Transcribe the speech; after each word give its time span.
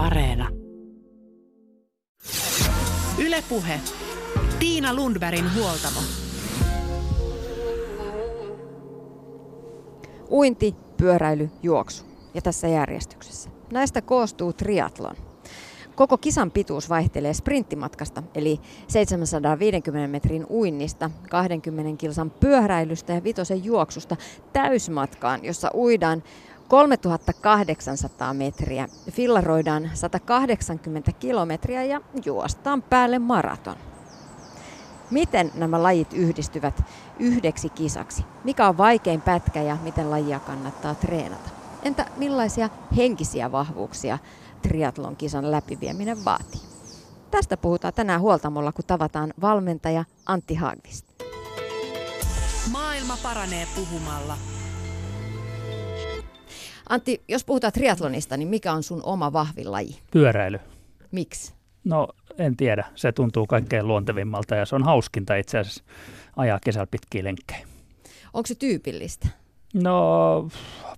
Areena. 0.00 0.48
Ylepuhe. 3.18 3.80
Tiina 4.58 4.94
Lundbergin 4.94 5.54
huoltamo. 5.54 6.00
Uinti, 10.30 10.74
pyöräily, 10.96 11.50
juoksu. 11.62 12.04
Ja 12.34 12.42
tässä 12.42 12.68
järjestyksessä. 12.68 13.50
Näistä 13.72 14.02
koostuu 14.02 14.52
triatlon. 14.52 15.16
Koko 15.94 16.18
kisan 16.18 16.50
pituus 16.50 16.88
vaihtelee 16.88 17.34
sprinttimatkasta, 17.34 18.22
eli 18.34 18.60
750 18.88 20.08
metrin 20.08 20.46
uinnista, 20.50 21.10
20 21.30 22.00
kilsan 22.00 22.30
pyöräilystä 22.30 23.12
ja 23.12 23.24
vitosen 23.24 23.64
juoksusta 23.64 24.16
täysmatkaan, 24.52 25.44
jossa 25.44 25.70
uidaan 25.74 26.22
3800 26.70 28.34
metriä, 28.34 28.88
fillaroidaan 29.10 29.90
180 29.94 31.12
kilometriä 31.12 31.84
ja 31.84 32.00
juostaan 32.24 32.82
päälle 32.82 33.18
maraton. 33.18 33.76
Miten 35.10 35.52
nämä 35.54 35.82
lajit 35.82 36.12
yhdistyvät 36.12 36.82
yhdeksi 37.18 37.68
kisaksi? 37.68 38.24
Mikä 38.44 38.68
on 38.68 38.78
vaikein 38.78 39.20
pätkä 39.20 39.62
ja 39.62 39.76
miten 39.82 40.10
lajia 40.10 40.40
kannattaa 40.40 40.94
treenata? 40.94 41.50
Entä 41.82 42.06
millaisia 42.16 42.68
henkisiä 42.96 43.52
vahvuuksia 43.52 44.18
triatlon 44.62 45.16
kisan 45.16 45.50
läpivieminen 45.50 46.24
vaatii? 46.24 46.60
Tästä 47.30 47.56
puhutaan 47.56 47.94
tänään 47.94 48.20
huoltamolla, 48.20 48.72
kun 48.72 48.84
tavataan 48.86 49.34
valmentaja 49.40 50.04
Antti 50.26 50.54
Haagvist. 50.54 51.06
Maailma 52.72 53.16
paranee 53.22 53.66
puhumalla. 53.76 54.59
Antti, 56.90 57.22
jos 57.28 57.44
puhutaan 57.44 57.72
triatlonista, 57.72 58.36
niin 58.36 58.48
mikä 58.48 58.72
on 58.72 58.82
sun 58.82 59.00
oma 59.02 59.32
vahvin 59.32 59.72
laji? 59.72 59.98
Pyöräily. 60.10 60.58
Miksi? 61.10 61.54
No 61.84 62.08
en 62.38 62.56
tiedä, 62.56 62.84
se 62.94 63.12
tuntuu 63.12 63.46
kaikkein 63.46 63.88
luontevimmalta 63.88 64.54
ja 64.54 64.66
se 64.66 64.74
on 64.74 64.82
hauskinta 64.82 65.36
itse 65.36 65.58
asiassa 65.58 65.84
ajaa 66.36 66.58
kesällä 66.64 66.86
pitkiä 66.90 67.24
lenkkejä. 67.24 67.66
Onko 68.32 68.46
se 68.46 68.54
tyypillistä? 68.54 69.28
No 69.74 70.48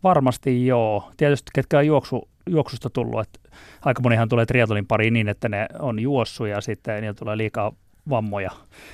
varmasti 0.02 0.66
joo. 0.66 1.10
Tietysti 1.16 1.50
ketkä 1.54 1.78
on 1.78 1.86
juoksu, 1.86 2.28
juoksusta 2.46 2.90
tullut, 2.90 3.20
että 3.20 3.40
aika 3.82 4.02
monihan 4.02 4.28
tulee 4.28 4.46
triathlon 4.46 4.86
pariin 4.86 5.14
niin, 5.14 5.28
että 5.28 5.48
ne 5.48 5.66
on 5.78 5.98
juossut 5.98 6.48
ja 6.48 6.60
sitten 6.60 7.00
niillä 7.00 7.14
tulee 7.14 7.36
liikaa 7.36 7.72
vammoja. 8.10 8.50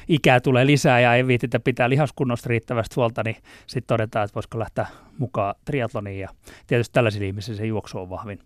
Ikää 0.08 0.40
tulee 0.40 0.66
lisää 0.66 1.00
ja 1.00 1.14
ei 1.14 1.26
viititä 1.26 1.60
pitää 1.60 1.88
lihaskunnosta 1.88 2.48
riittävästi 2.48 2.94
huolta, 2.96 3.22
niin 3.24 3.36
sitten 3.66 3.86
todetaan, 3.86 4.24
että 4.24 4.34
voisiko 4.34 4.58
lähteä 4.58 4.86
mukaan 5.18 5.54
triatloniin. 5.64 6.20
Ja 6.20 6.28
tietysti 6.66 6.92
tällaisilla 6.92 7.26
ihmisillä 7.26 7.56
se 7.56 7.66
juoksu 7.66 7.98
on 7.98 8.10
vahvin. 8.10 8.38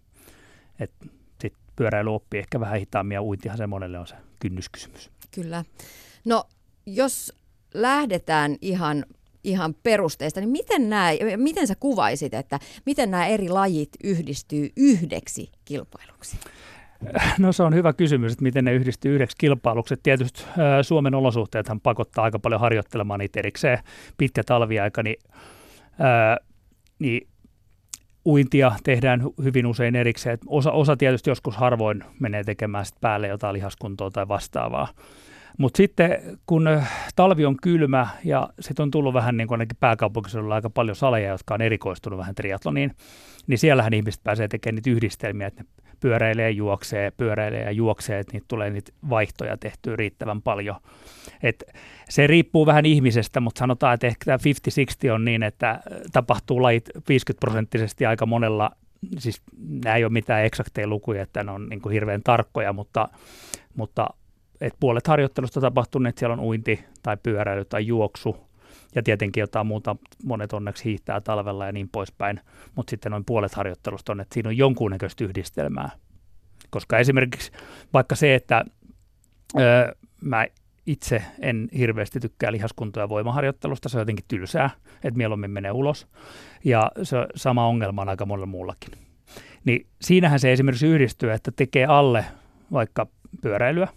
Sitten 1.40 1.60
pyöräily 1.76 2.14
oppii 2.14 2.40
ehkä 2.40 2.60
vähän 2.60 2.78
hitaammin 2.78 3.14
ja 3.14 3.22
uintihan 3.22 3.58
se 3.58 3.66
monelle 3.66 3.98
on 3.98 4.06
se 4.06 4.14
kynnyskysymys. 4.38 5.10
Kyllä. 5.30 5.64
No 6.24 6.44
jos 6.86 7.32
lähdetään 7.74 8.56
ihan 8.60 9.04
ihan 9.44 9.74
perusteista, 9.82 10.40
niin 10.40 10.50
miten, 10.50 10.90
nämä, 10.90 11.10
miten 11.36 11.66
sä 11.66 11.74
kuvaisit, 11.80 12.34
että 12.34 12.58
miten 12.86 13.10
nämä 13.10 13.26
eri 13.26 13.48
lajit 13.48 13.88
yhdistyy 14.04 14.70
yhdeksi 14.76 15.50
kilpailuksi? 15.64 16.36
No 17.38 17.52
se 17.52 17.62
on 17.62 17.74
hyvä 17.74 17.92
kysymys, 17.92 18.32
että 18.32 18.42
miten 18.42 18.64
ne 18.64 18.72
yhdistyy 18.72 19.14
yhdeksi 19.14 19.36
kilpailuksi. 19.38 19.94
Tietysti 20.02 20.44
Suomen 20.82 21.14
olosuhteethan 21.14 21.80
pakottaa 21.80 22.24
aika 22.24 22.38
paljon 22.38 22.60
harjoittelemaan 22.60 23.20
niitä 23.20 23.38
erikseen. 23.38 23.78
Pitkä 24.18 24.42
talviaika, 24.46 25.02
niin, 25.02 25.16
ää, 25.98 26.36
niin 26.98 27.28
uintia 28.24 28.72
tehdään 28.84 29.22
hyvin 29.44 29.66
usein 29.66 29.96
erikseen. 29.96 30.38
Osa, 30.46 30.72
osa 30.72 30.96
tietysti 30.96 31.30
joskus 31.30 31.56
harvoin 31.56 32.04
menee 32.20 32.44
tekemään 32.44 32.86
sit 32.86 33.00
päälle 33.00 33.28
jotain 33.28 33.52
lihaskuntoa 33.52 34.10
tai 34.10 34.28
vastaavaa. 34.28 34.88
Mutta 35.58 35.76
sitten 35.76 36.38
kun 36.46 36.68
talvi 37.16 37.44
on 37.44 37.56
kylmä 37.62 38.06
ja 38.24 38.48
sitten 38.60 38.82
on 38.82 38.90
tullut 38.90 39.14
vähän 39.14 39.36
niin 39.36 39.48
kuin 39.48 39.56
ainakin 39.56 39.76
pääkaupunkiseudulla 39.80 40.54
aika 40.54 40.70
paljon 40.70 40.96
saleja, 40.96 41.30
jotka 41.30 41.54
on 41.54 41.62
erikoistunut 41.62 42.18
vähän 42.18 42.34
triatloniin, 42.34 42.90
niin 43.46 43.58
siellähän 43.58 43.94
ihmiset 43.94 44.22
pääsee 44.24 44.48
tekemään 44.48 44.74
niitä 44.74 44.90
yhdistelmiä, 44.90 45.46
että 45.46 45.62
ne 45.62 45.68
pyöräilee, 46.02 46.50
juoksee, 46.50 47.10
pyöräilee 47.10 47.62
ja 47.62 47.70
juoksee, 47.70 48.18
että 48.18 48.32
niitä 48.32 48.44
tulee 48.48 48.70
niitä 48.70 48.92
vaihtoja 49.10 49.56
tehtyä 49.56 49.96
riittävän 49.96 50.42
paljon. 50.42 50.76
Et 51.42 51.64
se 52.08 52.26
riippuu 52.26 52.66
vähän 52.66 52.86
ihmisestä, 52.86 53.40
mutta 53.40 53.58
sanotaan, 53.58 53.94
että 53.94 54.06
ehkä 54.06 54.24
tämä 54.24 54.38
50-60 55.10 55.12
on 55.14 55.24
niin, 55.24 55.42
että 55.42 55.80
tapahtuu 56.12 56.62
lajit 56.62 56.90
50 57.08 57.40
prosenttisesti 57.40 58.06
aika 58.06 58.26
monella, 58.26 58.70
siis 59.18 59.42
nämä 59.82 59.96
ei 59.96 60.04
ole 60.04 60.12
mitään 60.12 60.44
eksakteja 60.44 60.86
lukuja, 60.86 61.22
että 61.22 61.44
ne 61.44 61.50
on 61.50 61.68
niin 61.68 61.80
kuin 61.80 61.92
hirveän 61.92 62.22
tarkkoja, 62.22 62.72
mutta, 62.72 63.08
mutta 63.74 64.08
et 64.60 64.74
puolet 64.80 65.06
harjoittelusta 65.06 65.60
tapahtuu, 65.60 66.00
että 66.08 66.18
siellä 66.18 66.34
on 66.34 66.40
uinti 66.40 66.84
tai 67.02 67.16
pyöräily 67.22 67.64
tai 67.64 67.86
juoksu 67.86 68.51
ja 68.94 69.02
tietenkin 69.02 69.40
jotain 69.40 69.66
muuta, 69.66 69.96
monet 70.24 70.52
onneksi 70.52 70.84
hiihtää 70.84 71.20
talvella 71.20 71.66
ja 71.66 71.72
niin 71.72 71.88
poispäin, 71.88 72.40
mutta 72.74 72.90
sitten 72.90 73.12
noin 73.12 73.24
puolet 73.24 73.54
harjoittelusta 73.54 74.12
on, 74.12 74.20
että 74.20 74.34
siinä 74.34 74.48
on 74.48 74.56
jonkunnäköistä 74.56 75.24
yhdistelmää. 75.24 75.90
Koska 76.70 76.98
esimerkiksi 76.98 77.52
vaikka 77.92 78.14
se, 78.14 78.34
että 78.34 78.64
öö, 79.60 79.94
mä 80.20 80.46
itse 80.86 81.22
en 81.40 81.68
hirveästi 81.78 82.20
tykkää 82.20 82.52
lihaskunto- 82.52 83.00
ja 83.00 83.08
voimaharjoittelusta, 83.08 83.88
se 83.88 83.96
on 83.96 84.00
jotenkin 84.00 84.24
tylsää, 84.28 84.70
että 84.94 85.18
mieluummin 85.18 85.50
menee 85.50 85.70
ulos. 85.70 86.06
Ja 86.64 86.90
se 87.02 87.16
sama 87.34 87.66
ongelma 87.66 88.02
on 88.02 88.08
aika 88.08 88.26
monella 88.26 88.46
muullakin. 88.46 88.90
Niin 89.64 89.86
siinähän 90.00 90.40
se 90.40 90.52
esimerkiksi 90.52 90.86
yhdistyy, 90.86 91.32
että 91.32 91.50
tekee 91.56 91.86
alle 91.86 92.24
vaikka 92.72 93.06
pyöräilyä, 93.42 93.88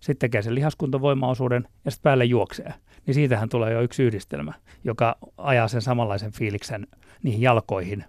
sitten 0.00 0.18
tekee 0.18 0.42
sen 0.42 0.54
lihaskuntovoimaosuuden 0.54 1.68
ja 1.84 1.90
sitten 1.90 2.02
päälle 2.02 2.24
juoksee. 2.24 2.74
Niin 3.06 3.14
siitähän 3.14 3.48
tulee 3.48 3.72
jo 3.72 3.80
yksi 3.80 4.02
yhdistelmä, 4.02 4.52
joka 4.84 5.16
ajaa 5.36 5.68
sen 5.68 5.82
samanlaisen 5.82 6.32
fiiliksen 6.32 6.86
niihin 7.22 7.40
jalkoihin 7.40 8.04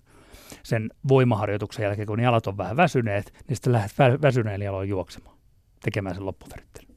sen 0.63 0.89
voimaharjoituksen 1.07 1.83
jälkeen, 1.83 2.07
kun 2.07 2.19
jalat 2.19 2.47
on 2.47 2.57
vähän 2.57 2.77
väsyneet, 2.77 3.33
niin 3.47 3.55
sitten 3.55 3.73
lähdet 3.73 4.21
väsyneillä 4.21 4.65
jaloin 4.65 4.89
juoksemaan, 4.89 5.37
tekemään 5.83 6.15
sen 6.15 6.25
loppuverittelyn. 6.25 6.95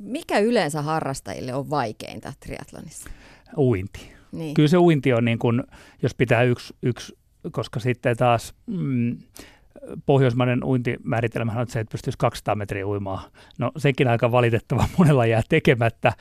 Mikä 0.00 0.38
yleensä 0.38 0.82
harrastajille 0.82 1.54
on 1.54 1.70
vaikeinta 1.70 2.32
triatlonissa? 2.40 3.10
Uinti. 3.56 4.12
Niin. 4.32 4.54
Kyllä 4.54 4.68
se 4.68 4.78
uinti 4.78 5.12
on 5.12 5.24
niin 5.24 5.38
kuin, 5.38 5.62
jos 6.02 6.14
pitää 6.14 6.42
yksi, 6.42 6.74
yksi 6.82 7.18
koska 7.50 7.80
sitten 7.80 8.16
taas 8.16 8.54
mm, 8.66 9.18
pohjoismainen 10.06 10.64
uintimääritelmä 10.64 11.52
on, 11.52 11.68
se, 11.68 11.80
että 11.80 11.92
pystyisi 11.92 12.18
200 12.18 12.54
metriä 12.54 12.86
uimaan. 12.86 13.30
No 13.58 13.72
sekin 13.76 14.08
aika 14.08 14.32
valitettava 14.32 14.88
monella 14.98 15.26
jää 15.26 15.42
tekemättä, 15.48 16.12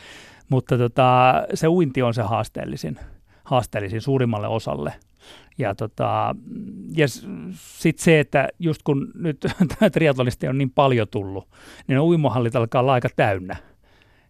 mutta 0.49 0.77
tota, 0.77 1.33
se 1.53 1.67
uinti 1.67 2.01
on 2.01 2.13
se 2.13 2.21
haasteellisin, 2.21 2.99
haasteellisin 3.43 4.01
suurimmalle 4.01 4.47
osalle. 4.47 4.93
Ja, 5.57 5.75
tota, 5.75 6.35
ja 6.95 7.07
sitten 7.57 8.03
se, 8.03 8.19
että 8.19 8.49
just 8.59 8.83
kun 8.83 9.11
nyt 9.15 9.45
triatlonista 9.93 10.49
on 10.49 10.57
niin 10.57 10.71
paljon 10.71 11.07
tullut, 11.11 11.47
niin 11.87 11.99
uimohallit 11.99 12.55
alkaa 12.55 12.81
olla 12.81 12.93
aika 12.93 13.09
täynnä– 13.15 13.55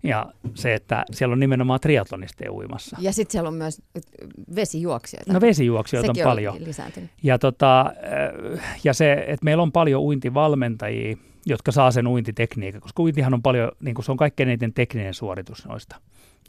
ja 0.03 0.25
se, 0.53 0.73
että 0.73 1.05
siellä 1.11 1.33
on 1.33 1.39
nimenomaan 1.39 1.79
triatlonisteja 1.79 2.51
uimassa. 2.51 2.97
Ja 2.99 3.13
sitten 3.13 3.31
siellä 3.31 3.47
on 3.47 3.53
myös 3.53 3.81
vesijuoksijoita. 4.55 5.33
No 5.33 5.41
vesijuoksijoita 5.41 6.07
Sekin 6.07 6.23
on 6.23 6.29
paljon. 6.29 6.55
lisääntynyt. 6.59 7.09
Ja, 7.23 7.39
tota, 7.39 7.93
ja 8.83 8.93
se, 8.93 9.13
että 9.13 9.43
meillä 9.43 9.63
on 9.63 9.71
paljon 9.71 10.01
uintivalmentajia, 10.01 11.17
jotka 11.45 11.71
saa 11.71 11.91
sen 11.91 12.07
uintitekniikan, 12.07 12.81
koska 12.81 13.03
uintihan 13.03 13.33
on 13.33 13.41
paljon, 13.41 13.71
niin 13.79 13.95
kuin 13.95 14.05
se 14.05 14.11
on 14.11 14.17
kaikkein 14.17 14.49
eniten 14.49 14.73
tekninen 14.73 15.13
suoritus 15.13 15.65
noista. 15.67 15.95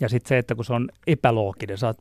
Ja 0.00 0.08
sitten 0.08 0.28
se, 0.28 0.38
että 0.38 0.54
kun 0.54 0.64
se 0.64 0.72
on 0.72 0.88
epälooginen, 1.06 1.78
sä 1.78 1.86
oot 1.86 1.98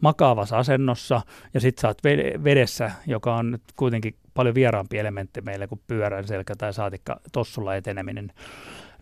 makaavassa 0.00 0.58
asennossa 0.58 1.20
ja 1.54 1.60
sitten 1.60 1.80
sä 1.80 1.88
oot 1.88 2.04
vedessä, 2.44 2.90
joka 3.06 3.36
on 3.36 3.50
nyt 3.50 3.62
kuitenkin 3.76 4.14
paljon 4.34 4.54
vieraampi 4.54 4.98
elementti 4.98 5.40
meille 5.40 5.66
kuin 5.66 5.80
pyörän 5.86 6.26
selkä 6.26 6.56
tai 6.56 6.72
saatikka 6.72 7.20
tossulla 7.32 7.76
eteneminen, 7.76 8.32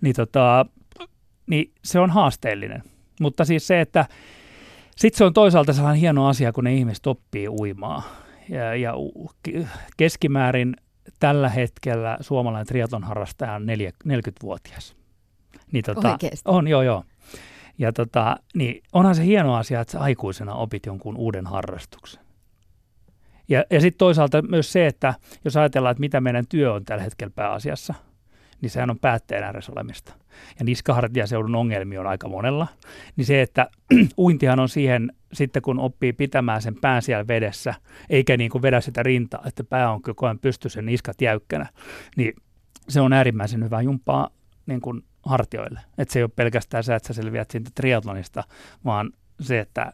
niin 0.00 0.14
tota, 0.14 0.66
niin 1.48 1.72
se 1.84 2.00
on 2.00 2.10
haasteellinen. 2.10 2.82
Mutta 3.20 3.44
siis 3.44 3.66
se, 3.66 3.80
että 3.80 4.06
sitten 4.96 5.18
se 5.18 5.24
on 5.24 5.32
toisaalta 5.32 5.72
sellainen 5.72 6.00
hieno 6.00 6.26
asia, 6.26 6.52
kun 6.52 6.64
ne 6.64 6.74
ihmiset 6.74 7.06
oppii 7.06 7.48
uimaa. 7.48 8.02
Ja, 8.48 8.74
ja 8.74 8.94
keskimäärin 9.96 10.76
tällä 11.20 11.48
hetkellä 11.48 12.18
suomalainen 12.20 12.66
triatlon 12.66 13.04
harrastaja 13.04 13.52
on 13.52 13.66
40-vuotias. 14.08 14.96
Niin 15.72 15.84
tota, 15.84 16.12
Oikeasti? 16.12 16.42
On, 16.44 16.68
joo, 16.68 16.82
joo. 16.82 17.04
Ja 17.78 17.92
tota, 17.92 18.36
niin 18.54 18.82
onhan 18.92 19.14
se 19.14 19.24
hieno 19.24 19.54
asia, 19.54 19.80
että 19.80 19.92
sä 19.92 20.00
aikuisena 20.00 20.54
opit 20.54 20.86
jonkun 20.86 21.16
uuden 21.16 21.46
harrastuksen. 21.46 22.22
Ja, 23.48 23.64
ja 23.70 23.80
sitten 23.80 23.98
toisaalta 23.98 24.42
myös 24.42 24.72
se, 24.72 24.86
että 24.86 25.14
jos 25.44 25.56
ajatellaan, 25.56 25.90
että 25.90 26.00
mitä 26.00 26.20
meidän 26.20 26.44
työ 26.48 26.72
on 26.72 26.84
tällä 26.84 27.02
hetkellä 27.02 27.32
pääasiassa– 27.36 27.94
niin 28.60 28.70
sehän 28.70 28.90
on 28.90 28.98
päätteen 28.98 29.44
ääressä 29.44 29.72
olemista. 29.72 30.14
Ja 30.58 30.64
niskahartiaseudun 30.64 31.54
ongelmia 31.54 32.00
on 32.00 32.06
aika 32.06 32.28
monella. 32.28 32.66
Niin 33.16 33.24
se, 33.26 33.42
että 33.42 33.70
uintihan 34.18 34.60
on 34.60 34.68
siihen, 34.68 35.12
sitten 35.32 35.62
kun 35.62 35.78
oppii 35.78 36.12
pitämään 36.12 36.62
sen 36.62 36.74
pään 36.80 37.02
siellä 37.02 37.28
vedessä, 37.28 37.74
eikä 38.10 38.36
niin 38.36 38.50
kuin 38.50 38.62
vedä 38.62 38.80
sitä 38.80 39.02
rintaa, 39.02 39.42
että 39.46 39.64
pää 39.64 39.92
on 39.92 40.02
koko 40.02 40.26
ajan 40.26 40.38
pystyssä 40.38 40.82
niskat 40.82 41.20
jäykkänä, 41.20 41.66
niin 42.16 42.34
se 42.88 43.00
on 43.00 43.12
äärimmäisen 43.12 43.64
hyvä 43.64 43.82
jumppaa 43.82 44.30
niin 44.66 44.80
kuin 44.80 45.02
hartioille. 45.22 45.80
Että 45.98 46.12
se 46.12 46.18
ei 46.18 46.22
ole 46.22 46.30
pelkästään 46.36 46.84
se, 46.84 46.94
että 46.94 47.06
sä 47.06 47.14
selviät 47.14 47.50
siitä 47.50 47.70
triatlonista, 47.74 48.44
vaan 48.84 49.12
se, 49.40 49.60
että 49.60 49.92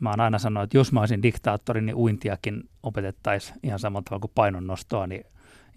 mä 0.00 0.10
oon 0.10 0.20
aina 0.20 0.38
sanonut, 0.38 0.64
että 0.64 0.76
jos 0.76 0.92
mä 0.92 1.00
olisin 1.00 1.22
diktaattori, 1.22 1.80
niin 1.80 1.96
uintiakin 1.96 2.68
opetettaisiin 2.82 3.58
ihan 3.62 3.78
samalla 3.78 4.02
tavalla 4.02 4.20
kuin 4.20 4.32
painonnostoa, 4.34 5.06
niin 5.06 5.24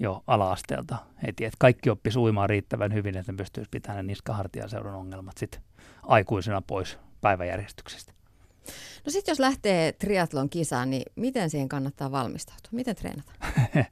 jo 0.02 0.24
ala-asteelta 0.28 0.98
heti, 1.28 1.46
että 1.46 1.58
kaikki 1.60 1.90
oppisi 1.90 2.20
uimaan 2.20 2.50
riittävän 2.50 2.94
hyvin, 2.94 3.18
että 3.18 3.32
ne 3.32 3.36
pystyisi 3.36 3.70
pitämään 3.72 4.08
niskahartiaseudun 4.08 4.94
ongelmat 4.94 5.38
sitten 5.38 5.62
aikuisena 6.04 6.62
pois 6.62 6.98
päiväjärjestyksestä. 7.22 8.14
No 9.06 9.12
sitten 9.12 9.32
jos 9.32 9.40
lähtee 9.40 9.92
triatlon 9.92 10.50
kisaan, 10.50 10.90
niin 10.90 11.04
miten 11.16 11.50
siihen 11.50 11.70
kannattaa 11.70 12.12
valmistautua? 12.12 12.70
Miten 12.72 12.96
treenata? 12.96 13.32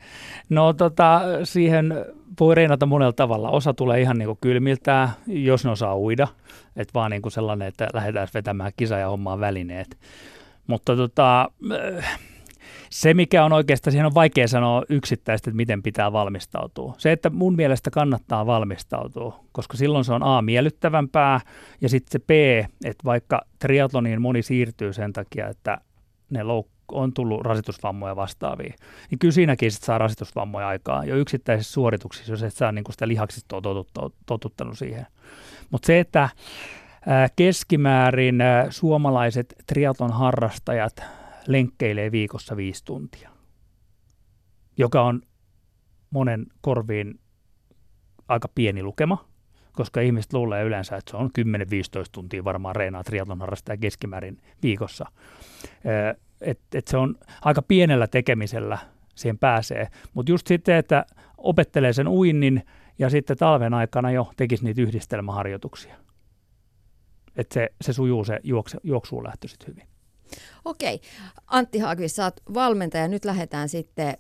no 0.50 0.74
tota, 0.74 1.22
siihen 1.44 1.94
voi 2.40 2.56
treenata 2.56 2.86
monella 2.86 3.14
tavalla. 3.14 3.50
Osa 3.50 3.74
tulee 3.74 4.02
ihan 4.02 4.18
niin 4.18 4.38
kylmiltään, 4.42 5.10
jos 5.28 5.66
ne 5.66 5.72
osaa 5.72 5.98
uida. 5.98 6.28
Että 6.76 6.94
vaan 6.94 7.12
niin 7.12 7.22
kuin 7.22 7.32
sellainen, 7.32 7.68
että 7.68 7.88
lähdetään 7.94 8.28
vetämään 8.34 8.72
kisa 8.78 8.98
ja 8.98 9.10
hommaan 9.10 9.40
välineet. 9.40 9.98
Mutta 10.68 10.96
tota, 10.96 11.52
se, 12.90 13.14
mikä 13.14 13.46
on 13.46 13.54
oikeastaan, 13.54 13.92
siihen 13.92 14.06
on 14.06 14.14
vaikea 14.14 14.48
sanoa 14.48 14.84
yksittäistä, 14.90 15.50
että 15.50 15.56
miten 15.56 15.84
pitää 15.84 16.12
valmistautua. 16.12 16.96
Se, 16.98 17.12
että 17.12 17.30
mun 17.30 17.56
mielestä 17.56 17.90
kannattaa 17.90 18.46
valmistautua, 18.46 19.40
koska 19.52 19.78
silloin 19.78 20.06
se 20.06 20.14
on 20.14 20.24
A, 20.24 20.42
miellyttävämpää, 20.42 21.40
ja 21.82 21.90
sitten 21.90 22.12
se 22.12 22.20
B, 22.20 22.30
että 22.86 23.04
vaikka 23.06 23.42
triatloniin 23.60 24.22
moni 24.22 24.42
siirtyy 24.42 24.94
sen 24.94 25.14
takia, 25.14 25.48
että 25.48 25.78
ne 26.30 26.44
louk- 26.44 26.80
on 26.92 27.14
tullut 27.14 27.42
rasitusvammoja 27.42 28.16
vastaavia, 28.16 28.74
niin 29.12 29.20
kyllä 29.20 29.32
siinäkin 29.32 29.72
sit 29.72 29.84
saa 29.84 29.98
rasitusvammoja 29.98 30.68
aikaa 30.68 31.06
jo 31.06 31.16
yksittäisissä 31.16 31.74
suorituksissa, 31.74 32.34
jos 32.34 32.44
et 32.44 32.54
saa 32.54 32.72
niin 32.72 32.86
sitä 32.92 33.08
lihaksista 33.08 33.56
totuttanut 34.26 34.78
siihen. 34.78 35.06
Mutta 35.70 35.86
se, 35.86 36.00
että 36.00 36.30
keskimäärin 37.36 38.40
suomalaiset 38.70 39.56
triatlon 39.68 40.12
harrastajat 40.12 41.04
lenkkeilee 41.50 42.12
viikossa 42.12 42.58
viisi 42.58 42.86
tuntia, 42.86 43.30
joka 44.78 45.02
on 45.02 45.22
monen 46.10 46.46
korviin 46.62 47.20
aika 48.28 48.48
pieni 48.56 48.84
lukema, 48.84 49.30
koska 49.72 50.02
ihmiset 50.02 50.34
luulee 50.34 50.64
yleensä, 50.64 50.98
että 50.98 51.12
se 51.12 51.18
on 51.18 51.30
10-15 51.40 51.42
tuntia 52.12 52.44
varmaan 52.44 52.76
reenaa 52.76 53.04
triatlon 53.04 53.40
harrastaja 53.40 53.78
keskimäärin 53.78 54.42
viikossa. 54.64 55.06
Et, 56.42 56.60
et 56.74 56.88
se 56.88 56.98
on 56.98 57.16
aika 57.42 57.62
pienellä 57.62 58.08
tekemisellä 58.08 58.78
siihen 59.16 59.38
pääsee, 59.38 59.88
mutta 60.14 60.32
just 60.32 60.48
sitten, 60.48 60.76
että 60.76 61.06
opettelee 61.38 61.94
sen 61.94 62.08
uinnin 62.08 62.64
ja 63.00 63.10
sitten 63.10 63.38
talven 63.38 63.74
aikana 63.74 64.12
jo 64.12 64.32
tekisi 64.38 64.64
niitä 64.64 64.82
yhdistelmäharjoituksia. 64.82 65.96
Että 67.36 67.54
se, 67.54 67.70
se 67.82 67.94
sujuu 67.94 68.24
se 68.24 68.40
juokse, 68.44 68.78
juoksuun 68.84 69.24
lähtö 69.24 69.48
sitten 69.48 69.68
hyvin. 69.68 69.99
Okei, 70.66 71.02
Antti 71.48 71.80
Haagvis, 71.80 72.16
sä 72.16 72.24
oot 72.24 72.40
valmentaja. 72.54 73.08
Nyt 73.08 73.26
lähdetään 73.26 73.70
sitten 73.70 74.18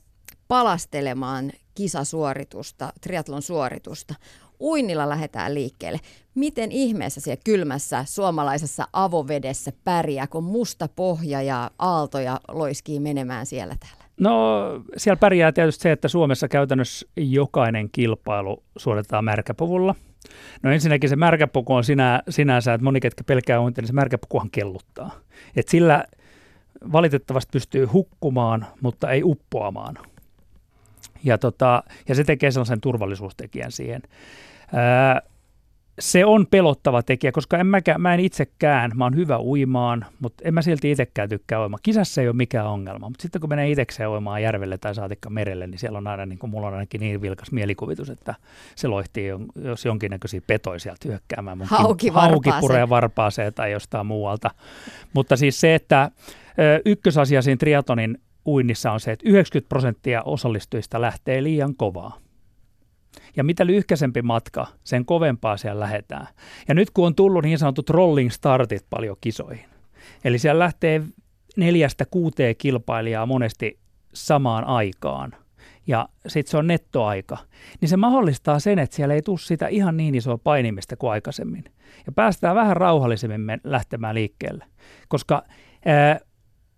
palastelemaan 0.47 1.51
kisasuoritusta, 1.75 2.93
triatlon 3.01 3.41
suoritusta. 3.41 4.15
Uinnilla 4.61 5.09
lähdetään 5.09 5.53
liikkeelle. 5.53 5.99
Miten 6.35 6.71
ihmeessä 6.71 7.21
siellä 7.21 7.41
kylmässä 7.45 8.05
suomalaisessa 8.07 8.87
avovedessä 8.93 9.71
pärjää, 9.83 10.27
kun 10.27 10.43
musta 10.43 10.89
pohja 10.95 11.41
ja 11.41 11.71
aaltoja 11.79 12.39
loiskii 12.47 12.99
menemään 12.99 13.45
siellä 13.45 13.75
täällä? 13.79 14.03
No 14.19 14.39
siellä 14.97 15.19
pärjää 15.19 15.51
tietysti 15.51 15.81
se, 15.81 15.91
että 15.91 16.07
Suomessa 16.07 16.47
käytännössä 16.47 17.07
jokainen 17.17 17.89
kilpailu 17.91 18.63
suoritetaan 18.77 19.25
märkäpuvulla. 19.25 19.95
No 20.63 20.71
ensinnäkin 20.71 21.09
se 21.09 21.15
märkäpuku 21.15 21.73
on 21.73 21.83
sinä, 21.83 22.23
sinänsä, 22.29 22.73
että 22.73 22.83
moni 22.83 22.99
ketkä 22.99 23.23
pelkää 23.23 23.61
uintia, 23.61 23.81
niin 23.81 23.87
se 23.87 23.93
märkäpukuhan 23.93 24.49
kelluttaa. 24.51 25.11
Et 25.55 25.67
sillä 25.67 26.03
valitettavasti 26.91 27.49
pystyy 27.51 27.85
hukkumaan, 27.85 28.67
mutta 28.81 29.11
ei 29.11 29.23
uppoamaan. 29.23 29.97
Ja, 31.23 31.37
tota, 31.37 31.83
ja 32.07 32.15
se 32.15 32.23
tekee 32.23 32.51
sellaisen 32.51 32.81
turvallisuustekijän 32.81 33.71
siihen. 33.71 34.01
Ää, 34.73 35.21
se 35.99 36.25
on 36.25 36.47
pelottava 36.47 37.03
tekijä, 37.03 37.31
koska 37.31 37.57
en 37.57 37.67
mäkä, 37.67 37.97
mä 37.97 38.13
en 38.13 38.19
itsekään, 38.19 38.91
mä 38.95 39.03
oon 39.03 39.15
hyvä 39.15 39.39
uimaan, 39.39 40.05
mutta 40.19 40.43
en 40.47 40.53
mä 40.53 40.61
silti 40.61 40.91
itsekään 40.91 41.29
tykkää 41.29 41.61
uimaan. 41.61 41.79
Kisassa 41.83 42.21
ei 42.21 42.27
ole 42.27 42.35
mikään 42.35 42.67
ongelma, 42.67 43.09
mutta 43.09 43.21
sitten 43.21 43.41
kun 43.41 43.49
menee 43.49 43.69
itsekseen 43.69 44.09
uimaan 44.09 44.43
järvelle 44.43 44.77
tai 44.77 44.95
saatikka 44.95 45.29
merelle, 45.29 45.67
niin 45.67 45.79
siellä 45.79 45.97
on 45.97 46.07
aina, 46.07 46.25
niin 46.25 46.39
kuin 46.39 46.49
mulla 46.49 46.67
on 46.67 46.73
ainakin 46.73 47.01
niin 47.01 47.21
vilkas 47.21 47.51
mielikuvitus, 47.51 48.09
että 48.09 48.35
se 48.75 48.87
loihtii, 48.87 49.27
jos 49.63 49.85
jonkinnäköisiä 49.85 50.41
petoja 50.47 50.79
sieltä 50.79 51.07
hyökkäämään. 51.07 51.57
Mun 51.57 51.67
hauki, 51.67 52.09
hauki 52.09 52.49
puree 52.59 52.89
varpaaseen 52.89 53.53
tai 53.53 53.71
jostain 53.71 54.05
muualta. 54.05 54.51
Mutta 55.13 55.37
siis 55.37 55.61
se, 55.61 55.75
että 55.75 56.11
ykkösasia 56.85 57.41
siinä 57.41 57.57
triatonin 57.57 58.17
uinnissa 58.45 58.91
on 58.91 58.99
se, 58.99 59.11
että 59.11 59.29
90 59.29 59.69
prosenttia 59.69 60.23
osallistujista 60.23 61.01
lähtee 61.01 61.43
liian 61.43 61.75
kovaa. 61.75 62.17
Ja 63.35 63.43
mitä 63.43 63.65
lyhkäisempi 63.65 64.21
matka, 64.21 64.67
sen 64.83 65.05
kovempaa 65.05 65.57
siellä 65.57 65.79
lähetään. 65.79 66.27
Ja 66.67 66.75
nyt 66.75 66.89
kun 66.91 67.05
on 67.05 67.15
tullut 67.15 67.43
niin 67.43 67.59
sanotut 67.59 67.89
rolling 67.89 68.31
startit 68.31 68.85
paljon 68.89 69.17
kisoihin, 69.21 69.65
eli 70.23 70.39
siellä 70.39 70.59
lähtee 70.59 71.03
neljästä 71.57 72.05
kuuteen 72.11 72.55
kilpailijaa 72.57 73.25
monesti 73.25 73.79
samaan 74.13 74.63
aikaan, 74.63 75.35
ja 75.87 76.09
sitten 76.27 76.51
se 76.51 76.57
on 76.57 76.67
nettoaika, 76.67 77.37
niin 77.81 77.89
se 77.89 77.97
mahdollistaa 77.97 78.59
sen, 78.59 78.79
että 78.79 78.95
siellä 78.95 79.13
ei 79.15 79.21
tule 79.21 79.37
sitä 79.39 79.67
ihan 79.67 79.97
niin 79.97 80.15
isoa 80.15 80.37
painimista 80.37 80.95
kuin 80.95 81.11
aikaisemmin. 81.11 81.63
Ja 82.05 82.11
päästään 82.11 82.55
vähän 82.55 82.77
rauhallisemmin 82.77 83.61
lähtemään 83.63 84.15
liikkeelle, 84.15 84.65
koska 85.07 85.43
ää, 85.85 86.19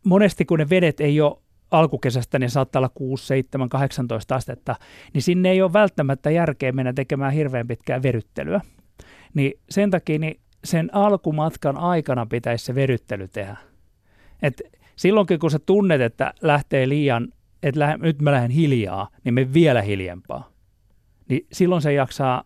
monesti 0.05 0.45
kun 0.45 0.59
ne 0.59 0.69
vedet 0.69 0.99
ei 0.99 1.21
ole 1.21 1.37
alkukesästä 1.71 2.39
niin 2.39 2.49
saattaa 2.49 2.79
olla 2.79 2.91
6, 2.95 3.25
7, 3.25 3.69
18 3.69 4.35
astetta, 4.35 4.75
niin 5.13 5.21
sinne 5.21 5.49
ei 5.49 5.61
ole 5.61 5.73
välttämättä 5.73 6.31
järkeä 6.31 6.71
mennä 6.71 6.93
tekemään 6.93 7.33
hirveän 7.33 7.67
pitkää 7.67 8.03
veryttelyä. 8.03 8.61
Niin 9.33 9.53
sen 9.69 9.91
takia 9.91 10.19
niin 10.19 10.39
sen 10.63 10.95
alkumatkan 10.95 11.77
aikana 11.77 12.25
pitäisi 12.25 12.65
se 12.65 12.75
veryttely 12.75 13.27
tehdä. 13.27 13.57
Et 14.41 14.61
silloinkin 14.95 15.39
kun 15.39 15.51
sä 15.51 15.59
tunnet, 15.59 16.01
että 16.01 16.33
lähtee 16.41 16.89
liian, 16.89 17.27
että 17.63 17.79
lähe, 17.79 17.97
nyt 17.97 18.21
mä 18.21 18.31
lähden 18.31 18.51
hiljaa, 18.51 19.09
niin 19.23 19.33
me 19.33 19.53
vielä 19.53 19.81
hiljempaa. 19.81 20.51
Niin 21.29 21.47
silloin 21.51 21.81
se 21.81 21.93
jaksaa 21.93 22.43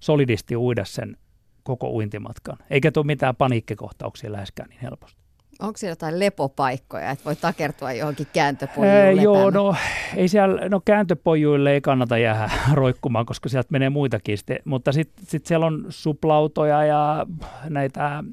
solidisti 0.00 0.56
uida 0.56 0.84
sen 0.84 1.16
koko 1.62 1.90
uintimatkan. 1.90 2.56
Eikä 2.70 2.92
tule 2.92 3.06
mitään 3.06 3.36
paniikkikohtauksia 3.36 4.32
läheskään 4.32 4.68
niin 4.68 4.80
helposti. 4.80 5.23
Onko 5.60 5.76
siellä 5.76 5.92
jotain 5.92 6.18
lepopaikkoja, 6.18 7.10
että 7.10 7.24
voi 7.24 7.36
takertua 7.36 7.92
johonkin 7.92 8.26
kääntöpojuille? 8.32 9.22
Joo, 9.22 9.50
no, 9.50 9.76
ei 10.16 10.28
siellä, 10.28 10.68
no 10.68 10.80
kääntöpojuille 10.84 11.72
ei 11.72 11.80
kannata 11.80 12.18
jäädä 12.18 12.50
roikkumaan, 12.72 13.26
koska 13.26 13.48
sieltä 13.48 13.68
menee 13.70 13.90
muitakin. 13.90 14.38
Sitten, 14.38 14.58
mutta 14.64 14.92
sitten 14.92 15.26
sit 15.26 15.46
siellä 15.46 15.66
on 15.66 15.86
suplautoja 15.88 16.84
ja 16.84 17.26
näitä 17.68 18.24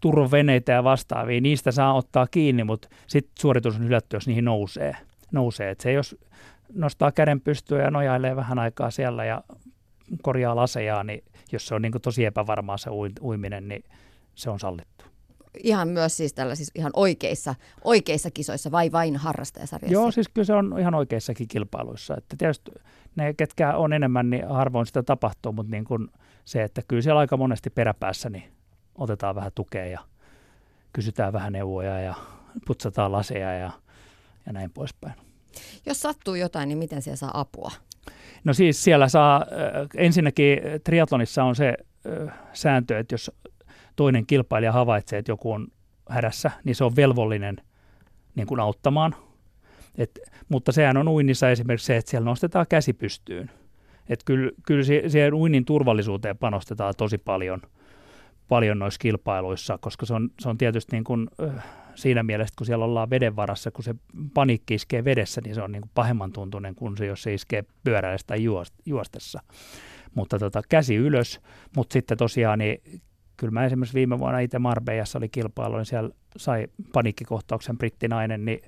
turvaveneitä 0.00 0.72
ja 0.72 0.84
vastaavia. 0.84 1.40
Niistä 1.40 1.72
saa 1.72 1.94
ottaa 1.94 2.26
kiinni, 2.26 2.64
mutta 2.64 2.88
sitten 3.06 3.32
suoritus 3.38 3.76
on 3.76 3.84
hylätty, 3.84 4.16
jos 4.16 4.26
niihin 4.26 4.44
nousee. 4.44 4.96
nousee. 5.32 5.70
Et 5.70 5.80
se 5.80 5.92
jos 5.92 6.16
nostaa 6.74 7.12
käden 7.12 7.40
pystyä 7.40 7.82
ja 7.82 7.90
nojailee 7.90 8.36
vähän 8.36 8.58
aikaa 8.58 8.90
siellä 8.90 9.24
ja 9.24 9.44
korjaa 10.22 10.56
lasejaan, 10.56 11.06
niin 11.06 11.24
jos 11.52 11.66
se 11.66 11.74
on 11.74 11.82
niin 11.82 11.92
tosi 12.02 12.24
epävarmaa 12.24 12.76
se 12.76 12.90
uiminen, 13.22 13.68
niin 13.68 13.84
se 14.34 14.50
on 14.50 14.60
sallittu 14.60 15.11
ihan 15.58 15.88
myös 15.88 16.16
siis 16.16 16.34
tällaisissa 16.34 16.72
ihan 16.76 16.92
oikeissa, 16.94 17.54
oikeissa 17.84 18.30
kisoissa 18.30 18.70
vai 18.70 18.92
vain 18.92 19.16
harrastajasarjassa? 19.16 19.92
Joo, 19.92 20.10
siis 20.10 20.28
kyllä 20.28 20.46
se 20.46 20.52
on 20.52 20.76
ihan 20.78 20.94
oikeissakin 20.94 21.48
kilpailuissa. 21.48 22.16
Että 22.16 22.36
tietysti 22.36 22.70
ne, 23.16 23.34
ketkä 23.34 23.76
on 23.76 23.92
enemmän, 23.92 24.30
niin 24.30 24.48
harvoin 24.48 24.86
sitä 24.86 25.02
tapahtuu, 25.02 25.52
mutta 25.52 25.70
niin 25.70 25.84
kuin 25.84 26.08
se, 26.44 26.62
että 26.62 26.82
kyllä 26.88 27.02
siellä 27.02 27.20
aika 27.20 27.36
monesti 27.36 27.70
peräpäässä 27.70 28.30
niin 28.30 28.52
otetaan 28.94 29.34
vähän 29.34 29.52
tukea 29.54 29.86
ja 29.86 30.00
kysytään 30.92 31.32
vähän 31.32 31.52
neuvoja 31.52 32.00
ja 32.00 32.14
putsataan 32.66 33.12
laseja 33.12 33.52
ja, 33.52 33.70
ja 34.46 34.52
näin 34.52 34.70
poispäin. 34.70 35.14
Jos 35.86 36.00
sattuu 36.00 36.34
jotain, 36.34 36.68
niin 36.68 36.78
miten 36.78 37.02
siellä 37.02 37.16
saa 37.16 37.40
apua? 37.40 37.70
No 38.44 38.54
siis 38.54 38.84
siellä 38.84 39.08
saa, 39.08 39.46
ensinnäkin 39.96 40.58
triatlonissa 40.84 41.44
on 41.44 41.56
se 41.56 41.74
sääntö, 42.52 42.98
että 42.98 43.14
jos 43.14 43.30
toinen 43.96 44.26
kilpailija 44.26 44.72
havaitsee, 44.72 45.18
että 45.18 45.32
joku 45.32 45.52
on 45.52 45.68
hädässä, 46.08 46.50
niin 46.64 46.74
se 46.74 46.84
on 46.84 46.96
velvollinen 46.96 47.56
niin 48.34 48.46
kuin 48.46 48.60
auttamaan. 48.60 49.14
Et, 49.98 50.18
mutta 50.48 50.72
sehän 50.72 50.96
on 50.96 51.08
uinnissa 51.08 51.50
esimerkiksi 51.50 51.86
se, 51.86 51.96
että 51.96 52.10
siellä 52.10 52.24
nostetaan 52.24 52.66
käsi 52.68 52.92
pystyyn. 52.92 53.50
Että 54.08 54.24
kyllä, 54.24 54.50
kyllä 54.66 54.84
siihen 54.84 55.34
uinnin 55.34 55.64
turvallisuuteen 55.64 56.38
panostetaan 56.38 56.94
tosi 56.96 57.18
paljon, 57.18 57.62
paljon 58.48 58.78
noissa 58.78 58.98
kilpailuissa, 58.98 59.78
koska 59.78 60.06
se 60.06 60.14
on, 60.14 60.30
se 60.40 60.48
on 60.48 60.58
tietysti 60.58 60.96
niin 60.96 61.04
kuin, 61.04 61.28
siinä 61.94 62.22
mielessä, 62.22 62.54
kun 62.58 62.66
siellä 62.66 62.84
ollaan 62.84 63.10
veden 63.10 63.36
varassa, 63.36 63.70
kun 63.70 63.84
se 63.84 63.94
paniikki 64.34 64.74
iskee 64.74 65.04
vedessä, 65.04 65.40
niin 65.44 65.54
se 65.54 65.62
on 65.62 65.72
niin 65.72 65.82
kuin 65.82 65.90
pahemman 65.94 66.32
tuntunen 66.32 66.74
kuin 66.74 66.96
se, 66.96 67.06
jos 67.06 67.22
se 67.22 67.34
iskee 67.34 67.64
pyöräilestä 67.84 68.34
juostessa. 68.86 69.42
Mutta 70.14 70.38
tota, 70.38 70.62
käsi 70.68 70.96
ylös, 70.96 71.40
mutta 71.76 71.92
sitten 71.92 72.18
tosiaan 72.18 72.58
niin 72.58 72.82
kyllä 73.42 73.52
mä 73.52 73.64
esimerkiksi 73.64 73.94
viime 73.94 74.18
vuonna 74.18 74.38
itse 74.38 74.58
Marbejassa 74.58 75.18
oli 75.18 75.28
kilpailu, 75.28 75.76
niin 75.76 75.86
siellä 75.86 76.10
sai 76.36 76.66
paniikkikohtauksen 76.92 77.78
brittinainen, 77.78 78.44
niin 78.44 78.60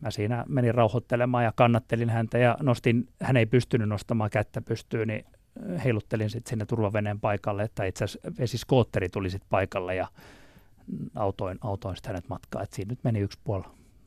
mä 0.00 0.10
siinä 0.10 0.44
menin 0.48 0.74
rauhoittelemaan 0.74 1.44
ja 1.44 1.52
kannattelin 1.56 2.10
häntä 2.10 2.38
ja 2.38 2.56
nostin, 2.60 3.08
hän 3.22 3.36
ei 3.36 3.46
pystynyt 3.46 3.88
nostamaan 3.88 4.30
kättä 4.30 4.62
pystyyn, 4.62 5.08
niin 5.08 5.24
heiluttelin 5.84 6.30
sitten 6.30 6.50
sinne 6.50 6.66
turvaveneen 6.66 7.20
paikalle, 7.20 7.62
että 7.62 7.84
itse 7.84 8.04
asiassa 8.04 8.30
vesiskootteri 8.38 9.08
tuli 9.08 9.30
sitten 9.30 9.50
paikalle 9.50 9.94
ja 9.94 10.08
autoin, 11.14 11.58
autoin 11.60 11.96
sitten 11.96 12.10
hänet 12.12 12.28
matkaa. 12.28 12.62
että 12.62 12.76
siinä 12.76 12.90
nyt 12.90 13.04
meni 13.04 13.20
yksi 13.20 13.38
puoli 13.44 13.64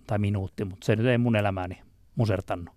tai 0.08 0.20
minuutti, 0.20 0.66
mutta 0.66 0.86
se 0.86 0.96
nyt 0.96 1.06
ei 1.06 1.18
mun 1.18 1.36
elämääni 1.36 1.82
musertannut. 2.16 2.76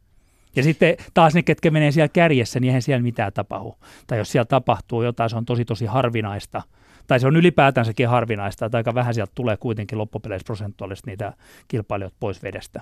Ja 0.56 0.62
sitten 0.62 0.96
taas 1.14 1.34
ne, 1.34 1.42
ketkä 1.42 1.70
menee 1.70 1.92
siellä 1.92 2.08
kärjessä, 2.08 2.60
niin 2.60 2.68
eihän 2.68 2.82
siellä 2.82 3.02
mitään 3.02 3.32
tapahdu. 3.32 3.74
Tai 4.06 4.18
jos 4.18 4.32
siellä 4.32 4.44
tapahtuu 4.44 5.02
jotain, 5.02 5.30
se 5.30 5.36
on 5.36 5.44
tosi 5.44 5.64
tosi 5.64 5.86
harvinaista. 5.86 6.62
Tai 7.08 7.20
se 7.20 7.26
on 7.26 7.36
ylipäätänsäkin 7.36 8.08
harvinaista, 8.08 8.66
että 8.66 8.78
aika 8.78 8.94
vähän 8.94 9.14
sieltä 9.14 9.32
tulee 9.34 9.56
kuitenkin 9.56 9.98
loppupeleissä 9.98 10.44
prosentuaalisesti 10.44 11.10
niitä 11.10 11.32
kilpailijoita 11.68 12.16
pois 12.20 12.42
vedestä. 12.42 12.80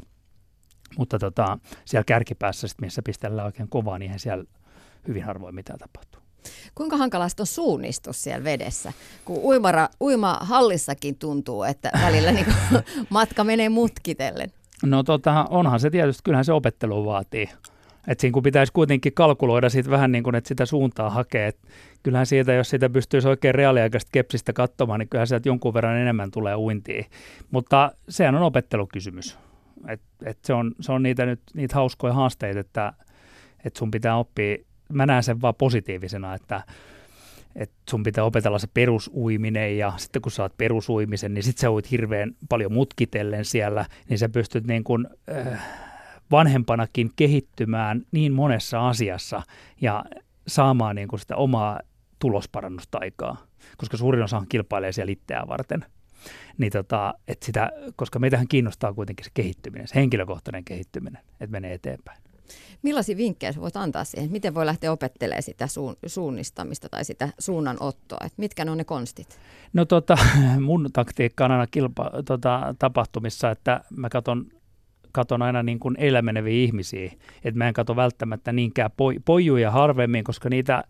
Mutta 0.99 1.18
tota, 1.18 1.59
siellä 1.85 2.04
kärkipäässä, 2.04 2.68
sit, 2.68 2.80
missä 2.80 3.02
pistellään 3.02 3.47
oikein 3.47 3.68
kovaa, 3.68 3.99
niin 3.99 4.18
siellä 4.18 4.45
hyvin 5.09 5.25
harvoin 5.25 5.54
mitään 5.54 5.78
tapahtuu. 5.78 6.23
Kuinka 6.75 6.97
hankalasta 6.97 7.42
on 7.42 7.47
suunnistus 7.47 8.23
siellä 8.23 8.45
vedessä? 8.45 8.92
Kun 9.25 9.38
uimara, 9.38 9.88
uimahallissakin 10.00 11.18
tuntuu, 11.18 11.62
että 11.62 11.90
välillä 12.02 12.33
niin 12.33 12.47
matka 13.11 13.45
menee 13.45 13.68
mutkitellen. 13.68 14.52
No 14.83 15.02
tota, 15.02 15.47
onhan 15.50 15.80
se 15.80 15.90
tietysti, 15.90 16.23
kyllähän 16.25 16.45
se 16.45 16.52
opettelu 16.52 17.06
vaatii. 17.06 17.49
Että 18.08 18.20
siinä 18.20 18.32
kun 18.32 18.42
pitäisi 18.42 18.72
kuitenkin 18.72 19.12
kalkuloida 19.14 19.68
siitä 19.68 19.90
vähän 19.90 20.12
niin 20.12 20.25
kuin, 20.25 20.34
että 20.34 20.48
sitä 20.48 20.66
suuntaa 20.66 21.10
hakee. 21.10 21.46
Et 21.46 21.58
kyllähän 22.02 22.26
siitä, 22.26 22.52
jos 22.52 22.70
sitä 22.70 22.90
pystyisi 22.90 23.28
oikein 23.28 23.54
reaaliaikaisesti 23.54 24.10
kepsistä 24.12 24.52
katsomaan, 24.52 25.00
niin 25.00 25.08
kyllähän 25.08 25.26
sieltä 25.26 25.48
jonkun 25.48 25.75
verran 25.75 25.96
enemmän 25.96 26.30
tulee 26.30 26.56
uintiin. 26.56 27.04
Mutta 27.50 27.92
sehän 28.08 28.34
on 28.34 28.42
opettelukysymys. 28.42 29.38
Et, 29.88 30.00
et 30.25 30.38
se, 30.44 30.54
on, 30.54 30.75
se 30.80 30.92
on 30.92 31.02
niitä, 31.02 31.26
nyt, 31.26 31.40
niitä 31.54 31.75
hauskoja 31.75 32.12
haasteita, 32.12 32.60
että 32.60 32.92
et 33.64 33.76
sun 33.76 33.90
pitää 33.90 34.16
oppia, 34.16 34.56
mä 34.92 35.06
näen 35.06 35.22
sen 35.22 35.40
vaan 35.40 35.54
positiivisena, 35.54 36.34
että 36.34 36.62
että 37.56 37.76
sun 37.90 38.02
pitää 38.02 38.25
opetella 38.25 38.58
se 38.58 38.66
perusuiminen 38.75 39.78
ja 39.78 39.92
sitten 39.96 40.22
kun 40.22 40.32
saat 40.32 40.56
perusuimisen, 40.58 41.34
niin 41.34 41.42
sitten 41.42 41.60
sä 41.60 41.70
uit 41.70 41.90
hirveän 41.90 42.32
paljon 42.48 42.72
mutkitellen 42.72 43.44
siellä, 43.44 43.86
niin 44.08 44.18
sä 44.18 44.28
pystyt 44.28 44.66
niin 44.66 44.84
kuin, 44.84 45.06
äh, 45.30 45.62
vanhempanakin 46.30 47.11
kehittymään 47.16 48.02
niin 48.12 48.33
monessa 48.33 48.88
asiassa 48.88 49.42
ja 49.80 50.04
saamaan 50.47 50.97
niin 50.97 51.09
kuin 51.09 51.21
sitä 51.21 51.37
omaa 51.37 51.80
tulosparannusta 52.18 52.99
aikaa, 53.00 53.37
koska 53.76 53.97
suurin 53.97 54.23
osa 54.23 54.42
kilpailee 54.49 54.92
siellä 54.92 55.12
itseään 55.12 55.49
varten. 55.49 55.85
Niin 56.59 56.73
tota, 56.73 57.14
et 57.28 57.42
sitä, 57.42 57.73
koska 57.97 58.18
meitähän 58.18 58.49
kiinnostaa 58.49 58.92
kuitenkin 58.92 59.25
se 59.25 59.30
kehittyminen, 59.35 59.88
se 59.88 59.95
henkilökohtainen 59.95 60.64
kehittyminen, 60.64 61.23
että 61.40 61.52
menee 61.52 61.75
eteenpäin. 61.75 62.18
Millaisia 62.83 63.16
vinkkejä 63.16 63.52
voit 63.61 63.76
antaa 63.76 64.04
siihen? 64.04 64.30
Miten 64.30 64.54
voi 64.54 64.66
lähteä 64.66 64.92
opettelemaan 64.92 65.42
sitä 65.42 65.66
suun, 65.66 65.97
suunnistamista 66.06 66.88
tai 66.88 67.04
sitä 67.04 67.28
suunnanottoa? 67.38 68.18
Et 68.26 68.33
mitkä 68.37 68.64
ne 68.64 68.71
on 68.71 68.78
ne 68.78 68.85
konstit? 68.85 69.38
No 69.73 69.85
tota, 69.85 70.18
mun 70.66 70.90
taktiikka 70.92 71.45
on 71.45 71.50
aina 71.50 71.66
kilpa, 71.66 72.11
tota, 72.25 72.75
tapahtumissa, 72.78 73.50
että 73.50 73.80
mä 73.90 74.09
katson 74.09 74.47
katon 75.16 75.42
aina 75.42 75.62
niin 75.62 75.78
kuin 75.78 75.94
elämeneviä 75.99 76.64
ihmisiä, 76.64 77.12
että 77.44 77.58
mä 77.58 77.68
en 77.68 77.75
katso 77.75 77.96
välttämättä 77.96 78.52
niinkään 78.52 78.90
poj- 78.90 79.20
pojuja 79.25 79.70
harvemmin, 79.70 80.25
koska 80.25 80.49
niitä 80.49 80.85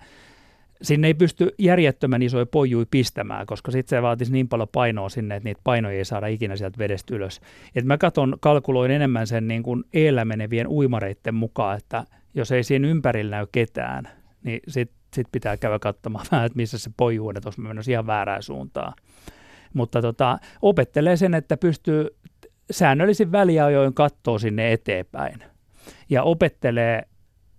sinne 0.82 1.06
ei 1.06 1.14
pysty 1.14 1.54
järjettömän 1.58 2.22
isoja 2.22 2.46
pojui 2.46 2.86
pistämään, 2.90 3.46
koska 3.46 3.70
sitten 3.70 3.96
se 3.96 4.02
vaatisi 4.02 4.32
niin 4.32 4.48
paljon 4.48 4.68
painoa 4.68 5.08
sinne, 5.08 5.36
että 5.36 5.48
niitä 5.48 5.60
painoja 5.64 5.98
ei 5.98 6.04
saada 6.04 6.26
ikinä 6.26 6.56
sieltä 6.56 6.78
vedestä 6.78 7.14
ylös. 7.14 7.40
Et 7.74 7.84
mä 7.84 7.98
katson, 7.98 8.36
kalkuloin 8.40 8.90
enemmän 8.90 9.26
sen 9.26 9.48
niin 9.48 9.62
kuin 9.62 9.84
eellä 9.92 10.24
menevien 10.24 10.68
uimareiden 10.68 11.34
mukaan, 11.34 11.78
että 11.78 12.04
jos 12.34 12.52
ei 12.52 12.64
siinä 12.64 12.88
ympärillä 12.88 13.36
näy 13.36 13.46
ketään, 13.52 14.08
niin 14.42 14.60
sitten 14.68 14.96
sit 15.14 15.26
pitää 15.32 15.56
käydä 15.56 15.78
katsomaan 15.78 16.26
vähän, 16.32 16.46
että 16.46 16.56
missä 16.56 16.78
se 16.78 16.90
pojuu, 16.96 17.30
että 17.30 17.46
olisi 17.46 17.60
menossa 17.60 17.92
ihan 17.92 18.06
väärään 18.06 18.42
suuntaan. 18.42 18.92
Mutta 19.74 20.02
tota, 20.02 20.38
opettelee 20.62 21.16
sen, 21.16 21.34
että 21.34 21.56
pystyy 21.56 22.16
säännöllisin 22.70 23.32
väliajoin 23.32 23.94
katsoa 23.94 24.38
sinne 24.38 24.72
eteenpäin 24.72 25.42
ja 26.10 26.22
opettelee 26.22 27.02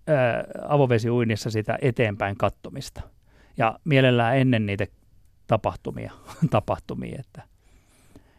ää, 0.07 0.43
avovesiuinnissa 0.67 1.51
sitä 1.51 1.77
eteenpäin 1.81 2.37
kattomista. 2.37 3.01
Ja 3.57 3.79
mielellään 3.83 4.37
ennen 4.37 4.65
niitä 4.65 4.87
tapahtumia. 5.47 6.11
tapahtumia 6.49 7.17
että, 7.19 7.41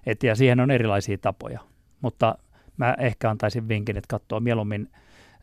et, 0.07 0.23
ja 0.23 0.35
siihen 0.35 0.61
on 0.61 0.71
erilaisia 0.71 1.19
tapoja. 1.19 1.61
Mutta 2.01 2.39
mä 2.77 2.95
ehkä 2.99 3.31
antaisin 3.31 3.69
vinkin, 3.69 3.97
että 3.97 4.09
katsoo 4.09 4.41
mieluummin 4.41 4.91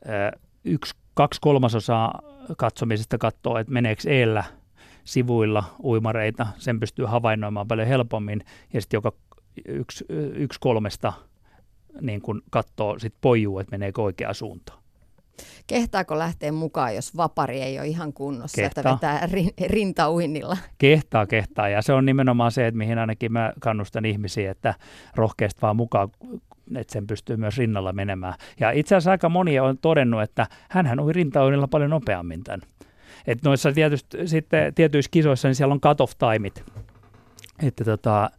ää, 0.05 0.31
yksi, 0.63 0.95
kaksi 1.13 1.41
kolmasosaa 1.41 2.21
katsomisesta 2.57 3.17
katsoo, 3.17 3.57
että 3.57 3.73
meneekö 3.73 4.01
eellä 4.09 4.43
sivuilla 5.03 5.63
uimareita, 5.83 6.47
sen 6.57 6.79
pystyy 6.79 7.05
havainnoimaan 7.05 7.67
paljon 7.67 7.87
helpommin, 7.87 8.45
ja 8.73 8.81
sitten 8.81 8.97
joka 8.97 9.11
yksi, 9.67 10.05
yksi 10.35 10.59
kolmesta 10.59 11.13
niin 12.01 12.21
kun 12.21 12.41
katsoo 12.49 12.99
sit 12.99 13.13
pojuu, 13.21 13.59
että 13.59 13.71
meneekö 13.71 14.01
oikeaan 14.01 14.35
suuntaan. 14.35 14.79
Kehtaako 15.67 16.19
lähteä 16.19 16.51
mukaan, 16.51 16.95
jos 16.95 17.17
vapari 17.17 17.61
ei 17.61 17.79
ole 17.79 17.87
ihan 17.87 18.13
kunnossa, 18.13 18.61
Kehtaa. 18.61 18.93
että 18.93 18.93
vetää 18.93 19.29
rintauinnilla? 19.67 20.57
Kehtaa, 20.77 21.25
kehtaa. 21.25 21.69
Ja 21.69 21.81
se 21.81 21.93
on 21.93 22.05
nimenomaan 22.05 22.51
se, 22.51 22.67
että 22.67 22.77
mihin 22.77 22.97
ainakin 22.97 23.31
mä 23.31 23.53
kannustan 23.59 24.05
ihmisiä, 24.05 24.51
että 24.51 24.73
rohkeasti 25.15 25.61
vaan 25.61 25.75
mukaan, 25.75 26.09
että 26.75 26.93
sen 26.93 27.07
pystyy 27.07 27.37
myös 27.37 27.57
rinnalla 27.57 27.93
menemään. 27.93 28.33
Ja 28.59 28.71
itse 28.71 28.95
asiassa 28.95 29.11
aika 29.11 29.29
moni 29.29 29.59
on 29.59 29.77
todennut, 29.77 30.21
että 30.21 30.47
hän 30.69 30.99
ui 30.99 31.13
rintauinnilla 31.13 31.67
paljon 31.67 31.89
nopeammin 31.89 32.43
tämän. 32.43 32.61
Et 33.27 33.43
noissa 33.43 33.71
tietysti, 33.71 34.27
sitten, 34.27 34.73
tietyissä 34.73 35.11
kisoissa 35.11 35.47
niin 35.47 35.55
siellä 35.55 35.73
on 35.73 35.81
cut-off 35.81 36.13
timeit. 36.17 36.63
Että 37.63 37.83
tota, 37.83 38.29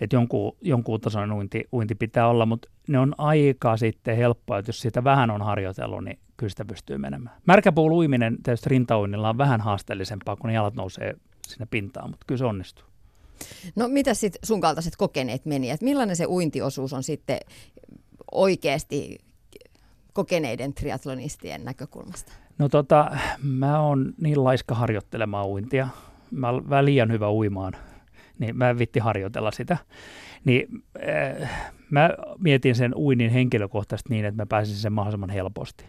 että 0.00 0.16
jonkun, 0.16 0.56
jonkun 0.60 1.00
tason 1.00 1.32
uinti, 1.32 1.64
uinti 1.72 1.94
pitää 1.94 2.28
olla, 2.28 2.46
mutta 2.46 2.68
ne 2.88 2.98
on 2.98 3.14
aika 3.18 3.76
sitten 3.76 4.16
helppoa, 4.16 4.58
että 4.58 4.68
jos 4.68 4.80
sitä 4.80 5.04
vähän 5.04 5.30
on 5.30 5.42
harjoitellut, 5.42 6.04
niin 6.04 6.18
kyllä 6.36 6.50
sitä 6.50 6.64
pystyy 6.64 6.98
menemään. 6.98 7.36
Märkäpuun 7.46 7.92
uiminen 7.92 8.42
tietysti 8.42 8.70
rintauinnilla 8.70 9.28
on 9.28 9.38
vähän 9.38 9.60
haasteellisempaa, 9.60 10.36
kun 10.36 10.48
ne 10.48 10.54
jalat 10.54 10.74
nousee 10.74 11.14
sinne 11.48 11.66
pintaan, 11.70 12.10
mutta 12.10 12.24
kyllä 12.26 12.38
se 12.38 12.44
onnistuu. 12.44 12.84
No 13.76 13.88
mitä 13.88 14.14
sitten 14.14 14.40
sun 14.44 14.60
kaltaiset 14.60 14.96
kokeneet 14.96 15.46
menijät, 15.46 15.82
millainen 15.82 16.16
se 16.16 16.26
uintiosuus 16.26 16.92
on 16.92 17.02
sitten 17.02 17.38
oikeasti 18.32 19.18
kokeneiden 20.12 20.74
triatlonistien 20.74 21.64
näkökulmasta? 21.64 22.32
No 22.58 22.68
tota, 22.68 23.16
mä 23.42 23.80
oon 23.80 24.14
niin 24.20 24.44
laiska 24.44 24.74
harjoittelemaan 24.74 25.46
uintia. 25.46 25.88
Mä 26.30 26.48
olen 26.48 26.84
liian 26.84 27.12
hyvä 27.12 27.30
uimaan 27.30 27.72
niin 28.38 28.56
mä 28.56 28.78
vitti 28.78 29.00
harjoitella 29.00 29.50
sitä. 29.50 29.76
Niin 30.44 30.68
äh, 31.42 31.50
mä 31.90 32.10
mietin 32.38 32.74
sen 32.74 32.94
uinnin 32.94 33.30
henkilökohtaisesti 33.30 34.14
niin, 34.14 34.24
että 34.24 34.42
mä 34.42 34.46
pääsin 34.46 34.76
sen 34.76 34.92
mahdollisimman 34.92 35.30
helposti. 35.30 35.84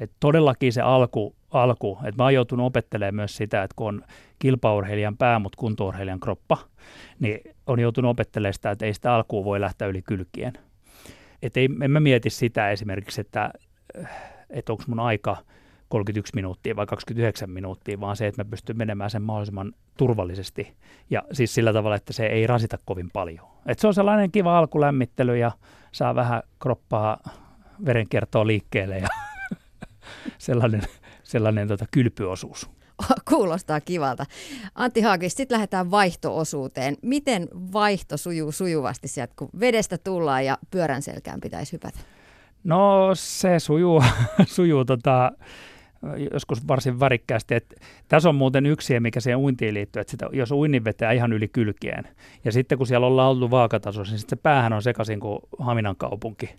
Et 0.00 0.10
todellakin 0.20 0.72
se 0.72 0.80
alku, 0.80 1.36
alku 1.50 1.98
että 2.04 2.22
mä 2.22 2.24
oon 2.24 2.34
joutunut 2.34 2.66
opettelemaan 2.66 3.14
myös 3.14 3.36
sitä, 3.36 3.62
että 3.62 3.74
kun 3.76 3.88
on 3.88 4.02
kilpaurheilijan 4.38 5.16
pää, 5.16 5.38
mutta 5.38 5.56
kuntourheilijan 5.56 6.20
kroppa, 6.20 6.58
niin 7.20 7.40
on 7.66 7.80
joutunut 7.80 8.10
opettelemaan 8.10 8.54
sitä, 8.54 8.70
että 8.70 8.86
ei 8.86 8.94
sitä 8.94 9.14
alkuun 9.14 9.44
voi 9.44 9.60
lähteä 9.60 9.88
yli 9.88 10.02
kylkien. 10.02 10.52
Että 11.42 11.60
ei, 11.60 11.68
en 11.82 11.90
mä 11.90 12.00
mieti 12.00 12.30
sitä 12.30 12.70
esimerkiksi, 12.70 13.20
että, 13.20 13.50
että 14.50 14.72
onko 14.72 14.84
mun 14.86 15.00
aika 15.00 15.36
31 15.88 16.32
minuuttia 16.34 16.76
vai 16.76 16.86
29 16.86 17.50
minuuttia, 17.50 18.00
vaan 18.00 18.16
se, 18.16 18.26
että 18.26 18.44
mä 18.44 18.50
pystyn 18.50 18.76
menemään 18.76 19.10
sen 19.10 19.22
mahdollisimman 19.22 19.72
turvallisesti 19.96 20.74
ja 21.10 21.22
siis 21.32 21.54
sillä 21.54 21.72
tavalla, 21.72 21.96
että 21.96 22.12
se 22.12 22.26
ei 22.26 22.46
rasita 22.46 22.78
kovin 22.84 23.10
paljon. 23.10 23.46
Et 23.66 23.78
se 23.78 23.86
on 23.86 23.94
sellainen 23.94 24.32
kiva 24.32 24.58
alkulämmittely 24.58 25.36
ja 25.36 25.52
saa 25.92 26.14
vähän 26.14 26.42
kroppaa 26.58 27.18
verenkiertoa 27.84 28.46
liikkeelle 28.46 28.98
ja 28.98 29.08
sellainen, 30.38 30.82
sellainen 31.22 31.68
tota, 31.68 31.86
kylpyosuus. 31.90 32.70
Kuulostaa 33.30 33.80
kivalta. 33.80 34.26
Antti 34.74 35.00
Haakis, 35.00 35.34
sitten 35.34 35.54
lähdetään 35.54 35.90
vaihtoosuuteen. 35.90 36.96
Miten 37.02 37.48
vaihto 37.72 38.16
sujuu 38.16 38.52
sujuvasti 38.52 39.08
sieltä, 39.08 39.34
kun 39.38 39.48
vedestä 39.60 39.98
tullaan 39.98 40.44
ja 40.44 40.58
pyörän 40.70 41.02
selkään 41.02 41.40
pitäisi 41.40 41.72
hypätä? 41.72 41.98
No 42.64 43.10
se 43.14 43.58
sujuu, 43.58 44.02
sujuu 44.46 44.84
tota, 44.84 45.32
joskus 46.32 46.68
varsin 46.68 47.00
värikkäästi. 47.00 47.54
Että 47.54 47.76
tässä 48.08 48.28
on 48.28 48.34
muuten 48.34 48.66
yksi, 48.66 49.00
mikä 49.00 49.20
siihen 49.20 49.38
uintiin 49.38 49.74
liittyy, 49.74 50.00
että 50.00 50.10
sitä, 50.10 50.28
jos 50.32 50.50
uinnin 50.50 50.84
vetää 50.84 51.12
ihan 51.12 51.32
yli 51.32 51.48
kylkien, 51.48 52.08
ja 52.44 52.52
sitten 52.52 52.78
kun 52.78 52.86
siellä 52.86 53.06
ollaan 53.06 53.30
oltu 53.30 53.50
vaakatasossa, 53.50 54.12
niin 54.12 54.18
sitten 54.18 54.38
se 54.38 54.42
päähän 54.42 54.72
on 54.72 54.82
sekaisin 54.82 55.20
kuin 55.20 55.38
Haminan 55.58 55.96
kaupunki, 55.96 56.54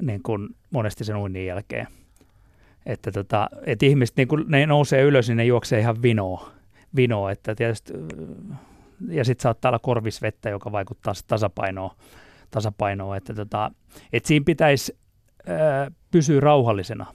niin 0.00 0.22
kuin 0.22 0.48
monesti 0.70 1.04
sen 1.04 1.16
uinnin 1.16 1.46
jälkeen. 1.46 1.86
Että 2.86 3.12
tota, 3.12 3.48
et 3.66 3.82
ihmiset, 3.82 4.16
niin 4.16 4.28
kun 4.28 4.44
ne 4.48 4.66
nousee 4.66 5.02
ylös, 5.02 5.28
niin 5.28 5.36
ne 5.36 5.44
juoksee 5.44 5.80
ihan 5.80 6.02
vinoa. 6.02 6.50
vinoa 6.96 7.30
että 7.30 7.54
tietysti, 7.54 7.92
ja 9.08 9.24
sitten 9.24 9.42
saattaa 9.42 9.68
olla 9.68 9.78
korvisvettä, 9.78 10.50
joka 10.50 10.72
vaikuttaa 10.72 11.14
tasapainoon. 11.26 11.90
tasapainoon 12.50 13.16
että 13.16 13.34
tota, 13.34 13.70
et 14.12 14.24
siinä 14.24 14.44
pitäisi 14.44 14.96
pysyä 16.10 16.40
rauhallisena 16.40 17.06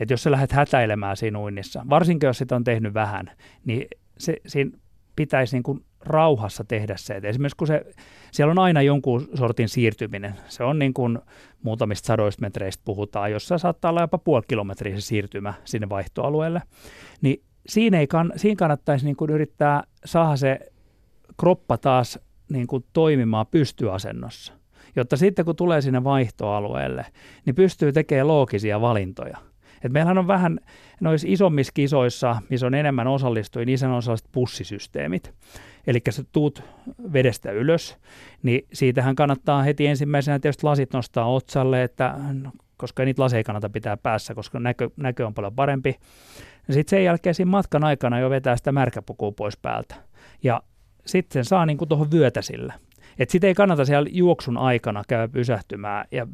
että 0.00 0.12
jos 0.12 0.22
sä 0.22 0.30
lähdet 0.30 0.52
hätäilemään 0.52 1.16
siinä 1.16 1.38
uinnissa, 1.38 1.86
varsinkin 1.90 2.26
jos 2.26 2.38
sitä 2.38 2.56
on 2.56 2.64
tehnyt 2.64 2.94
vähän, 2.94 3.30
niin 3.64 3.86
se, 4.18 4.36
siinä 4.46 4.70
pitäisi 5.16 5.56
niin 5.56 5.62
kuin 5.62 5.84
rauhassa 6.00 6.64
tehdä 6.64 6.96
se. 6.96 7.14
Et 7.14 7.24
esimerkiksi 7.24 7.56
kun 7.56 7.66
se, 7.66 7.84
siellä 8.32 8.50
on 8.50 8.58
aina 8.58 8.82
jonkun 8.82 9.28
sortin 9.34 9.68
siirtyminen, 9.68 10.34
se 10.48 10.64
on 10.64 10.78
niin 10.78 10.94
kuin 10.94 11.18
muutamista 11.62 12.06
sadoista 12.06 12.40
metreistä 12.40 12.82
puhutaan, 12.84 13.32
jossa 13.32 13.58
saattaa 13.58 13.90
olla 13.90 14.00
jopa 14.00 14.18
puoli 14.18 14.42
kilometriä 14.48 14.94
se 14.94 15.00
siirtymä 15.00 15.54
sinne 15.64 15.88
vaihtoalueelle, 15.88 16.62
niin 17.20 17.42
siinä, 17.66 18.00
ei 18.00 18.06
kann, 18.06 18.32
siinä 18.36 18.56
kannattaisi 18.56 19.04
niin 19.04 19.16
kuin 19.16 19.30
yrittää 19.30 19.82
saada 20.04 20.36
se 20.36 20.60
kroppa 21.40 21.78
taas 21.78 22.18
niin 22.50 22.66
kuin 22.66 22.84
toimimaan 22.92 23.46
pystyasennossa, 23.46 24.52
jotta 24.96 25.16
sitten 25.16 25.44
kun 25.44 25.56
tulee 25.56 25.80
sinne 25.80 26.04
vaihtoalueelle, 26.04 27.06
niin 27.46 27.54
pystyy 27.54 27.92
tekemään 27.92 28.28
loogisia 28.28 28.80
valintoja– 28.80 29.38
et 29.84 29.92
meillähän 29.92 30.18
on 30.18 30.26
vähän 30.26 30.58
noissa 31.00 31.28
isommissa 31.30 31.72
kisoissa, 31.72 32.36
missä 32.48 32.66
on 32.66 32.74
enemmän 32.74 33.06
osallistujia, 33.06 33.66
niin 33.66 33.90
on 33.90 34.02
sellaiset 34.02 34.28
pussisysteemit. 34.32 35.32
Eli 35.86 36.00
sä 36.10 36.24
tuut 36.32 36.62
vedestä 37.12 37.50
ylös, 37.50 37.96
niin 38.42 38.66
siitähän 38.72 39.14
kannattaa 39.14 39.62
heti 39.62 39.86
ensimmäisenä 39.86 40.38
tietysti 40.38 40.64
lasit 40.64 40.92
nostaa 40.92 41.26
otsalle, 41.26 41.82
että, 41.82 42.14
koska 42.76 43.04
niitä 43.04 43.22
laseja 43.22 43.44
kannata 43.44 43.70
pitää 43.70 43.96
päässä, 43.96 44.34
koska 44.34 44.60
näkö, 44.60 44.90
näkö 44.96 45.26
on 45.26 45.34
paljon 45.34 45.54
parempi. 45.54 45.96
Sitten 46.70 46.90
sen 46.90 47.04
jälkeen 47.04 47.34
siinä 47.34 47.50
matkan 47.50 47.84
aikana 47.84 48.20
jo 48.20 48.30
vetää 48.30 48.56
sitä 48.56 48.72
märkäpukua 48.72 49.32
pois 49.32 49.56
päältä. 49.56 49.94
Ja 50.42 50.62
sitten 51.06 51.44
saa 51.44 51.66
niin 51.66 51.78
tuohon 51.88 52.10
vyötä 52.10 52.42
sillä. 52.42 52.74
Et 53.18 53.30
sitä 53.30 53.46
ei 53.46 53.54
kannata 53.54 53.84
siellä 53.84 54.08
juoksun 54.12 54.56
aikana 54.56 55.02
käydä 55.08 55.28
pysähtymään 55.28 56.06
ja 56.10 56.26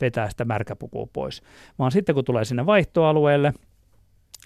vetää 0.00 0.30
sitä 0.30 0.44
märkäpukua 0.44 1.06
pois, 1.12 1.42
vaan 1.78 1.92
sitten 1.92 2.14
kun 2.14 2.24
tulee 2.24 2.44
sinne 2.44 2.66
vaihtoalueelle, 2.66 3.52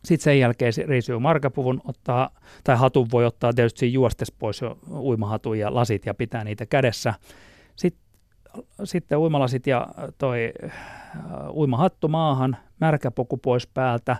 sitten 0.04 0.24
sen 0.24 0.38
jälkeen 0.38 0.72
riisyy 0.86 1.18
markapuvun 1.18 1.80
ottaa, 1.84 2.30
tai 2.64 2.76
hatun 2.76 3.08
voi 3.12 3.26
ottaa 3.26 3.52
tietysti 3.52 3.92
juostes 3.92 4.32
pois 4.32 4.60
jo 4.60 4.78
uimahatun 4.90 5.58
ja 5.58 5.74
lasit 5.74 6.06
ja 6.06 6.14
pitää 6.14 6.44
niitä 6.44 6.66
kädessä. 6.66 7.14
Sitten, 7.76 8.02
sitten 8.84 9.18
uimalasit 9.18 9.66
ja 9.66 9.88
toi 10.18 10.52
uh, 10.64 10.70
uimahattu 11.56 12.08
maahan, 12.08 12.56
märkäpuku 12.80 13.36
pois 13.36 13.66
päältä, 13.66 14.16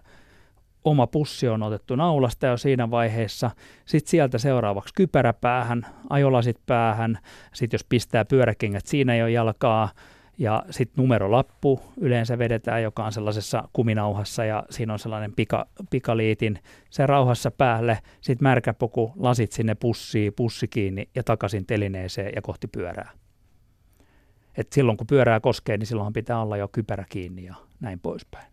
oma 0.84 1.06
pussi 1.06 1.48
on 1.48 1.62
otettu 1.62 1.96
naulasta 1.96 2.46
jo 2.46 2.56
siinä 2.56 2.90
vaiheessa. 2.90 3.50
Sitten 3.84 4.10
sieltä 4.10 4.38
seuraavaksi 4.38 4.94
kypärä 4.94 5.32
päähän, 5.32 5.86
ajolasit 6.10 6.56
päähän. 6.66 7.18
Sitten 7.54 7.74
jos 7.74 7.84
pistää 7.84 8.24
pyöräkengät, 8.24 8.86
siinä 8.86 9.16
jo 9.16 9.26
jalkaa. 9.26 9.88
Ja 10.38 10.62
sitten 10.70 11.02
numerolappu 11.02 11.80
yleensä 12.00 12.38
vedetään, 12.38 12.82
joka 12.82 13.04
on 13.04 13.12
sellaisessa 13.12 13.68
kuminauhassa 13.72 14.44
ja 14.44 14.64
siinä 14.70 14.92
on 14.92 14.98
sellainen 14.98 15.32
pika, 15.32 15.66
pikaliitin. 15.90 16.58
Se 16.90 17.06
rauhassa 17.06 17.50
päälle, 17.50 17.98
sitten 18.20 18.44
märkäpuku, 18.44 19.12
lasit 19.16 19.52
sinne 19.52 19.74
pussiin, 19.74 20.32
pussi 20.36 20.68
kiinni 20.68 21.08
ja 21.14 21.22
takaisin 21.22 21.66
telineeseen 21.66 22.32
ja 22.34 22.42
kohti 22.42 22.68
pyörää. 22.68 23.10
Et 24.56 24.72
silloin 24.72 24.96
kun 24.98 25.06
pyörää 25.06 25.40
koskee, 25.40 25.76
niin 25.76 25.86
silloin 25.86 26.12
pitää 26.12 26.40
olla 26.40 26.56
jo 26.56 26.68
kypärä 26.68 27.04
kiinni 27.08 27.44
ja 27.44 27.54
näin 27.80 28.00
poispäin. 28.00 28.51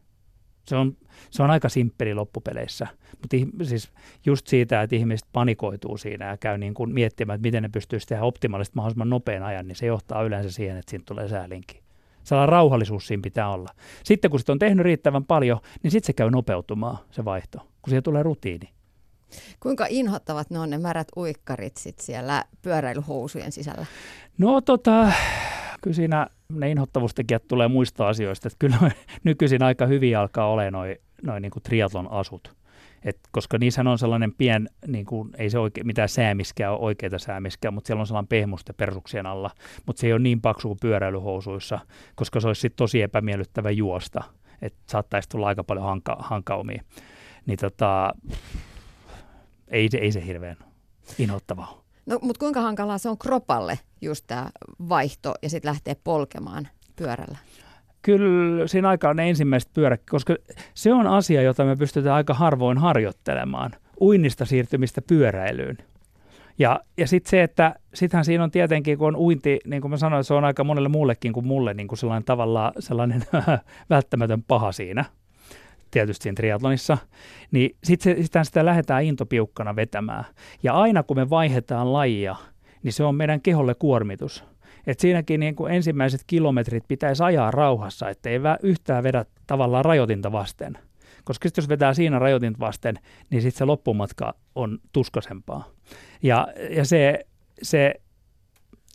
Se 0.69 0.75
on, 0.75 0.97
se 1.29 1.43
on 1.43 1.51
aika 1.51 1.69
simppeli 1.69 2.13
loppupeleissä, 2.13 2.87
mutta 3.11 3.37
siis 3.63 3.91
just 4.25 4.47
siitä, 4.47 4.81
että 4.81 4.95
ihmiset 4.95 5.27
panikoituu 5.33 5.97
siinä 5.97 6.29
ja 6.29 6.37
käy 6.37 6.57
niin 6.57 6.73
kuin 6.73 6.93
miettimään, 6.93 7.35
että 7.35 7.47
miten 7.47 7.63
ne 7.63 7.69
pystyisi 7.69 8.07
tehdä 8.07 8.23
optimaalisesti 8.23 8.75
mahdollisimman 8.75 9.09
nopean 9.09 9.43
ajan, 9.43 9.67
niin 9.67 9.75
se 9.75 9.85
johtaa 9.85 10.23
yleensä 10.23 10.51
siihen, 10.51 10.77
että 10.77 10.89
siitä 10.89 11.05
tulee 11.05 11.27
säälinki. 11.27 11.81
Sellainen 12.23 12.49
rauhallisuus 12.49 13.07
siinä 13.07 13.21
pitää 13.21 13.49
olla. 13.49 13.69
Sitten 14.03 14.31
kun 14.31 14.39
sitä 14.39 14.51
on 14.51 14.59
tehnyt 14.59 14.83
riittävän 14.83 15.25
paljon, 15.25 15.59
niin 15.83 15.91
sitten 15.91 16.07
se 16.07 16.13
käy 16.13 16.29
nopeutumaan 16.29 16.97
se 17.11 17.25
vaihto, 17.25 17.57
kun 17.57 17.89
siihen 17.89 18.03
tulee 18.03 18.23
rutiini. 18.23 18.69
Kuinka 19.59 19.85
inhottavat 19.89 20.49
ne 20.49 20.59
on 20.59 20.69
ne 20.69 20.77
märät 20.77 21.07
uikkarit 21.17 21.77
sit 21.77 21.99
siellä 21.99 22.45
pyöräilyhousujen 22.61 23.51
sisällä? 23.51 23.85
No 24.37 24.61
tota, 24.61 25.11
kyllä 25.81 25.95
siinä 25.95 26.27
ne 26.53 26.71
inhottavuustekijät 26.71 27.47
tulee 27.47 27.67
muista 27.67 28.07
asioista, 28.07 28.47
että 28.47 28.57
kyllä 28.59 28.77
nykyisin 29.23 29.63
aika 29.63 29.85
hyvin 29.85 30.17
alkaa 30.17 30.49
olemaan 30.49 30.73
noin 30.73 30.95
noi 31.23 31.39
niin 31.39 31.51
triatlon 31.63 32.11
asut. 32.11 32.59
Et 33.03 33.19
koska 33.31 33.57
niissä 33.57 33.81
on 33.81 33.97
sellainen 33.97 34.33
pien, 34.33 34.69
niin 34.87 35.05
kuin, 35.05 35.29
ei 35.37 35.49
se 35.49 35.59
oike, 35.59 35.83
mitään 35.83 36.09
säämiskää 36.09 36.71
ole 36.71 36.79
oikeita 36.79 37.19
säämiskää, 37.19 37.71
mutta 37.71 37.87
siellä 37.87 38.01
on 38.01 38.07
sellainen 38.07 38.27
pehmuste 38.27 38.73
persuksien 38.73 39.25
alla. 39.25 39.49
Mutta 39.85 39.99
se 39.99 40.07
ei 40.07 40.13
ole 40.13 40.21
niin 40.21 40.41
paksu 40.41 40.67
kuin 40.67 40.77
pyöräilyhousuissa, 40.81 41.79
koska 42.15 42.39
se 42.39 42.47
olisi 42.47 42.61
sit 42.61 42.75
tosi 42.75 43.01
epämiellyttävä 43.01 43.71
juosta. 43.71 44.23
Että 44.61 44.79
saattaisi 44.87 45.29
tulla 45.29 45.47
aika 45.47 45.63
paljon 45.63 45.85
hanka, 45.85 46.17
hankaumia. 46.19 46.83
Niin 47.45 47.59
tota, 47.59 48.13
ei, 49.67 49.89
ei 49.99 50.11
se 50.11 50.25
hirveän 50.25 50.57
inhottavaa 51.19 51.88
No, 52.09 52.19
mutta 52.21 52.39
kuinka 52.39 52.61
hankalaa 52.61 52.97
se 52.97 53.09
on 53.09 53.17
kropalle 53.17 53.79
just 54.01 54.23
tämä 54.27 54.49
vaihto 54.89 55.33
ja 55.41 55.49
sitten 55.49 55.69
lähtee 55.69 55.95
polkemaan 56.03 56.67
pyörällä? 56.95 57.37
Kyllä 58.01 58.67
siinä 58.67 58.89
aika 58.89 59.09
on 59.09 59.19
ensimmäiset 59.19 59.73
pyörät, 59.73 60.01
koska 60.09 60.35
se 60.73 60.93
on 60.93 61.07
asia, 61.07 61.41
jota 61.41 61.65
me 61.65 61.75
pystytään 61.75 62.15
aika 62.15 62.33
harvoin 62.33 62.77
harjoittelemaan. 62.77 63.71
Uinnista 64.01 64.45
siirtymistä 64.45 65.01
pyöräilyyn. 65.01 65.77
Ja, 66.59 66.79
ja 66.97 67.07
sitten 67.07 67.29
se, 67.29 67.43
että 67.43 67.75
sittenhän 67.93 68.25
siinä 68.25 68.43
on 68.43 68.51
tietenkin, 68.51 68.97
kun 68.97 69.07
on 69.07 69.15
uinti, 69.15 69.59
niin 69.65 69.81
kuin 69.81 69.91
mä 69.91 69.97
sanoin, 69.97 70.23
se 70.23 70.33
on 70.33 70.43
aika 70.43 70.63
monelle 70.63 70.89
muullekin 70.89 71.33
kuin 71.33 71.47
mulle 71.47 71.73
niin 71.73 71.87
kuin 71.87 71.99
sellainen 71.99 72.25
tavallaan 72.25 72.73
sellainen 72.79 73.23
välttämätön 73.89 74.43
paha 74.43 74.71
siinä– 74.71 75.05
tietysti 75.91 76.23
siinä 76.23 76.35
triatlonissa, 76.35 76.97
niin 77.51 77.75
sitten 77.83 78.23
sitä, 78.23 78.43
sitä 78.43 78.65
lähdetään 78.65 79.03
intopiukkana 79.03 79.75
vetämään. 79.75 80.25
Ja 80.63 80.73
aina 80.73 81.03
kun 81.03 81.17
me 81.17 81.29
vaihdetaan 81.29 81.93
lajia, 81.93 82.35
niin 82.83 82.93
se 82.93 83.03
on 83.03 83.15
meidän 83.15 83.41
keholle 83.41 83.75
kuormitus. 83.75 84.43
Et 84.87 84.99
siinäkin 84.99 85.39
niin 85.39 85.55
kuin 85.55 85.73
ensimmäiset 85.73 86.21
kilometrit 86.27 86.83
pitäisi 86.87 87.23
ajaa 87.23 87.51
rauhassa, 87.51 88.09
ettei 88.09 88.39
yhtään 88.63 89.03
vedä 89.03 89.25
tavallaan 89.47 89.85
rajoitinta 89.85 90.31
vasten. 90.31 90.77
Koska 91.23 91.49
sitten 91.49 91.61
jos 91.61 91.69
vetää 91.69 91.93
siinä 91.93 92.19
rajoitinta 92.19 92.59
vasten, 92.59 92.95
niin 93.29 93.41
sitten 93.41 93.57
se 93.57 93.65
loppumatka 93.65 94.33
on 94.55 94.79
tuskasempaa. 94.93 95.67
Ja, 96.23 96.47
ja 96.69 96.85
se, 96.85 97.25
se 97.61 97.93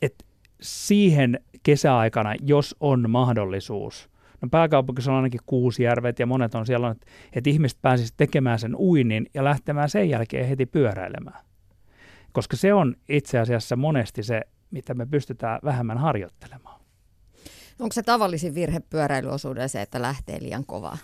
että 0.01 0.25
siihen 0.61 1.39
kesäaikana, 1.63 2.35
jos 2.41 2.75
on 2.79 3.09
mahdollisuus– 3.09 4.09
No 4.41 4.47
pääkaupunkissa 4.51 5.11
on 5.11 5.17
ainakin 5.17 5.39
kuusi 5.45 5.83
järvet 5.83 6.19
ja 6.19 6.25
monet 6.25 6.55
on 6.55 6.65
siellä, 6.65 6.89
että, 6.89 7.05
että 7.33 7.49
ihmiset 7.49 7.81
pääsisivät 7.81 8.17
tekemään 8.17 8.59
sen 8.59 8.75
uinnin 8.75 9.29
ja 9.33 9.43
lähtemään 9.43 9.89
sen 9.89 10.09
jälkeen 10.09 10.47
heti 10.47 10.65
pyöräilemään. 10.65 11.45
Koska 12.31 12.57
se 12.57 12.73
on 12.73 12.95
itse 13.09 13.39
asiassa 13.39 13.75
monesti 13.75 14.23
se, 14.23 14.41
mitä 14.71 14.93
me 14.93 15.05
pystytään 15.05 15.59
vähemmän 15.63 15.97
harjoittelemaan. 15.97 16.81
Onko 17.79 17.93
se 17.93 18.03
tavallisin 18.03 18.55
virhe 18.55 18.79
pyöräilyosuudessa 18.79 19.67
se, 19.67 19.81
että 19.81 20.01
lähtee 20.01 20.41
liian 20.41 20.65
kovaa? 20.65 20.97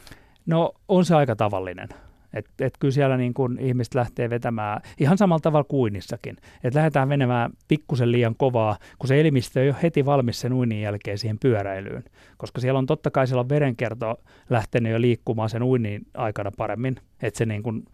No 0.45 0.73
on 0.87 1.05
se 1.05 1.15
aika 1.15 1.35
tavallinen. 1.35 1.89
Et, 2.33 2.49
et 2.59 2.73
kyllä 2.79 2.91
siellä 2.91 3.17
niin 3.17 3.33
kun 3.33 3.59
ihmiset 3.59 3.95
lähtee 3.95 4.29
vetämään 4.29 4.81
ihan 4.99 5.17
samalla 5.17 5.39
tavalla 5.39 5.63
kuinnissakin. 5.63 6.37
Että 6.63 6.77
lähdetään 6.77 7.07
menemään 7.07 7.51
pikkusen 7.67 8.11
liian 8.11 8.35
kovaa, 8.35 8.77
kun 8.99 9.07
se 9.07 9.19
elimistö 9.19 9.63
ei 9.63 9.69
ole 9.69 9.77
heti 9.83 10.05
valmis 10.05 10.39
sen 10.39 10.53
uinnin 10.53 10.81
jälkeen 10.81 11.17
siihen 11.17 11.39
pyöräilyyn. 11.39 12.03
Koska 12.37 12.61
siellä 12.61 12.77
on 12.77 12.85
totta 12.85 13.11
kai 13.11 13.27
siellä 13.27 13.41
on 13.41 13.49
verenkierto 13.49 14.21
lähtenyt 14.49 14.91
jo 14.91 15.01
liikkumaan 15.01 15.49
sen 15.49 15.63
uinnin 15.63 16.01
aikana 16.13 16.51
paremmin, 16.57 16.95
että 17.21 17.37
se 17.37 17.45
niin 17.45 17.63
kun 17.63 17.85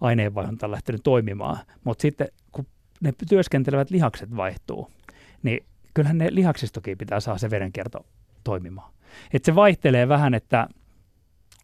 aineenvaihdunta 0.00 0.66
on 0.66 0.70
lähtenyt 0.72 1.00
toimimaan. 1.04 1.58
Mutta 1.84 2.02
sitten 2.02 2.28
kun 2.52 2.66
ne 3.00 3.12
työskentelevät 3.28 3.90
lihakset 3.90 4.36
vaihtuu, 4.36 4.90
niin 5.42 5.64
kyllähän 5.94 6.18
ne 6.18 6.28
lihaksistokin 6.30 6.98
pitää 6.98 7.20
saada 7.20 7.38
se 7.38 7.50
verenkierto 7.50 8.06
toimimaan. 8.44 8.92
Et 9.32 9.44
se 9.44 9.54
vaihtelee 9.54 10.08
vähän, 10.08 10.34
että 10.34 10.68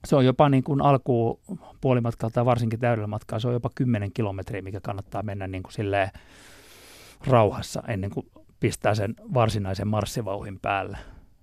se 0.07 0.17
on 0.17 0.25
jopa 0.25 0.49
niin 0.49 0.65
kuin 0.65 0.83
alkuun 0.83 1.41
puolimatkalta 1.81 2.35
tai 2.35 2.45
varsinkin 2.45 2.81
täydellä 2.81 3.07
matkaa, 3.07 3.39
se 3.39 3.49
on 3.49 3.55
jopa 3.55 3.71
10 3.75 4.13
kilometriä, 4.13 4.63
mikä 4.63 4.81
kannattaa 4.81 5.23
mennä 5.23 5.47
niin 5.47 5.63
kuin 5.63 5.73
silleen 5.73 6.11
rauhassa 7.27 7.83
ennen 7.89 8.11
kuin 8.11 8.27
pistää 8.61 8.95
sen 8.95 9.15
varsinaisen 9.35 9.89
marssivauhin 9.89 10.59
päälle. 10.61 10.99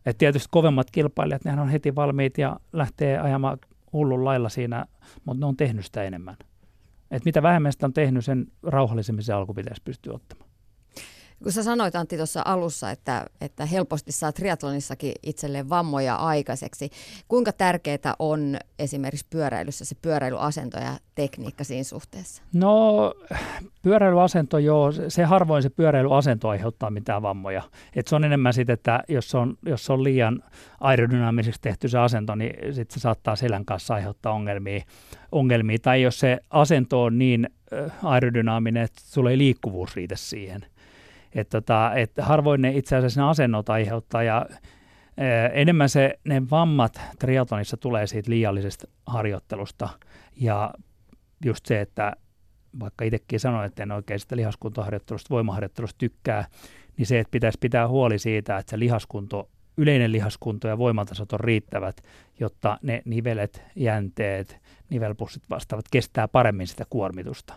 Et 0.06 0.18
tietysti 0.18 0.48
kovemmat 0.52 0.92
kilpailijat, 0.92 1.46
nehän 1.46 1.60
on 1.60 1.70
heti 1.70 1.96
valmiit 1.96 2.38
ja 2.38 2.60
lähtee 2.74 3.20
ajamaan 3.20 3.58
hullun 3.94 4.26
lailla 4.26 4.50
siinä, 4.50 4.86
mutta 5.26 5.40
ne 5.40 5.46
on 5.46 5.58
tehnyt 5.58 5.86
sitä 5.86 6.04
enemmän. 6.04 6.38
Et 7.12 7.26
mitä 7.26 7.44
vähemmän 7.44 7.72
sitä 7.72 7.86
on 7.86 7.94
tehnyt, 7.94 8.26
sen 8.26 8.48
rauhallisemmin 8.64 9.24
se 9.24 9.34
alku 9.34 9.54
pitäisi 9.54 9.82
pystyä 9.86 10.14
ottamaan. 10.14 10.45
Kun 11.44 11.52
sä 11.52 11.64
sanoit 11.64 11.96
Antti 11.96 12.18
tuossa 12.18 12.42
alussa, 12.46 12.92
että, 12.92 13.26
että 13.42 13.66
helposti 13.66 14.12
saa 14.12 14.32
triatlonissakin 14.32 15.12
itselleen 15.24 15.70
vammoja 15.70 16.16
aikaiseksi. 16.16 16.90
Kuinka 17.28 17.52
tärkeää 17.52 18.16
on 18.20 18.58
esimerkiksi 18.80 19.26
pyöräilyssä 19.30 19.86
se 19.86 19.96
pyöräilyasento 20.02 20.78
ja 20.78 20.98
tekniikka 21.16 21.64
siinä 21.64 21.84
suhteessa? 21.84 22.44
No 22.54 23.14
pyöräilyasento 23.82 24.58
joo, 24.58 24.92
se 25.08 25.24
harvoin 25.24 25.64
se 25.64 25.70
pyöräilyasento 25.70 26.50
aiheuttaa 26.50 26.92
mitään 26.92 27.22
vammoja. 27.22 27.62
Et 27.96 28.08
se 28.08 28.16
on 28.16 28.24
enemmän 28.24 28.54
sitten, 28.54 28.74
että 28.74 29.04
jos 29.08 29.36
on, 29.36 29.58
jos 29.66 29.90
on 29.90 30.04
liian 30.04 30.44
aerodynaamiseksi 30.80 31.62
tehty 31.62 31.88
se 31.88 31.98
asento, 31.98 32.36
niin 32.36 32.74
sit 32.74 32.92
se 32.92 33.00
saattaa 33.00 33.36
selän 33.36 33.66
kanssa 33.66 33.94
aiheuttaa 33.94 34.34
ongelmia. 34.34 34.82
ongelmia. 35.32 35.78
Tai 35.82 36.02
jos 36.02 36.20
se 36.20 36.40
asento 36.50 37.04
on 37.04 37.18
niin 37.18 37.50
aerodynaaminen, 38.04 38.84
että 38.84 39.02
sulla 39.06 39.32
ei 39.32 39.38
liikkuvuus 39.38 39.96
riitä 39.96 40.16
siihen– 40.16 40.66
että 41.36 41.62
tota, 41.62 41.94
et 41.96 42.12
harvoin 42.20 42.62
ne 42.62 42.72
itse 42.72 42.96
asiassa 42.96 43.22
ne 43.22 43.30
asennot 43.30 43.70
aiheuttaa 43.70 44.24
ja 44.24 44.46
enemmän 45.54 45.90
se, 45.90 46.20
ne 46.24 46.42
vammat 46.52 47.02
triatlonissa 47.20 47.78
tulee 47.78 48.08
siitä 48.08 48.32
liiallisesta 48.32 48.88
harjoittelusta 49.06 49.90
ja 50.36 50.74
just 51.46 51.66
se, 51.66 51.82
että 51.82 52.14
vaikka 52.80 53.06
itsekin 53.06 53.40
sanoin, 53.40 53.66
että 53.66 53.84
en 53.84 53.92
oikein 53.92 54.20
sitä 54.20 54.36
lihaskuntoharjoittelusta, 54.36 55.30
voimaharjoittelusta 55.30 55.98
tykkää, 55.98 56.48
niin 56.98 57.06
se, 57.06 57.20
että 57.20 57.32
pitäisi 57.32 57.58
pitää 57.62 57.88
huoli 57.88 58.20
siitä, 58.20 58.58
että 58.58 58.70
se 58.70 58.80
lihaskunto, 58.80 59.50
yleinen 59.78 60.12
lihaskunto 60.12 60.68
ja 60.68 60.78
voimatasot 60.78 61.34
on 61.34 61.40
riittävät, 61.40 62.04
jotta 62.40 62.78
ne 62.82 63.02
nivelet, 63.06 63.64
jänteet, 63.76 64.60
nivelpussit 64.90 65.44
vastaavat 65.50 65.86
kestää 65.92 66.28
paremmin 66.28 66.68
sitä 66.68 66.86
kuormitusta. 66.90 67.54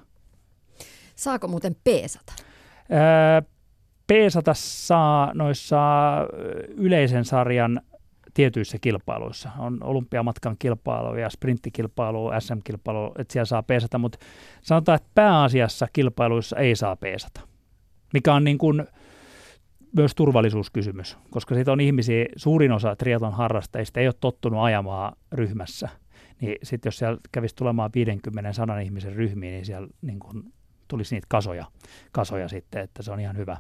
Saako 1.15 1.49
muuten 1.49 1.77
peesata? 1.85 2.33
Öö, 2.93 3.58
peesata 4.09 4.55
saa 4.55 5.35
noissa 5.35 5.79
yleisen 6.77 7.25
sarjan 7.25 7.81
tietyissä 8.35 8.79
kilpailuissa. 8.81 9.51
On 9.59 9.79
olympiamatkan 9.83 10.57
kilpailu 10.59 11.17
ja 11.17 11.31
sprinttikilpailu, 11.31 12.31
SM-kilpailu, 12.39 13.15
että 13.19 13.33
siellä 13.33 13.45
saa 13.45 13.63
peesata, 13.63 13.99
mutta 13.99 14.19
sanotaan, 14.63 14.97
että 14.97 15.09
pääasiassa 15.15 15.87
kilpailuissa 15.93 16.57
ei 16.57 16.77
saa 16.77 16.97
peesata, 16.97 17.41
mikä 18.13 18.35
on 18.35 18.45
niin 18.45 18.59
kuin 18.59 18.87
myös 19.97 20.15
turvallisuuskysymys, 20.15 21.19
koska 21.31 21.55
siitä 21.55 21.73
on 21.73 21.81
ihmisiä, 21.81 22.27
suurin 22.37 22.73
osa 22.73 22.97
triatlon 22.97 23.33
harrastajista 23.33 24.01
ei 24.01 24.07
ole 24.07 24.15
tottunut 24.21 24.61
ajamaan 24.61 25.17
ryhmässä, 25.33 25.89
niin 26.41 26.57
sitten 26.63 26.89
jos 26.89 26.99
siellä 26.99 27.19
kävisi 27.33 27.57
tulemaan 27.57 27.91
50-100 28.79 28.83
ihmisen 28.83 29.13
ryhmiin, 29.13 29.53
niin 29.53 29.67
siellä 29.67 29.89
niin 30.03 30.19
kuin 30.19 30.53
tulisi 30.89 31.15
niitä 31.15 31.27
kasoja, 31.31 31.65
kasoja 32.13 32.49
sitten, 32.49 32.83
että 32.83 33.03
se 33.03 33.13
on 33.13 33.21
ihan 33.21 33.37
hyvä 33.37 33.57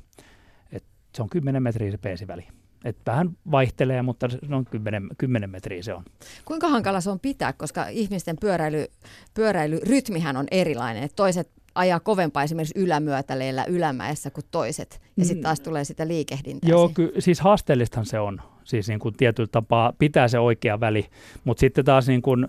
se 1.19 1.23
on 1.23 1.29
10 1.29 1.63
metriä 1.63 1.91
se 1.91 1.99
peesiväli. 1.99 2.47
Et 2.85 2.97
vähän 3.07 3.31
vaihtelee, 3.51 4.03
mutta 4.03 4.29
noin 4.49 4.65
10, 4.65 5.09
10 5.19 5.51
metriä 5.51 5.83
se 5.83 5.95
on. 5.95 6.05
Kuinka 6.45 6.69
hankala 6.69 7.01
se 7.01 7.11
on 7.11 7.21
pitää, 7.21 7.53
koska 7.53 7.87
ihmisten 7.89 8.37
pyöräily, 8.41 8.87
pyöräilyrytmihän 9.35 10.37
on 10.37 10.47
erilainen. 10.51 11.03
Et 11.03 11.13
toiset 11.17 11.51
ajaa 11.75 12.01
kovempaa 12.01 12.43
esimerkiksi 12.43 12.79
ylämyötäleillä 12.79 13.65
ylämäessä 13.65 14.31
kuin 14.31 14.45
toiset, 14.51 15.01
ja 15.17 15.25
sitten 15.25 15.43
taas 15.43 15.61
tulee 15.61 15.85
sitä 15.85 16.09
liikehdintää. 16.09 16.71
Joo, 16.71 16.89
ky- 16.89 17.13
siis 17.19 17.41
haasteellistahan 17.41 18.07
se 18.07 18.21
on. 18.21 18.41
Siis 18.65 18.89
niin 18.89 19.01
kuin 19.01 19.15
tietyllä 19.17 19.49
tapaa 19.53 19.93
pitää 19.99 20.29
se 20.29 20.39
oikea 20.39 20.81
väli, 20.81 21.07
mutta 21.45 21.61
sitten 21.61 21.85
taas 21.85 22.09
niin 22.09 22.23
kuin, 22.23 22.49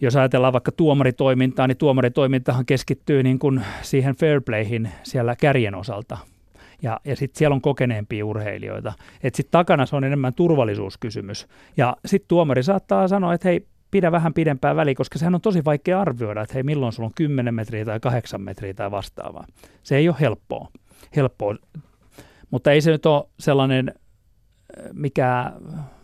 jos 0.00 0.16
ajatellaan 0.16 0.52
vaikka 0.52 0.72
tuomaritoimintaa, 0.72 1.66
niin 1.66 1.78
tuomaritoimintahan 1.78 2.66
keskittyy 2.66 3.22
niin 3.22 3.38
kuin 3.38 3.60
siihen 3.82 4.16
fairplayhin 4.16 4.90
siellä 5.02 5.36
kärjen 5.36 5.74
osalta 5.74 6.18
ja, 6.82 7.00
ja 7.04 7.16
sitten 7.16 7.38
siellä 7.38 7.54
on 7.54 7.60
kokeneempia 7.60 8.26
urheilijoita. 8.26 8.92
Että 9.22 9.36
sitten 9.36 9.52
takana 9.52 9.86
se 9.86 9.96
on 9.96 10.04
enemmän 10.04 10.34
turvallisuuskysymys. 10.34 11.46
Ja 11.76 11.96
sitten 12.06 12.28
tuomari 12.28 12.62
saattaa 12.62 13.08
sanoa, 13.08 13.34
että 13.34 13.48
hei, 13.48 13.66
pidä 13.90 14.12
vähän 14.12 14.34
pidempää 14.34 14.76
väliä, 14.76 14.94
koska 14.94 15.18
sehän 15.18 15.34
on 15.34 15.40
tosi 15.40 15.64
vaikea 15.64 16.00
arvioida, 16.00 16.42
että 16.42 16.54
hei, 16.54 16.62
milloin 16.62 16.92
sulla 16.92 17.06
on 17.06 17.14
10 17.14 17.54
metriä 17.54 17.84
tai 17.84 18.00
8 18.00 18.40
metriä 18.40 18.74
tai 18.74 18.90
vastaavaa. 18.90 19.44
Se 19.82 19.96
ei 19.96 20.08
ole 20.08 20.16
helppoa. 20.20 20.68
helppoa. 21.16 21.56
Mutta 22.50 22.72
ei 22.72 22.80
se 22.80 22.90
nyt 22.90 23.06
ole 23.06 23.24
sellainen, 23.38 23.94
mikä 24.92 25.52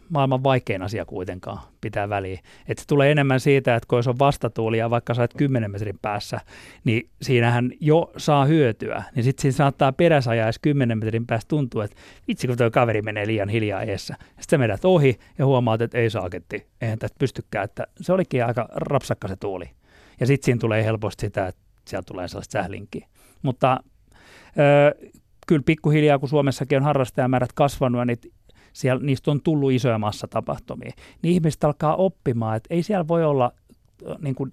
maailman 0.09 0.45
vaikein 0.45 0.83
asia 0.83 1.05
kuitenkaan 1.05 1.59
pitää 1.81 2.09
väliä. 2.09 2.41
Että 2.69 2.83
se 2.83 2.87
tulee 2.87 3.11
enemmän 3.11 3.41
siitä, 3.41 3.77
että 3.77 3.87
kun 3.89 3.99
jos 3.99 4.09
on 4.09 4.19
vastatuuli 4.19 4.79
ja 4.79 4.91
vaikka 4.91 5.15
sä 5.15 5.23
oot 5.23 5.35
10 5.35 5.71
metrin 5.71 5.99
päässä, 6.03 6.41
niin 6.85 7.11
siinähän 7.23 7.71
jo 7.81 8.13
saa 8.17 8.45
hyötyä. 8.45 9.03
Niin 9.15 9.25
sitten 9.25 9.43
siinä 9.43 9.57
saattaa 9.57 9.93
peräsajaisi 9.93 10.61
10 10.63 10.99
metrin 10.99 11.27
päästä 11.27 11.49
tuntua, 11.49 11.85
että 11.85 11.97
vitsi 12.29 12.47
kun 12.47 12.57
tuo 12.57 12.71
kaveri 12.71 13.03
menee 13.03 13.27
liian 13.27 13.49
hiljaa 13.49 13.83
eessä. 13.83 14.17
Sitten 14.41 14.61
menät 14.61 14.85
ohi 14.85 15.19
ja 15.39 15.47
huomaat, 15.47 15.83
että 15.83 15.99
ei 15.99 16.11
saaketti, 16.11 16.67
eihän 16.81 16.99
tästä 16.99 17.17
pystykään, 17.19 17.65
että 17.65 17.87
se 18.01 18.13
olikin 18.13 18.45
aika 18.45 18.69
rapsakka 18.75 19.29
se 19.29 19.37
tuuli. 19.37 19.71
Ja 20.21 20.27
sitten 20.27 20.45
siinä 20.45 20.59
tulee 20.59 20.85
helposti 20.85 21.27
sitä, 21.27 21.47
että 21.47 21.61
sieltä 21.89 22.07
tulee 22.07 22.29
sellaista 22.29 22.53
sählinkiä. 22.53 23.09
Mutta 23.43 23.81
öö, 24.59 25.11
kyllä 25.47 25.63
pikkuhiljaa, 25.67 26.19
kun 26.19 26.29
Suomessakin 26.29 26.79
on 26.79 26.85
harrastajamäärät 26.85 27.53
kasvanut, 27.55 28.07
niin 28.07 28.19
siellä, 28.79 29.03
niistä 29.05 29.31
on 29.31 29.43
tullut 29.43 29.73
isoja 29.73 29.99
massatapahtumia, 29.99 30.93
niin 31.23 31.35
ihmiset 31.35 31.65
alkaa 31.65 31.97
oppimaan, 31.97 32.57
että 32.57 32.75
ei 32.75 32.83
siellä 32.83 33.09
voi 33.09 33.25
olla 33.25 33.53
niin 34.19 34.35
kuin, 34.35 34.51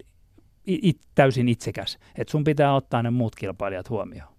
it, 0.66 1.00
täysin 1.14 1.48
itsekäs, 1.48 1.98
että 2.18 2.30
sun 2.30 2.44
pitää 2.44 2.74
ottaa 2.74 3.02
ne 3.02 3.10
muut 3.10 3.36
kilpailijat 3.36 3.90
huomioon. 3.90 4.36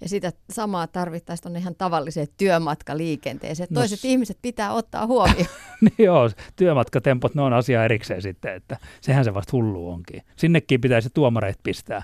Ja 0.00 0.08
sitä 0.08 0.32
samaa 0.50 0.86
tarvittaisiin 0.86 1.42
tuonne 1.42 1.58
ihan 1.58 1.74
tavalliseen 1.74 2.26
työmatkaliikenteeseen. 2.36 3.66
No, 3.70 3.80
toiset 3.80 4.04
ihmiset 4.04 4.38
pitää 4.42 4.72
ottaa 4.72 5.06
huomioon. 5.06 5.46
niin 5.80 5.94
joo, 5.98 6.30
työmatkatempot, 6.56 7.34
ne 7.34 7.42
on 7.42 7.52
asia 7.52 7.84
erikseen 7.84 8.22
sitten, 8.22 8.54
että 8.54 8.76
sehän 9.00 9.24
se 9.24 9.34
vasta 9.34 9.52
hullu 9.52 9.90
onkin. 9.90 10.22
Sinnekin 10.36 10.80
pitäisi 10.80 11.10
tuomareit 11.14 11.58
pistää. 11.62 12.02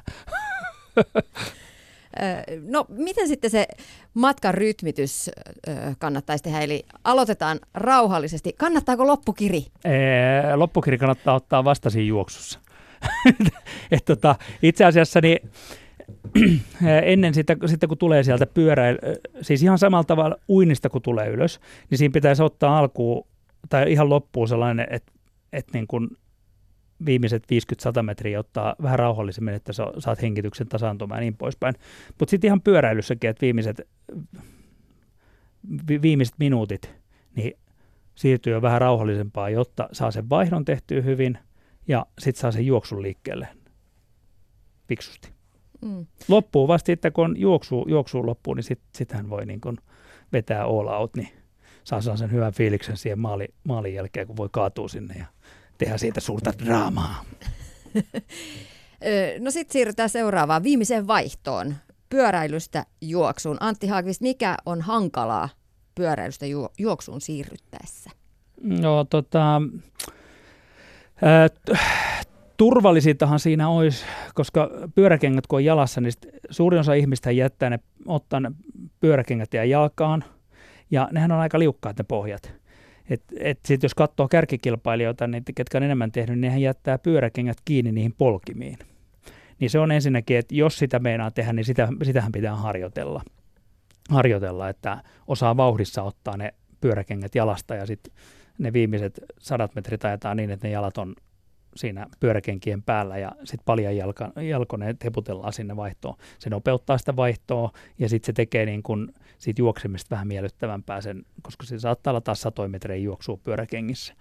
No 2.68 2.87
miten 2.88 3.29
sitten 3.29 3.51
se 3.51 3.66
matkan 4.14 4.55
rytmitys 4.55 5.31
kannattaisi 5.99 6.44
tehdä? 6.44 6.61
Eli 6.61 6.85
aloitetaan 7.05 7.59
rauhallisesti. 7.75 8.55
Kannattaako 8.59 9.07
loppukiri? 9.07 9.66
Ee, 9.85 10.57
loppukiri 10.57 10.99
kannattaa 10.99 11.35
ottaa 11.35 11.64
vasta 11.64 11.90
siinä 11.90 12.09
juoksussa. 12.09 12.61
Et 13.90 14.05
tota, 14.05 14.37
itse 14.62 14.85
asiassa 14.85 15.21
niin, 15.21 15.51
ennen 17.03 17.35
sitä, 17.35 17.57
sitten 17.66 17.88
kun 17.88 17.99
tulee 17.99 18.23
sieltä 18.23 18.47
pyöräily, 18.47 18.99
siis 19.42 19.62
ihan 19.62 19.79
samalla 19.79 20.05
tavalla 20.05 20.37
uinnista 20.49 20.88
kun 20.88 21.03
tulee 21.03 21.29
ylös, 21.29 21.61
niin 21.90 21.99
siinä 21.99 22.12
pitäisi 22.12 22.42
ottaa 22.42 22.79
alkuun 22.79 23.27
tai 23.68 23.92
ihan 23.92 24.09
loppuun 24.09 24.49
sellainen, 24.49 24.87
että, 24.90 25.12
että 25.53 25.73
niin 25.75 25.87
kuin 25.87 26.09
viimeiset 27.07 27.47
50-100 27.99 28.03
metriä 28.03 28.41
ottaa 28.41 28.75
vähän 28.83 28.99
rauhallisemmin, 28.99 29.55
että 29.55 29.73
sä 29.73 29.87
saat 29.99 30.23
hengityksen 30.23 30.69
tasaantumaan 30.69 31.19
ja 31.19 31.21
niin 31.21 31.37
poispäin. 31.37 31.75
Mutta 32.19 32.31
sitten 32.31 32.49
ihan 32.49 32.61
pyöräilyssäkin, 32.61 33.31
että 33.31 33.41
viimeiset, 33.41 33.89
vi, 35.89 36.03
viimeiset 36.03 36.35
minuutit, 36.39 36.95
niin 37.37 37.53
siirtyy 38.15 38.53
jo 38.53 38.63
vähän 38.63 38.81
rauhallisempaa, 38.81 39.51
jotta 39.51 39.89
saa 39.93 40.11
sen 40.11 40.31
vaihdon 40.31 40.65
tehtyä 40.65 41.01
hyvin 41.01 41.39
ja 41.89 42.07
sitten 42.19 42.41
saa 42.41 42.53
sen 42.53 42.67
juoksun 42.67 43.03
liikkeelle 43.03 43.49
fiksusti. 44.89 45.33
Mm. 45.83 46.07
Loppuu 46.29 46.69
vasta 46.69 46.87
sitten, 46.87 47.13
kun 47.13 47.41
juoksu, 47.41 47.85
juoksu 47.89 48.27
loppuu, 48.27 48.55
niin 48.55 48.65
sitten 48.65 48.89
sit 48.95 49.13
hän 49.13 49.31
voi 49.31 49.47
niin 49.47 49.61
kun 49.61 49.79
vetää 50.33 50.65
all 50.65 50.89
out, 50.89 51.17
niin 51.17 51.29
saa 51.85 52.17
sen 52.17 52.33
hyvän 52.33 52.53
fiiliksen 52.53 52.97
siihen 52.97 53.19
maali, 53.19 53.49
maalin 53.65 53.95
jälkeen, 53.95 54.27
kun 54.27 54.37
voi 54.37 54.49
kaatua 54.53 54.89
sinne 54.89 55.15
ja 55.15 55.27
tehdä 55.79 55.99
siitä 55.99 56.21
suurta 56.21 56.53
draamaa. 56.64 57.25
no 59.41 59.51
sitten 59.51 59.73
siirrytään 59.73 60.09
seuraavaan 60.09 60.62
viimeiseen 60.62 61.07
vaihtoon. 61.07 61.75
Pyöräilystä 62.09 62.87
juoksuun. 63.01 63.57
Antti 63.61 63.87
Haakvist, 63.87 64.21
mikä 64.21 64.57
on 64.67 64.81
hankalaa 64.81 65.49
pyöräilystä 65.95 66.47
ju- 66.47 66.73
juoksuun 66.79 67.21
siirryttäessä? 67.21 68.11
No 68.62 69.05
tota, 69.05 69.62
äh, 71.23 71.88
turvallisintahan 72.57 73.41
siinä 73.41 73.69
olisi, 73.69 74.05
koska 74.35 74.71
pyöräkengät 74.95 75.47
kun 75.47 75.57
on 75.57 75.64
jalassa, 75.64 76.01
niin 76.01 76.12
suurin 76.51 76.81
osa 76.81 76.95
ihmistä 76.95 77.31
jättää 77.31 77.71
ne, 77.71 77.79
ottaa 78.07 78.41
ne 78.41 78.51
pyöräkengät 79.01 79.55
ja 79.55 79.64
jalkaan, 79.64 80.25
ja 80.91 81.09
nehän 81.12 81.33
on 81.33 81.41
aika 81.41 81.59
liukkaat 81.59 81.99
ne 81.99 82.05
pohjat. 82.09 82.58
Et, 83.11 83.23
et 83.40 83.59
sit 83.64 83.83
jos 83.83 83.94
katsoo 83.94 84.29
kärkikilpailijoita, 84.29 85.27
niin 85.27 85.44
ketkä 85.55 85.79
on 85.79 85.85
enemmän 85.85 86.12
tehnyt, 86.12 86.38
niin 86.38 86.51
hän 86.51 86.61
jättää 86.61 86.99
pyöräkengät 86.99 87.59
kiinni 87.64 87.92
niihin 87.92 88.14
polkimiin. 88.18 88.79
Niin 89.61 89.71
se 89.71 89.79
on 89.79 89.92
ensinnäkin, 89.92 90.37
että 90.37 90.55
jos 90.55 90.79
sitä 90.79 90.99
meinaa 90.99 91.31
tehdä, 91.31 91.53
niin 91.53 91.64
sitä, 91.64 91.88
sitähän 92.03 92.33
pitää 92.33 92.57
harjoitella. 92.57 93.23
Harjoitella, 94.11 94.68
että 94.68 95.03
osaa 95.27 95.57
vauhdissa 95.57 96.03
ottaa 96.03 96.37
ne 96.37 96.55
pyöräkengät 96.81 97.35
jalasta 97.35 97.75
ja 97.75 97.87
sitten 97.87 98.12
ne 98.59 98.73
viimeiset 98.73 99.21
sadat 99.38 99.75
metrit 99.75 100.05
ajetaan 100.05 100.37
niin, 100.37 100.51
että 100.51 100.66
ne 100.66 100.73
jalat 100.73 100.99
on 100.99 101.14
siinä 101.79 102.07
pyöräkenkien 102.21 102.83
päällä 102.83 103.19
ja 103.19 103.33
sitten 103.38 103.64
paljon 103.64 103.97
jalka, 103.97 104.33
jalkoneet 104.49 105.05
heputellaan 105.05 105.53
sinne 105.53 105.77
vaihtoon. 105.77 106.14
Se 106.38 106.51
nopeuttaa 106.51 106.99
sitä 106.99 107.17
vaihtoa 107.17 107.71
ja 107.99 108.09
sitten 108.09 108.27
se 108.27 108.33
tekee 108.33 108.67
niin 108.67 108.83
kun 108.83 109.12
siitä 109.38 109.62
juoksemista 109.62 110.11
vähän 110.11 110.29
miellyttävämpää, 110.29 111.01
sen, 111.01 111.23
koska 111.43 111.67
se 111.67 111.79
saattaa 111.79 112.11
olla 112.11 112.21
taas 112.21 112.41
satoja 112.41 112.69
metrejä 112.69 113.03
juoksua 113.03 113.37
pyöräkengissä. 113.37 114.14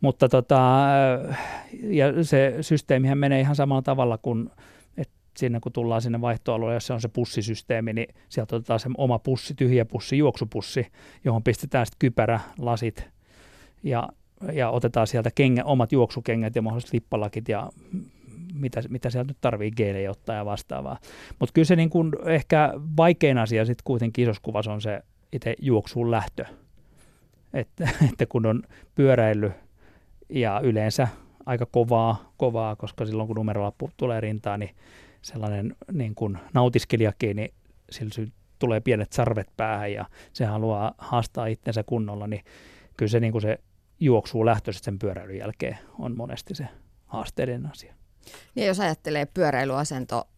Mutta 0.00 0.28
tota, 0.28 0.86
ja 1.82 2.24
se 2.24 2.56
systeemihän 2.60 3.18
menee 3.18 3.40
ihan 3.40 3.56
samalla 3.56 3.82
tavalla 3.82 4.18
kuin 4.18 4.50
sinne 5.36 5.60
kun 5.60 5.72
tullaan 5.72 6.02
sinne 6.02 6.20
vaihtoalueelle, 6.20 6.74
jos 6.74 6.86
se 6.86 6.92
on 6.92 7.00
se 7.00 7.08
pussisysteemi, 7.08 7.92
niin 7.92 8.14
sieltä 8.28 8.56
otetaan 8.56 8.80
se 8.80 8.88
oma 8.96 9.18
pussi, 9.18 9.54
tyhjä 9.54 9.84
pussi, 9.84 10.18
juoksupussi, 10.18 10.86
johon 11.24 11.42
pistetään 11.42 11.86
sitten 11.86 11.98
kypärä, 11.98 12.40
lasit 12.58 13.08
ja, 13.82 14.08
ja 14.52 14.70
otetaan 14.70 15.06
sieltä 15.06 15.30
kengä, 15.34 15.64
omat 15.64 15.92
juoksukengät 15.92 16.56
ja 16.56 16.62
mahdollisesti 16.62 16.96
lippalakit 16.96 17.48
ja 17.48 17.70
mitä, 18.54 18.82
mitä 18.88 19.10
sieltä 19.10 19.30
nyt 19.30 19.40
tarvii 19.40 19.70
geelejä 19.70 20.10
ottaa 20.10 20.36
ja 20.36 20.44
vastaavaa. 20.44 20.98
Mutta 21.38 21.52
kyllä 21.52 21.66
se 21.66 21.76
niin 21.76 21.90
kun 21.90 22.12
ehkä 22.26 22.72
vaikein 22.96 23.38
asia 23.38 23.64
sitten 23.64 23.84
kuitenkin 23.84 24.22
isossa 24.22 24.42
kuvassa 24.42 24.72
on 24.72 24.80
se 24.80 25.00
itse 25.32 25.54
juoksuun 25.60 26.10
lähtö. 26.10 26.44
Että, 27.54 27.88
että 28.12 28.26
kun 28.26 28.46
on 28.46 28.62
pyöräily 28.94 29.52
ja 30.28 30.60
yleensä 30.64 31.08
aika 31.46 31.66
kovaa, 31.66 32.32
kovaa, 32.36 32.76
koska 32.76 33.06
silloin 33.06 33.26
kun 33.26 33.36
numerolappu 33.36 33.90
tulee 33.96 34.20
rintaan, 34.20 34.60
niin 34.60 34.74
sellainen 35.22 35.76
niin 35.92 36.14
kuin 36.14 36.38
nautiskelijakin, 36.54 37.36
niin 37.36 37.54
sillä 37.90 38.30
tulee 38.58 38.80
pienet 38.80 39.12
sarvet 39.12 39.48
päähän 39.56 39.92
ja 39.92 40.04
se 40.32 40.44
haluaa 40.44 40.94
haastaa 40.98 41.46
itsensä 41.46 41.82
kunnolla, 41.82 42.26
niin 42.26 42.44
kyllä 42.96 43.10
se, 43.10 43.20
niin 43.20 43.32
kuin 43.32 43.42
se 43.42 43.58
juoksuu 44.00 44.46
lähtöisesti 44.46 44.84
sen 44.84 44.98
pyöräilyn 44.98 45.38
jälkeen 45.38 45.78
on 45.98 46.16
monesti 46.16 46.54
se 46.54 46.68
haasteiden 47.06 47.70
asia. 47.70 47.94
Ja 48.56 48.66
jos 48.66 48.80
ajattelee 48.80 49.26
pyöräilyasento 49.26 50.28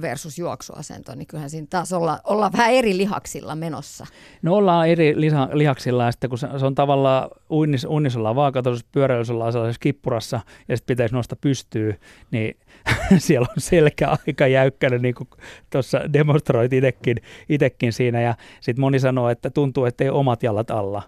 versus 0.00 0.38
juoksuasento, 0.38 1.14
niin 1.14 1.26
kyllähän 1.26 1.50
siinä 1.50 1.66
taas 1.70 1.92
olla, 1.92 2.20
olla 2.24 2.50
vähän 2.52 2.72
eri 2.72 2.96
lihaksilla 2.96 3.54
menossa. 3.54 4.06
No 4.42 4.54
ollaan 4.54 4.88
eri 4.88 5.20
liha, 5.20 5.48
lihaksilla, 5.52 6.04
ja 6.04 6.12
sitten 6.12 6.30
kun 6.30 6.38
se, 6.38 6.48
se 6.58 6.66
on 6.66 6.74
tavallaan 6.74 7.30
uinnis, 7.50 7.84
uinnis 7.84 8.16
ollaan 8.16 8.36
vaakatasoisessa 8.36 8.88
pyöräilyssä 8.92 9.34
ollaan 9.34 9.52
sellaisessa 9.52 9.80
kippurassa, 9.80 10.40
ja 10.68 10.76
sitten 10.76 10.94
pitäisi 10.94 11.14
nostaa 11.14 11.38
pystyy, 11.40 12.00
niin 12.30 12.56
siellä 13.18 13.46
on 13.50 13.62
selkä 13.62 14.16
aika 14.26 14.46
jäykkäinen, 14.46 15.02
niin 15.02 15.14
kuin 15.14 15.28
tuossa 15.70 16.12
demonstroit 16.12 16.72
itekin, 16.72 17.16
itekin 17.48 17.92
siinä, 17.92 18.20
ja 18.20 18.34
sitten 18.60 18.80
moni 18.80 19.00
sanoo, 19.00 19.28
että 19.28 19.50
tuntuu, 19.50 19.84
että 19.84 20.04
ei 20.04 20.10
omat 20.10 20.42
jalat 20.42 20.70
alla. 20.70 21.02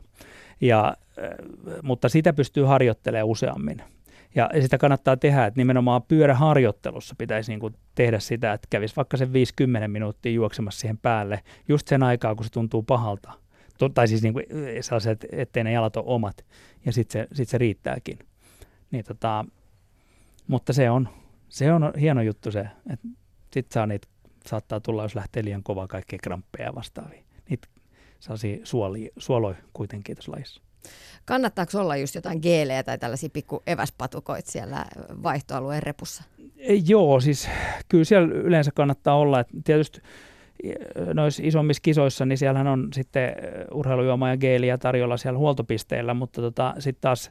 Ja, 0.60 0.96
mutta 1.82 2.08
sitä 2.08 2.32
pystyy 2.32 2.64
harjoittelemaan 2.64 3.28
useammin. 3.28 3.82
Ja 4.34 4.50
sitä 4.60 4.78
kannattaa 4.78 5.16
tehdä, 5.16 5.46
että 5.46 5.60
nimenomaan 5.60 6.02
pyöräharjoittelussa 6.02 7.14
pitäisi 7.18 7.52
niin 7.52 7.60
kuin 7.60 7.74
tehdä 7.94 8.18
sitä, 8.18 8.52
että 8.52 8.66
kävisi 8.70 8.96
vaikka 8.96 9.16
sen 9.16 9.32
50 9.32 9.88
minuuttia 9.88 10.32
juoksemassa 10.32 10.80
siihen 10.80 10.98
päälle, 10.98 11.40
just 11.68 11.88
sen 11.88 12.02
aikaa, 12.02 12.34
kun 12.34 12.44
se 12.44 12.52
tuntuu 12.52 12.82
pahalta. 12.82 13.32
Tai 13.94 14.08
siis 14.08 14.22
niin 14.22 14.32
kuin 14.32 14.44
sellaiset, 14.80 15.26
ettei 15.32 15.64
ne 15.64 15.72
jalat 15.72 15.96
ole 15.96 16.04
omat, 16.06 16.44
ja 16.86 16.92
sitten 16.92 17.12
se, 17.12 17.36
sit 17.36 17.48
se 17.48 17.58
riittääkin. 17.58 18.18
Niin 18.90 19.04
tota, 19.04 19.44
mutta 20.46 20.72
se 20.72 20.90
on, 20.90 21.08
se 21.48 21.72
on 21.72 21.92
hieno 22.00 22.22
juttu 22.22 22.50
se, 22.50 22.68
että 22.92 23.08
sitten 23.52 23.74
saa 23.74 23.86
niitä, 23.86 24.08
saattaa 24.46 24.80
tulla, 24.80 25.02
jos 25.02 25.14
lähtee 25.14 25.44
liian 25.44 25.62
kovaa 25.62 25.86
kaikkea 25.86 26.18
kramppeja 26.22 26.74
vastaavia. 26.74 27.22
Niitä 27.50 27.68
sellaisia 28.24 28.58
suoli, 28.64 29.10
suoloja 29.18 29.56
kuitenkin 29.72 30.16
tässä 30.16 30.32
lajissa. 30.32 30.62
Kannattaako 31.24 31.80
olla 31.80 31.96
just 31.96 32.14
jotain 32.14 32.38
geelejä 32.42 32.82
tai 32.82 32.98
tällaisia 32.98 33.30
pikku 33.32 33.62
eväspatukoita 33.66 34.50
siellä 34.50 34.84
vaihtoalueen 35.22 35.82
repussa? 35.82 36.24
Joo, 36.86 37.20
siis 37.20 37.48
kyllä 37.88 38.04
siellä 38.04 38.34
yleensä 38.34 38.70
kannattaa 38.74 39.16
olla. 39.16 39.40
Että 39.40 39.54
tietysti 39.64 40.00
noissa 41.14 41.42
isommissa 41.46 41.80
kisoissa, 41.80 42.26
niin 42.26 42.38
siellähän 42.38 42.66
on 42.66 42.88
sitten 42.92 43.32
urheilujuoma 43.72 44.28
ja 44.28 44.36
geeliä 44.36 44.78
tarjolla 44.78 45.16
siellä 45.16 45.38
huoltopisteillä, 45.38 46.14
mutta 46.14 46.40
tota, 46.40 46.74
sitten 46.78 47.00
taas 47.00 47.30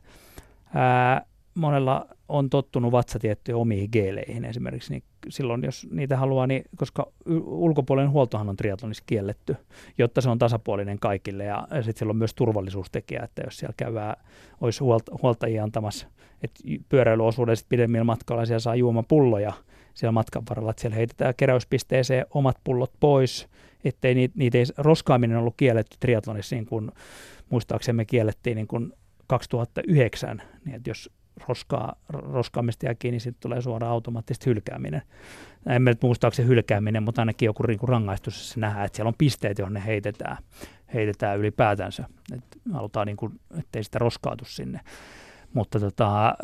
ää, 0.73 1.25
monella 1.55 2.07
on 2.29 2.49
tottunut 2.49 2.91
vatsa 2.91 3.19
tiettyjä 3.19 3.57
omiin 3.57 3.89
geeleihin. 3.91 4.45
Esimerkiksi, 4.45 4.93
niin 4.93 5.03
silloin 5.29 5.63
jos 5.63 5.87
niitä 5.91 6.17
haluaa, 6.17 6.47
niin 6.47 6.63
koska 6.75 7.11
ulkopuolinen 7.45 8.11
huoltohan 8.11 8.49
on 8.49 8.55
triatlonissa 8.55 9.03
kielletty, 9.07 9.55
jotta 9.97 10.21
se 10.21 10.29
on 10.29 10.39
tasapuolinen 10.39 10.99
kaikille. 10.99 11.43
Ja, 11.43 11.67
sitten 11.75 11.93
siellä 11.97 12.11
on 12.11 12.17
myös 12.17 12.33
turvallisuustekijä, 12.33 13.23
että 13.23 13.41
jos 13.45 13.57
siellä 13.57 13.73
käydään, 13.77 14.15
olisi 14.61 14.79
huolta, 14.79 15.11
huoltajia 15.21 15.63
antamassa, 15.63 16.07
että 16.43 16.59
pyöräilyosuuden 16.89 17.57
sitten 17.57 17.69
pidemmillä 17.69 18.03
matkalla 18.03 18.45
siellä 18.45 18.59
saa 18.59 18.75
juomapulloja 18.75 19.53
siellä 19.93 20.11
matkan 20.11 20.43
varrella, 20.49 20.71
että 20.71 20.81
siellä 20.81 20.95
heitetään 20.95 21.33
keräyspisteeseen 21.37 22.25
omat 22.29 22.57
pullot 22.63 22.91
pois, 22.99 23.47
ettei 23.83 24.15
niitä, 24.15 24.33
niitä 24.37 24.57
ei, 24.57 24.65
roskaaminen 24.77 25.37
ollut 25.37 25.53
kielletty 25.57 25.97
triatlonissa, 25.99 26.55
niin 26.55 26.65
kuin 26.65 26.91
muistaaksemme 27.49 28.05
kiellettiin 28.05 28.55
niin 28.55 28.67
kuin 28.67 28.93
2009, 29.27 30.41
niin 30.65 30.75
että 30.75 30.89
jos 30.89 31.09
roskaa, 31.47 31.95
roskaamista 32.09 32.95
kiinni, 32.95 33.19
sitten 33.19 33.41
tulee 33.41 33.61
suoraan 33.61 33.91
automaattisesti 33.91 34.45
hylkääminen. 34.45 35.01
En 35.67 35.85
nyt 35.85 36.01
muistaakseni 36.03 36.49
hylkääminen, 36.49 37.03
mutta 37.03 37.21
ainakin 37.21 37.45
joku 37.45 37.63
niin 37.63 37.79
rangaistus, 37.83 38.49
se 38.49 38.59
nähdään, 38.59 38.85
että 38.85 38.95
siellä 38.95 39.07
on 39.07 39.15
pisteet, 39.17 39.59
joihin 39.59 39.73
ne 39.73 39.85
heitetään, 39.85 40.37
heitetään 40.93 41.39
ylipäätänsä. 41.39 42.05
Et 42.33 42.43
halutaan, 42.73 43.07
niin 43.07 43.17
kuin, 43.17 43.39
ettei 43.59 43.83
sitä 43.83 43.99
roskaatu 43.99 44.45
sinne. 44.45 44.79
Mutta 45.53 45.79
tota, 45.79 46.35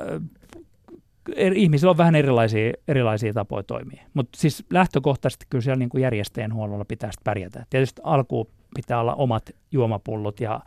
ihmisillä 1.36 1.92
on 1.92 1.98
vähän 1.98 2.16
erilaisia, 2.16 2.74
erilaisia 2.88 3.34
tapoja 3.34 3.64
toimia. 3.64 4.04
Mutta 4.14 4.40
siis 4.40 4.66
lähtökohtaisesti 4.70 5.46
kyllä 5.50 5.62
siellä 5.62 5.80
niin 5.80 5.90
kuin 5.90 6.02
järjestäjän 6.02 6.54
huollolla 6.54 6.86
pitää 6.86 7.12
pärjätä. 7.24 7.66
Tietysti 7.70 8.02
alkuun 8.06 8.48
pitää 8.76 9.00
olla 9.00 9.16
omat 9.16 9.50
juomapullot 9.72 10.40
ja 10.40 10.60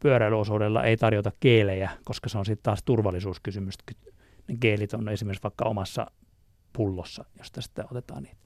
pyöräilyosuudella 0.00 0.84
ei 0.84 0.96
tarjota 0.96 1.32
keelejä, 1.40 1.90
koska 2.04 2.28
se 2.28 2.38
on 2.38 2.44
sitten 2.44 2.62
taas 2.62 2.82
turvallisuuskysymys. 2.84 3.74
Ne 4.48 4.56
geelit 4.60 4.94
on 4.94 5.08
esimerkiksi 5.08 5.42
vaikka 5.42 5.64
omassa 5.64 6.10
pullossa, 6.72 7.24
josta 7.38 7.60
sitten 7.60 7.84
otetaan 7.90 8.22
niitä. 8.22 8.43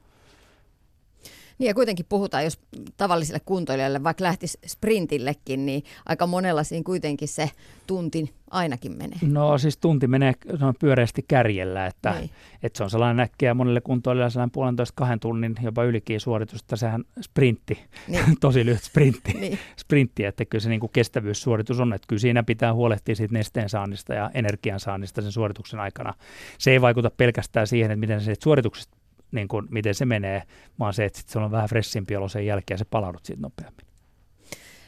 Niin 1.58 1.68
ja 1.68 1.74
kuitenkin 1.74 2.06
puhutaan, 2.08 2.44
jos 2.44 2.58
tavalliselle 2.96 3.40
kuntoilijalle 3.44 4.04
vaikka 4.04 4.24
lähtisi 4.24 4.58
sprintillekin, 4.66 5.66
niin 5.66 5.82
aika 6.06 6.26
monella 6.26 6.64
siinä 6.64 6.82
kuitenkin 6.84 7.28
se 7.28 7.50
tunti 7.86 8.34
ainakin 8.50 8.92
menee. 8.92 9.18
No 9.22 9.58
siis 9.58 9.76
tunti 9.76 10.06
menee 10.06 10.32
on 10.62 10.74
pyöreästi 10.80 11.24
kärjellä, 11.28 11.86
että, 11.86 12.10
niin. 12.10 12.30
että 12.62 12.76
se 12.76 12.84
on 12.84 12.90
sellainen 12.90 13.20
äkkiä 13.20 13.54
monelle 13.54 13.80
kuntoilijalle 13.80 14.30
sellainen 14.30 14.50
puolentoista 14.50 14.92
kahden 14.96 15.20
tunnin 15.20 15.54
jopa 15.62 15.84
ylikin 15.84 16.20
suoritus, 16.20 16.60
että 16.60 16.76
sehän 16.76 17.04
sprintti, 17.20 17.78
niin. 18.08 18.24
tosi 18.40 18.64
lyhyt 18.64 18.82
sprintti, 18.82 19.32
niin. 19.32 19.58
sprintti, 19.76 20.24
että 20.24 20.44
kyllä 20.44 20.62
se 20.62 20.68
niin 20.68 20.80
kuin 20.80 20.92
kestävyyssuoritus 20.92 21.80
on, 21.80 21.92
että 21.92 22.06
kyllä 22.08 22.20
siinä 22.20 22.42
pitää 22.42 22.74
huolehtia 22.74 23.14
siitä 23.14 23.34
nesteen 23.34 23.68
saannista 23.68 24.14
ja 24.14 24.30
energian 24.34 24.80
saannista 24.80 25.22
sen 25.22 25.32
suorituksen 25.32 25.80
aikana. 25.80 26.14
Se 26.58 26.70
ei 26.70 26.80
vaikuta 26.80 27.10
pelkästään 27.16 27.66
siihen, 27.66 27.90
että 27.90 28.00
miten 28.00 28.20
se 28.20 28.34
suorituksesta 28.42 28.97
niin 29.32 29.48
kuin, 29.48 29.66
miten 29.70 29.94
se 29.94 30.04
menee, 30.04 30.42
vaan 30.78 30.94
se, 30.94 31.04
että 31.04 31.18
sit 31.18 31.28
se 31.28 31.38
on 31.38 31.50
vähän 31.50 31.68
fressimpi 31.68 32.16
olo 32.16 32.28
sen 32.28 32.46
jälkeen 32.46 32.74
ja 32.74 32.78
se 32.78 32.84
palaudut 32.84 33.24
siitä 33.24 33.42
nopeammin. 33.42 33.86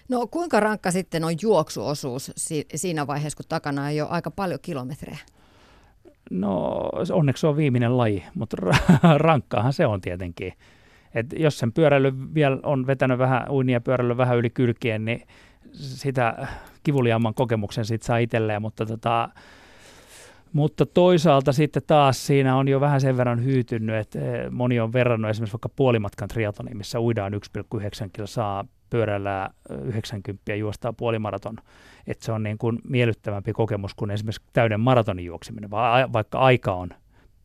No 0.08 0.26
kuinka 0.26 0.60
rankka 0.60 0.90
sitten 0.90 1.24
on 1.24 1.34
juoksuosuus 1.42 2.32
siinä 2.74 3.06
vaiheessa, 3.06 3.36
kun 3.36 3.46
takana 3.48 3.84
on 3.84 3.96
jo 3.96 4.06
aika 4.08 4.30
paljon 4.30 4.60
kilometrejä? 4.62 5.18
No 6.30 6.80
onneksi 7.12 7.40
se 7.40 7.46
on 7.46 7.56
viimeinen 7.56 7.98
laji, 7.98 8.24
mutta 8.34 8.56
rankkaahan 9.16 9.72
se 9.72 9.86
on 9.86 10.00
tietenkin. 10.00 10.52
Et 11.14 11.26
jos 11.36 11.58
sen 11.58 11.72
pyöräily 11.72 12.12
vielä 12.34 12.58
on 12.62 12.86
vetänyt 12.86 13.18
vähän 13.18 13.50
uinia 13.50 13.80
pyöräily 13.80 14.16
vähän 14.16 14.38
yli 14.38 14.50
kylkien, 14.50 15.04
niin 15.04 15.26
sitä 15.72 16.48
kivuliaamman 16.82 17.34
kokemuksen 17.34 17.84
siitä 17.84 18.06
saa 18.06 18.18
itselleen, 18.18 18.62
mutta 18.62 18.86
tota, 18.86 19.28
mutta 20.52 20.86
toisaalta 20.86 21.52
sitten 21.52 21.82
taas 21.86 22.26
siinä 22.26 22.56
on 22.56 22.68
jo 22.68 22.80
vähän 22.80 23.00
sen 23.00 23.16
verran 23.16 23.44
hyytynyt, 23.44 23.96
että 23.96 24.18
eh, 24.18 24.50
moni 24.50 24.80
on 24.80 24.92
verrannut 24.92 25.30
esimerkiksi 25.30 25.54
vaikka 25.54 25.68
puolimatkan 25.68 26.28
triatoniin, 26.28 26.76
missä 26.76 27.00
uidaan 27.00 27.32
1,9 27.32 28.10
kilo 28.12 28.26
saa 28.26 28.64
pyörällä 28.90 29.50
90 29.84 30.54
juostaa 30.54 30.92
puolimaraton. 30.92 31.56
Että 32.06 32.24
se 32.24 32.32
on 32.32 32.42
niin 32.42 32.58
kuin 32.58 32.78
miellyttävämpi 32.84 33.52
kokemus 33.52 33.94
kuin 33.94 34.10
esimerkiksi 34.10 34.42
täyden 34.52 34.80
maratonin 34.80 35.24
juokseminen, 35.24 35.70
vaikka 36.12 36.38
aika 36.38 36.72
on 36.72 36.88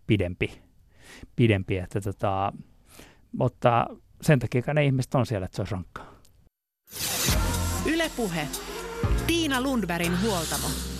pidempi. 0.07 0.61
pidempi 1.35 1.77
että 1.77 2.01
tota, 2.01 2.53
mutta 3.31 3.87
sen 4.21 4.39
takia 4.39 4.73
ne 4.73 4.85
ihmiset 4.85 5.15
on 5.15 5.25
siellä, 5.25 5.45
että 5.45 5.55
se 5.55 5.61
olisi 5.61 5.73
rankkaa. 5.73 6.15
Ylepuhe. 7.85 8.47
Tiina 9.27 9.61
Lundbergin 9.61 10.21
huoltamo. 10.21 10.94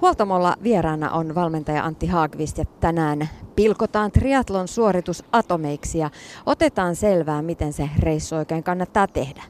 Huoltamolla 0.00 0.54
vieraana 0.62 1.10
on 1.10 1.34
valmentaja 1.34 1.84
Antti 1.84 2.06
Haagvist 2.06 2.58
ja 2.58 2.64
tänään 2.64 3.28
pilkotaan 3.56 4.12
triatlon 4.12 4.68
suoritus 4.68 5.24
atomeiksi 5.32 5.98
ja 5.98 6.10
otetaan 6.46 6.96
selvää, 6.96 7.42
miten 7.42 7.72
se 7.72 7.90
reissu 7.98 8.36
oikein 8.36 8.62
kannattaa 8.62 9.06
tehdä. 9.06 9.42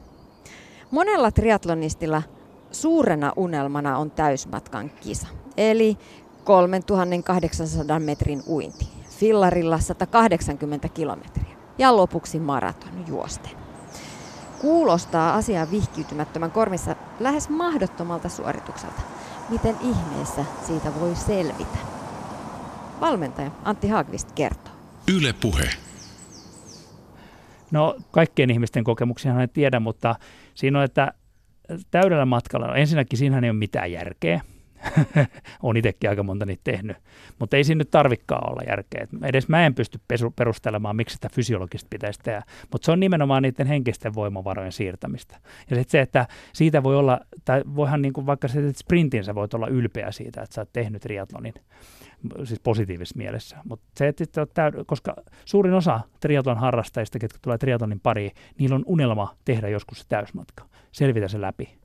Monella 0.91 1.31
triatlonistilla 1.31 2.21
suurena 2.71 3.33
unelmana 3.35 3.97
on 3.97 4.11
täysmatkan 4.11 4.89
kisa, 4.89 5.27
eli 5.57 5.97
3800 6.43 7.99
metrin 7.99 8.43
uinti, 8.47 8.87
fillarilla 9.09 9.79
180 9.79 10.89
kilometriä 10.89 11.57
ja 11.77 11.97
lopuksi 11.97 12.39
maraton 12.39 13.07
juosten. 13.07 13.51
Kuulostaa 14.61 15.35
asiaa 15.35 15.71
vihkiytymättömän 15.71 16.51
korvissa 16.51 16.95
lähes 17.19 17.49
mahdottomalta 17.49 18.29
suoritukselta. 18.29 19.18
Miten 19.49 19.75
ihmeessä 19.81 20.45
siitä 20.67 20.99
voi 20.99 21.15
selvitä? 21.15 21.77
Valmentaja 23.01 23.51
Antti 23.63 23.87
Haagvist 23.87 24.31
kertoo. 24.31 24.73
Yle 25.17 25.33
Puhe. 25.33 25.69
No 27.71 27.95
kaikkien 28.11 28.49
ihmisten 28.49 28.83
kokemuksia 28.83 29.41
en 29.41 29.49
tiedä, 29.49 29.79
mutta 29.79 30.15
siinä 30.53 30.79
on, 30.79 30.85
että 30.85 31.13
täydellä 31.91 32.25
matkalla, 32.25 32.67
no 32.67 32.73
ensinnäkin 32.73 33.19
siinä 33.19 33.39
ei 33.39 33.49
ole 33.49 33.57
mitään 33.57 33.91
järkeä. 33.91 34.41
on 35.63 35.77
itsekin 35.77 36.09
aika 36.09 36.23
monta 36.23 36.45
niitä 36.45 36.61
tehnyt. 36.63 36.97
Mutta 37.39 37.57
ei 37.57 37.63
siinä 37.63 37.77
nyt 37.77 37.91
tarvikkaan 37.91 38.51
olla 38.51 38.61
järkeä. 38.67 39.03
Et 39.03 39.09
edes 39.23 39.47
mä 39.47 39.65
en 39.65 39.75
pysty 39.75 39.99
perustelemaan, 40.35 40.95
miksi 40.95 41.13
sitä 41.13 41.29
fysiologista 41.33 41.87
pitäisi 41.89 42.19
tehdä. 42.23 42.43
Mutta 42.71 42.85
se 42.85 42.91
on 42.91 42.99
nimenomaan 42.99 43.43
niiden 43.43 43.67
henkisten 43.67 44.15
voimavarojen 44.15 44.71
siirtämistä. 44.71 45.37
Ja 45.69 45.75
sitten 45.75 45.91
se, 45.91 46.01
että 46.01 46.27
siitä 46.53 46.83
voi 46.83 46.95
olla, 46.95 47.19
tai 47.45 47.63
voihan 47.75 48.01
niin 48.01 48.13
kuin 48.13 48.25
vaikka 48.25 48.47
se 48.47 48.73
sprintin, 48.73 49.23
sä 49.23 49.35
voit 49.35 49.53
olla 49.53 49.67
ylpeä 49.67 50.11
siitä, 50.11 50.41
että 50.41 50.55
sä 50.55 50.61
oot 50.61 50.73
tehnyt 50.73 51.01
triatlonin 51.01 51.53
siis 52.43 52.59
positiivisessa 52.59 53.17
mielessä. 53.17 53.57
Mutta 53.63 53.85
se, 53.97 54.07
että 54.07 54.43
täyd- 54.43 54.83
koska 54.85 55.15
suurin 55.45 55.73
osa 55.73 55.99
triatlon 56.19 56.57
harrastajista, 56.57 57.19
ketkä 57.19 57.39
tulee 57.41 57.57
triatlonin 57.57 57.99
pariin, 57.99 58.31
niillä 58.57 58.75
on 58.75 58.83
unelma 58.85 59.35
tehdä 59.45 59.69
joskus 59.69 59.99
se 59.99 60.05
täysmatka, 60.07 60.65
selvitä 60.91 61.27
se 61.27 61.41
läpi 61.41 61.78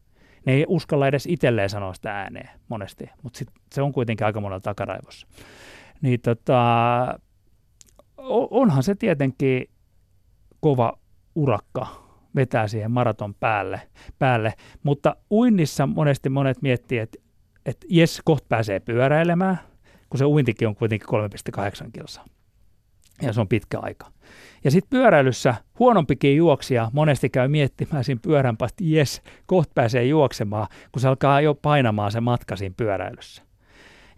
ne 0.46 0.52
ei 0.52 0.64
uskalla 0.68 1.09
edes 1.09 1.26
itselleen 1.26 1.70
sanoa 1.70 1.94
sitä 1.94 2.16
ääneen 2.16 2.50
monesti, 2.68 3.11
mutta 3.22 3.38
sit 3.38 3.48
se 3.72 3.83
on 3.83 3.92
kuitenkin 3.92 4.26
aika 4.26 4.40
monella 4.40 4.61
takaraivossa. 4.61 5.26
Niin 6.02 6.20
tota, 6.20 7.18
onhan 8.50 8.83
se 8.83 8.94
tietenkin 8.94 9.70
kova 10.61 10.98
urakka 11.35 11.87
vetää 12.35 12.68
siihen 12.68 12.90
maraton 12.90 13.35
päälle, 13.35 13.80
päälle. 14.18 14.54
mutta 14.83 15.16
uinnissa 15.30 15.87
monesti 15.87 16.28
monet 16.28 16.62
miettii, 16.62 16.98
että, 16.98 17.18
että 17.66 17.87
jes, 17.90 18.22
kohta 18.24 18.46
pääsee 18.48 18.80
pyöräilemään, 18.80 19.59
kun 20.11 20.18
se 20.18 20.24
uintikin 20.24 20.68
on 20.68 20.76
kuitenkin 20.76 21.09
3,8 21.09 21.90
kilsaa. 21.92 22.24
Ja 23.22 23.33
se 23.33 23.40
on 23.40 23.48
pitkä 23.48 23.79
aika. 23.79 24.07
Ja 24.64 24.70
sitten 24.70 24.90
pyöräilyssä 24.90 25.55
huonompikin 25.79 26.37
juoksija 26.37 26.90
monesti 26.92 27.31
käy 27.31 27.48
miettimään 27.48 28.05
siinä 28.05 28.20
pyörän 28.22 28.55
että 28.55 28.85
jes, 28.85 29.22
kohta 29.46 29.72
pääsee 29.74 30.05
juoksemaan, 30.05 30.66
kun 30.92 31.00
se 31.00 31.09
alkaa 31.09 31.40
jo 31.40 31.55
painamaan 31.55 32.12
se 32.12 32.20
matka 32.20 32.57
siinä 32.57 32.74
pyöräilyssä. 32.77 33.42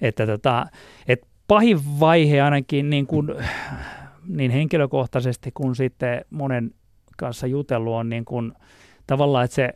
Että 0.00 0.26
tota, 0.26 0.66
et 1.08 1.26
pahin 1.48 2.00
vaihe 2.00 2.40
ainakin 2.40 2.90
niin, 2.90 3.06
kuin, 3.06 3.28
niin 4.26 4.50
henkilökohtaisesti 4.50 5.50
kuin 5.54 5.76
sitten 5.76 6.24
monen 6.30 6.70
kanssa 7.16 7.46
jutellut 7.46 7.94
on 7.94 8.08
niin 8.08 8.24
kuin, 8.24 8.52
tavallaan, 9.06 9.44
että 9.44 9.54
se 9.54 9.72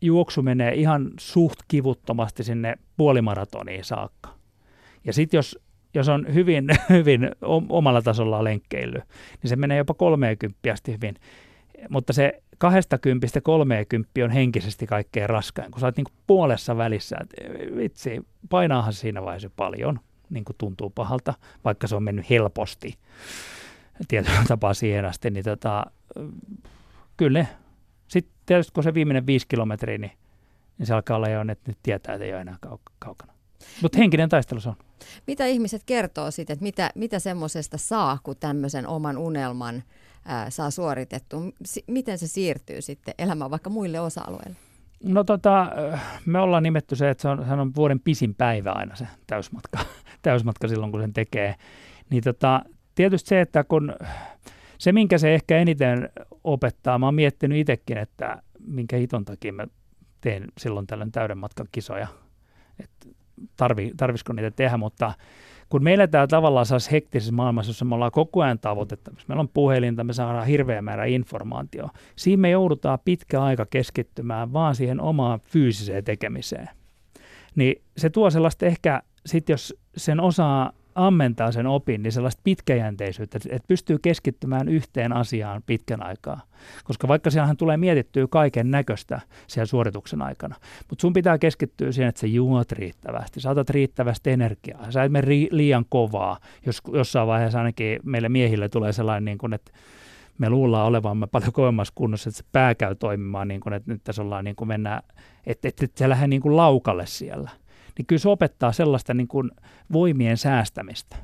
juoksu 0.00 0.42
menee 0.42 0.74
ihan 0.74 1.10
suht 1.20 1.58
kivuttomasti 1.68 2.44
sinne 2.44 2.74
puolimaratoniin 2.96 3.84
saakka. 3.84 4.34
Ja 5.04 5.12
sitten 5.12 5.38
jos 5.38 5.58
jos 5.94 6.08
on 6.08 6.34
hyvin, 6.34 6.68
hyvin 6.88 7.30
omalla 7.68 8.02
tasolla 8.02 8.44
lenkkeily, 8.44 8.98
niin 9.42 9.48
se 9.48 9.56
menee 9.56 9.78
jopa 9.78 9.94
30 9.94 10.72
asti 10.72 10.92
hyvin. 10.92 11.14
Mutta 11.88 12.12
se 12.12 12.42
20 12.58 13.40
30 13.40 14.10
on 14.24 14.30
henkisesti 14.30 14.86
kaikkein 14.86 15.30
raskain, 15.30 15.70
kun 15.70 15.80
sä 15.80 15.86
oot 15.86 15.96
niin 15.96 16.06
puolessa 16.26 16.76
välissä, 16.76 17.16
että 17.20 17.36
vitsi, 17.76 18.20
painaahan 18.50 18.92
siinä 18.92 19.22
vaiheessa 19.22 19.50
paljon, 19.56 20.00
niin 20.30 20.44
kuin 20.44 20.56
tuntuu 20.58 20.90
pahalta, 20.90 21.34
vaikka 21.64 21.86
se 21.86 21.96
on 21.96 22.02
mennyt 22.02 22.30
helposti 22.30 22.98
tietyllä 24.08 24.44
tapaa 24.48 24.74
siihen 24.74 25.04
asti, 25.04 25.30
niin 25.30 25.44
tota, 25.44 25.84
kyllä 27.16 27.46
Sitten 28.08 28.34
tietysti 28.46 28.72
kun 28.72 28.84
se 28.84 28.94
viimeinen 28.94 29.26
viisi 29.26 29.48
kilometriä, 29.48 29.98
niin, 29.98 30.12
niin 30.78 30.86
se 30.86 30.94
alkaa 30.94 31.16
olla 31.16 31.28
jo, 31.28 31.40
että 31.40 31.70
nyt 31.70 31.78
tietää, 31.82 32.14
että 32.14 32.24
ei 32.24 32.32
ole 32.32 32.40
enää 32.40 32.56
kaukana. 32.98 33.32
Mutta 33.82 33.98
henkinen 33.98 34.28
taistelu 34.28 34.60
se 34.60 34.68
on. 34.68 34.76
Mitä 35.26 35.46
ihmiset 35.46 35.82
kertoo 35.86 36.30
sitten, 36.30 36.54
että 36.54 36.62
mitä, 36.62 36.90
mitä 36.94 37.18
semmoisesta 37.18 37.78
saa, 37.78 38.18
kun 38.22 38.36
tämmöisen 38.40 38.86
oman 38.86 39.18
unelman 39.18 39.82
ää, 40.24 40.50
saa 40.50 40.70
suoritettua? 40.70 41.40
S- 41.66 41.84
miten 41.86 42.18
se 42.18 42.26
siirtyy 42.26 42.82
sitten 42.82 43.14
elämään 43.18 43.50
vaikka 43.50 43.70
muille 43.70 44.00
osa-alueille? 44.00 44.56
No 45.04 45.24
tota, 45.24 45.66
me 46.26 46.38
ollaan 46.38 46.62
nimetty 46.62 46.96
se, 46.96 47.10
että 47.10 47.22
se 47.22 47.28
on, 47.28 47.44
se 47.46 47.52
on 47.52 47.74
vuoden 47.74 48.00
pisin 48.00 48.34
päivä 48.34 48.72
aina 48.72 48.96
se 48.96 49.06
täysmatka, 49.26 49.78
täysmatka 50.22 50.68
silloin, 50.68 50.92
kun 50.92 51.00
sen 51.00 51.12
tekee. 51.12 51.54
Niin 52.10 52.22
tota, 52.22 52.62
tietysti 52.94 53.28
se, 53.28 53.40
että 53.40 53.64
kun 53.64 53.94
se, 54.78 54.92
minkä 54.92 55.18
se 55.18 55.34
ehkä 55.34 55.58
eniten 55.58 56.08
opettaa, 56.44 56.98
mä 56.98 57.06
oon 57.06 57.14
miettinyt 57.14 57.58
itsekin, 57.58 57.98
että 57.98 58.42
minkä 58.66 58.96
hiton 58.96 59.24
takia 59.24 59.52
mä 59.52 59.66
teen 60.20 60.44
silloin 60.58 60.86
tällöin 60.86 61.12
täyden 61.12 61.38
matkan 61.38 61.66
kisoja. 61.72 62.06
että 62.80 63.08
tarvi, 63.56 63.92
tarvisiko 63.96 64.32
niitä 64.32 64.50
tehdä, 64.50 64.76
mutta 64.76 65.12
kun 65.68 65.84
meillä 65.84 66.06
tämä 66.06 66.26
tavallaan 66.26 66.66
saisi 66.66 66.90
hektisessä 66.90 67.32
maailmassa, 67.32 67.70
jossa 67.70 67.84
me 67.84 67.94
ollaan 67.94 68.12
koko 68.12 68.42
ajan 68.42 68.58
tavoitettavissa, 68.58 69.24
meillä 69.28 69.40
on 69.40 69.48
puhelinta, 69.48 70.04
me 70.04 70.12
saadaan 70.12 70.46
hirveä 70.46 70.82
määrä 70.82 71.04
informaatio, 71.04 71.88
siinä 72.16 72.40
me 72.40 72.50
joudutaan 72.50 72.98
pitkä 73.04 73.42
aika 73.42 73.66
keskittymään 73.66 74.52
vaan 74.52 74.74
siihen 74.74 75.00
omaan 75.00 75.40
fyysiseen 75.40 76.04
tekemiseen. 76.04 76.68
Niin 77.54 77.82
se 77.96 78.10
tuo 78.10 78.30
sellaista 78.30 78.66
ehkä, 78.66 79.02
sit 79.26 79.48
jos 79.48 79.74
sen 79.96 80.20
osaa 80.20 80.72
ammentaa 80.94 81.52
sen 81.52 81.66
opin, 81.66 82.02
niin 82.02 82.12
sellaista 82.12 82.40
pitkäjänteisyyttä, 82.44 83.38
että 83.50 83.68
pystyy 83.68 83.98
keskittymään 84.02 84.68
yhteen 84.68 85.12
asiaan 85.12 85.62
pitkän 85.66 86.06
aikaa. 86.06 86.40
Koska 86.84 87.08
vaikka 87.08 87.30
siellähän 87.30 87.56
tulee 87.56 87.76
mietittyä 87.76 88.26
kaiken 88.30 88.70
näköistä 88.70 89.20
siellä 89.46 89.66
suorituksen 89.66 90.22
aikana, 90.22 90.54
mutta 90.90 91.02
sun 91.02 91.12
pitää 91.12 91.38
keskittyä 91.38 91.92
siihen, 91.92 92.08
että 92.08 92.20
sä 92.20 92.26
juot 92.26 92.72
riittävästi, 92.72 93.40
saatat 93.40 93.70
riittävästi 93.70 94.30
energiaa, 94.30 94.90
sä 94.90 95.04
et 95.04 95.12
mene 95.12 95.26
liian 95.50 95.84
kovaa, 95.88 96.38
jos 96.66 96.80
jossain 96.92 97.28
vaiheessa 97.28 97.58
ainakin 97.58 98.00
meille 98.04 98.28
miehille 98.28 98.68
tulee 98.68 98.92
sellainen, 98.92 99.24
niin 99.24 99.38
kuin, 99.38 99.52
että 99.52 99.72
me 100.38 100.50
luullaan 100.50 100.86
olevamme 100.86 101.26
paljon 101.26 101.52
kovemmassa 101.52 101.92
kunnossa, 101.94 102.28
että 102.28 102.38
se 102.38 102.44
pää 102.52 102.74
käy 102.74 102.94
toimimaan, 102.94 103.48
niin 103.48 103.60
kuin, 103.60 103.72
että 103.72 103.92
nyt 103.92 104.04
tässä 104.04 104.22
ollaan 104.22 104.44
niin 104.44 104.56
kuin 104.56 104.68
mennään, 104.68 105.02
että, 105.46 105.68
että, 105.68 105.84
että 105.84 105.98
se 105.98 106.08
lähde 106.08 106.26
niin 106.26 106.42
kuin 106.42 106.56
laukalle 106.56 107.06
siellä 107.06 107.50
niin 108.00 108.06
kyllä 108.06 108.20
se 108.20 108.28
opettaa 108.28 108.72
sellaista 108.72 109.14
niin 109.14 109.28
kuin 109.28 109.50
voimien 109.92 110.36
säästämistä. 110.36 111.16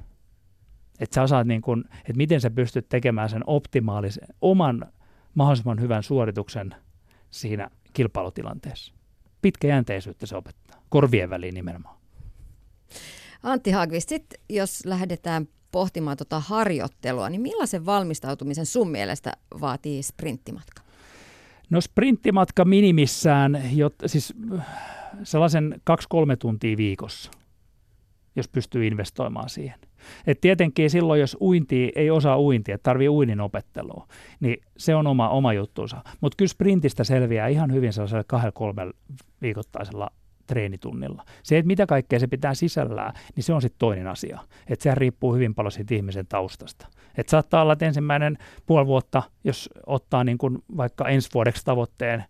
Että 1.00 1.14
sä 1.14 1.22
osaat, 1.22 1.46
niin 1.46 1.62
kuin, 1.62 1.84
että 1.98 2.16
miten 2.16 2.40
sä 2.40 2.50
pystyt 2.50 2.88
tekemään 2.88 3.28
sen 3.28 3.42
optimaalisen, 3.46 4.28
oman 4.40 4.92
mahdollisimman 5.34 5.80
hyvän 5.80 6.02
suorituksen 6.02 6.74
siinä 7.30 7.70
kilpailutilanteessa. 7.92 8.94
Pitkäjänteisyyttä 9.42 10.26
se 10.26 10.36
opettaa, 10.36 10.82
korvien 10.88 11.30
väliin 11.30 11.54
nimenomaan. 11.54 11.96
Antti 13.42 13.70
Hagvist, 13.70 14.08
sit 14.08 14.26
jos 14.48 14.86
lähdetään 14.86 15.48
pohtimaan 15.72 16.16
tuota 16.16 16.40
harjoittelua, 16.40 17.30
niin 17.30 17.40
millaisen 17.40 17.86
valmistautumisen 17.86 18.66
sun 18.66 18.90
mielestä 18.90 19.32
vaatii 19.60 20.02
sprinttimatka? 20.02 20.82
No 21.70 21.80
sprinttimatka 21.80 22.64
minimissään, 22.64 23.62
jotta, 23.72 24.08
siis 24.08 24.34
sellaisen 25.22 25.80
kaksi-kolme 25.84 26.36
tuntia 26.36 26.76
viikossa, 26.76 27.30
jos 28.36 28.48
pystyy 28.48 28.86
investoimaan 28.86 29.48
siihen. 29.48 29.78
Et 30.26 30.40
tietenkin 30.40 30.90
silloin, 30.90 31.20
jos 31.20 31.36
uinti 31.40 31.92
ei 31.96 32.10
osaa 32.10 32.40
uintia, 32.40 32.78
tarvii 32.78 33.08
uinin 33.08 33.40
opettelua, 33.40 34.06
niin 34.40 34.62
se 34.76 34.94
on 34.94 35.06
oma, 35.06 35.28
oma 35.28 35.52
juttuunsa. 35.52 35.96
Mutta 36.20 36.36
kyllä 36.36 36.48
sprintistä 36.48 37.04
selviää 37.04 37.48
ihan 37.48 37.72
hyvin 37.72 37.92
sellaisella 37.92 38.24
kahdella 38.26 38.52
kolmella 38.52 38.92
viikoittaisella 39.42 40.10
treenitunnilla. 40.46 41.24
Se, 41.42 41.58
että 41.58 41.66
mitä 41.66 41.86
kaikkea 41.86 42.18
se 42.18 42.26
pitää 42.26 42.54
sisällään, 42.54 43.14
niin 43.36 43.44
se 43.44 43.52
on 43.52 43.62
sitten 43.62 43.78
toinen 43.78 44.06
asia. 44.06 44.40
Että 44.68 44.82
sehän 44.82 44.96
riippuu 44.96 45.34
hyvin 45.34 45.54
paljon 45.54 45.72
siitä 45.72 45.94
ihmisen 45.94 46.26
taustasta. 46.26 46.86
Että 47.16 47.30
saattaa 47.30 47.62
olla, 47.62 47.72
että 47.72 47.86
ensimmäinen 47.86 48.38
puoli 48.66 48.86
vuotta, 48.86 49.22
jos 49.44 49.70
ottaa 49.86 50.24
niin 50.24 50.38
kuin 50.38 50.58
vaikka 50.76 51.08
ensi 51.08 51.28
vuodeksi 51.34 51.64
tavoitteen, 51.64 52.24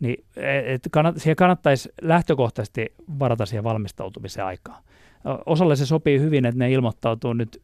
niin 0.00 0.24
et 0.66 0.88
kannat, 0.90 1.16
siihen 1.16 1.36
kannattaisi 1.36 1.88
lähtökohtaisesti 2.02 2.94
varata 3.18 3.46
siihen 3.46 3.64
valmistautumisen 3.64 4.44
aikaa. 4.44 4.82
Osalle 5.46 5.76
se 5.76 5.86
sopii 5.86 6.20
hyvin, 6.20 6.44
että 6.44 6.58
ne 6.58 6.72
ilmoittautuu 6.72 7.32
nyt 7.32 7.62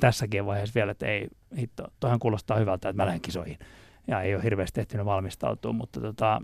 tässäkin 0.00 0.46
vaiheessa 0.46 0.74
vielä, 0.74 0.92
että 0.92 1.06
ei, 1.06 1.28
hitto, 1.58 1.84
toihan 2.00 2.18
kuulostaa 2.18 2.58
hyvältä, 2.58 2.88
että 2.88 3.02
mä 3.02 3.06
lähden 3.06 3.20
kisoihin. 3.20 3.58
Ja 4.06 4.22
ei 4.22 4.34
ole 4.34 4.42
hirveästi 4.42 4.80
ehtinyt 4.80 5.06
valmistautua, 5.06 5.72
mutta, 5.72 6.00
tota, 6.00 6.42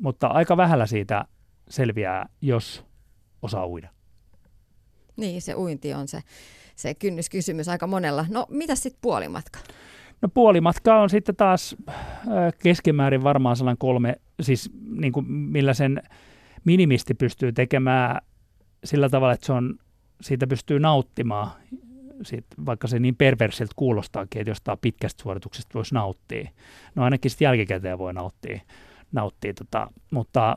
mutta 0.00 0.26
aika 0.26 0.56
vähällä 0.56 0.86
siitä 0.86 1.24
selviää, 1.68 2.28
jos 2.40 2.84
osaa 3.42 3.66
uida. 3.66 3.88
Niin, 5.16 5.42
se 5.42 5.54
uinti 5.54 5.94
on 5.94 6.08
se, 6.08 6.20
se 6.76 6.94
kynnyskysymys 6.94 7.68
aika 7.68 7.86
monella. 7.86 8.26
No, 8.28 8.46
mitä 8.48 8.74
sitten 8.74 8.98
puolimatka? 9.00 9.58
No 10.22 10.28
puolimatka 10.28 11.00
on 11.00 11.10
sitten 11.10 11.36
taas 11.36 11.76
keskimäärin 12.62 13.22
varmaan 13.22 13.56
sellainen 13.56 13.78
kolme, 13.78 14.16
siis 14.40 14.70
niin 14.90 15.12
kuin 15.12 15.32
millä 15.32 15.74
sen 15.74 16.02
minimisti 16.64 17.14
pystyy 17.14 17.52
tekemään 17.52 18.20
sillä 18.84 19.08
tavalla, 19.08 19.34
että 19.34 19.46
se 19.46 19.52
on, 19.52 19.74
siitä 20.20 20.46
pystyy 20.46 20.80
nauttimaan, 20.80 21.50
siitä, 22.22 22.48
vaikka 22.66 22.88
se 22.88 22.98
niin 22.98 23.16
perversiltä 23.16 23.72
kuulostaakin, 23.76 24.40
että 24.40 24.50
jostain 24.50 24.78
pitkästä 24.80 25.22
suorituksesta 25.22 25.74
voisi 25.74 25.94
nauttia. 25.94 26.50
No 26.94 27.04
ainakin 27.04 27.30
sitten 27.30 27.46
jälkikäteen 27.46 27.98
voi 27.98 28.12
nauttia, 28.12 28.60
nauttia 29.12 29.54
tota, 29.54 29.90
mutta 30.10 30.56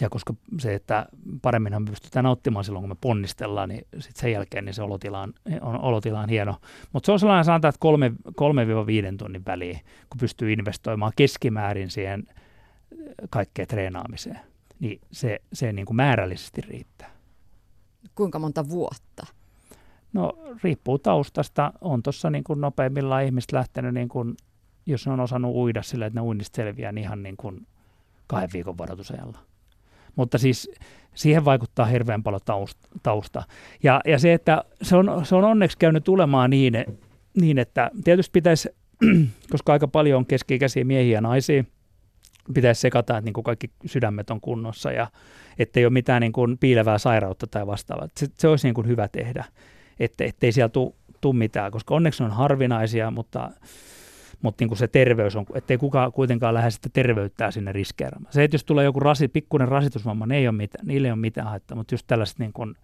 ja 0.00 0.10
koska 0.10 0.34
se, 0.58 0.74
että 0.74 1.06
paremminhan 1.42 1.82
me 1.82 1.90
pystytään 1.90 2.24
nauttimaan 2.24 2.64
silloin, 2.64 2.82
kun 2.82 2.90
me 2.90 2.96
ponnistellaan, 3.00 3.68
niin 3.68 3.86
sitten 3.98 4.20
sen 4.20 4.32
jälkeen 4.32 4.64
niin 4.64 4.74
se 4.74 4.82
olotila 4.82 5.20
on, 5.20 5.32
on, 5.60 5.80
olotila 5.80 6.20
on 6.20 6.28
hieno. 6.28 6.56
Mutta 6.92 7.06
se 7.06 7.12
on 7.12 7.20
sellainen, 7.20 7.44
sanotaan, 7.44 7.74
että 7.74 9.12
3-5 9.12 9.16
tunnin 9.18 9.44
väliin, 9.46 9.80
kun 10.10 10.18
pystyy 10.20 10.52
investoimaan 10.52 11.12
keskimäärin 11.16 11.90
siihen 11.90 12.24
kaikkeen 13.30 13.68
treenaamiseen, 13.68 14.40
niin 14.80 15.00
se, 15.12 15.40
se 15.52 15.72
niin 15.72 15.86
kuin 15.86 15.96
määrällisesti 15.96 16.60
riittää. 16.60 17.10
Kuinka 18.14 18.38
monta 18.38 18.68
vuotta? 18.68 19.26
No 20.12 20.32
riippuu 20.62 20.98
taustasta. 20.98 21.72
On 21.80 22.02
tuossa 22.02 22.30
niin 22.30 22.44
kuin 22.44 22.60
nopeimmillaan 22.60 23.24
ihmiset 23.24 23.52
lähtenyt, 23.52 23.94
niin 23.94 24.08
kuin, 24.08 24.36
jos 24.86 25.06
ne 25.06 25.12
on 25.12 25.20
osannut 25.20 25.54
uida 25.54 25.82
sillä, 25.82 26.06
että 26.06 26.20
ne 26.20 26.24
uinnista 26.24 26.56
selviää, 26.56 26.92
niin 26.92 27.04
ihan 27.04 27.22
niin 27.22 27.36
kuin 27.36 27.66
kahden 28.26 28.50
viikon 28.52 28.78
varoitusajalla. 28.78 29.38
Mutta 30.16 30.38
siis 30.38 30.70
siihen 31.14 31.44
vaikuttaa 31.44 31.86
hirveän 31.86 32.22
paljon 32.22 32.40
tausta. 33.02 33.42
Ja, 33.82 34.00
ja 34.04 34.18
se, 34.18 34.32
että 34.32 34.64
se 34.82 34.96
on, 34.96 35.26
se 35.26 35.34
on 35.34 35.44
onneksi 35.44 35.78
käynyt 35.78 36.04
tulemaan 36.04 36.50
niin, 36.50 36.74
niin 37.40 37.58
että 37.58 37.90
tietysti 38.04 38.32
pitäisi, 38.32 38.68
koska 39.52 39.72
aika 39.72 39.88
paljon 39.88 40.18
on 40.18 40.26
keski-ikäisiä 40.26 40.84
miehiä 40.84 41.14
ja 41.14 41.20
naisia, 41.20 41.64
pitäisi 42.54 42.80
sekata, 42.80 43.16
että 43.18 43.24
niin 43.24 43.32
kuin 43.32 43.44
kaikki 43.44 43.70
sydämet 43.86 44.30
on 44.30 44.40
kunnossa 44.40 44.92
ja 44.92 45.06
ettei 45.58 45.84
ole 45.84 45.92
mitään 45.92 46.20
niin 46.20 46.32
kuin 46.32 46.58
piilevää 46.58 46.98
sairautta 46.98 47.46
tai 47.46 47.66
vastaavaa. 47.66 48.08
Se, 48.16 48.26
se 48.34 48.48
olisi 48.48 48.66
niin 48.66 48.74
kuin 48.74 48.86
hyvä 48.86 49.08
tehdä, 49.08 49.44
että 50.00 50.24
ettei 50.24 50.52
siellä 50.52 50.72
tule 51.20 51.36
mitään, 51.36 51.72
koska 51.72 51.94
onneksi 51.94 52.22
on 52.22 52.30
harvinaisia, 52.30 53.10
mutta 53.10 53.50
mutta 54.42 54.62
niin 54.62 54.68
kuin 54.68 54.78
se 54.78 54.88
terveys 54.88 55.36
on, 55.36 55.46
ettei 55.54 55.78
kukaan 55.78 56.12
kuitenkaan 56.12 56.54
lähde 56.54 56.70
sitä 56.70 56.88
terveyttää 56.92 57.50
sinne 57.50 57.72
riskeeraamaan. 57.72 58.32
Se, 58.32 58.44
että 58.44 58.54
jos 58.54 58.64
tulee 58.64 58.84
joku 58.84 59.00
rasi, 59.00 59.28
pikkuinen 59.28 59.68
rasitusvamma, 59.68 60.26
ne 60.26 60.36
ei 60.36 60.48
ole 60.48 60.56
mitään, 60.56 60.86
niille 60.86 61.08
ei 61.08 61.12
ole 61.12 61.18
mitään 61.18 61.48
haittaa, 61.48 61.76
mutta 61.76 61.94
just 61.94 62.06
tällaiset 62.06 62.38
niin 62.38 62.52
kuin 62.52 62.74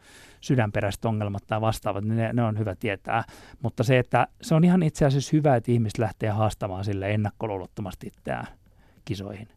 sydänperäiset 0.41 1.05
ongelmat 1.05 1.43
tai 1.47 1.61
vastaavat, 1.61 2.05
niin 2.05 2.17
ne, 2.17 2.33
ne 2.33 2.43
on 2.43 2.59
hyvä 2.59 2.75
tietää. 2.75 3.25
Mutta 3.63 3.85
se, 3.85 3.99
että 3.99 4.27
se 4.43 4.55
on 4.55 4.65
ihan 4.65 4.83
itse 4.83 5.07
asiassa 5.07 5.37
hyvä, 5.37 5.57
että 5.57 5.73
ihmiset 5.73 5.99
lähtee 5.99 6.31
haastamaan 6.31 6.85
sille 6.85 7.15
ennakkoluulottomasti 7.15 8.07
itseään 8.07 8.47
kisoihin 9.11 9.49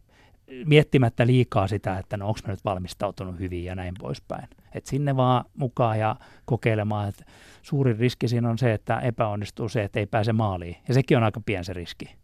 miettimättä 0.66 1.26
liikaa 1.26 1.68
sitä, 1.68 1.98
että 1.98 2.16
no 2.16 2.28
onko 2.28 2.40
mä 2.46 2.52
nyt 2.52 2.64
valmistautunut 2.64 3.38
hyvin 3.38 3.64
ja 3.64 3.74
näin 3.74 3.94
poispäin. 3.98 4.48
Et 4.74 4.86
sinne 4.86 5.16
vaan 5.16 5.44
mukaan 5.56 5.98
ja 5.98 6.16
kokeilemaan, 6.44 7.08
että 7.08 7.24
suurin 7.62 7.98
riski 7.98 8.28
siinä 8.28 8.50
on 8.50 8.58
se, 8.58 8.72
että 8.72 9.00
epäonnistuu 9.00 9.68
se, 9.68 9.84
että 9.84 10.00
ei 10.00 10.06
pääse 10.06 10.32
maaliin. 10.32 10.76
Ja 10.88 10.94
sekin 10.94 11.16
on 11.16 11.24
aika 11.24 11.40
pieni 11.46 11.64
se 11.64 11.72
riski. 11.72 12.14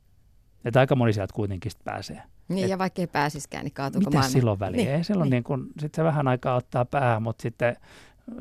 Että 0.65 0.81
aika 0.81 0.97
moni 0.97 1.13
sieltä 1.13 1.35
kuitenkin 1.35 1.73
pääsee. 1.85 2.23
Niin, 2.49 2.65
Et 2.65 2.71
ja 2.71 2.79
vaikka 2.79 3.03
ei 3.03 3.07
pääsiskään, 3.07 3.65
niin 3.65 3.75
kaatuuko 3.75 4.11
Mitä 4.11 4.23
silloin 4.23 4.59
väliä? 4.59 4.77
Niin, 4.77 4.91
ei, 4.91 5.05
silloin 5.05 5.27
niin. 5.27 5.31
Niin 5.31 5.45
kun, 5.45 5.67
sit 5.79 5.95
se 5.95 6.05
vähän 6.05 6.29
aikaa 6.29 6.57
ottaa 6.57 6.85
päähän, 6.85 7.23
mutta 7.23 7.43
sitten 7.43 7.77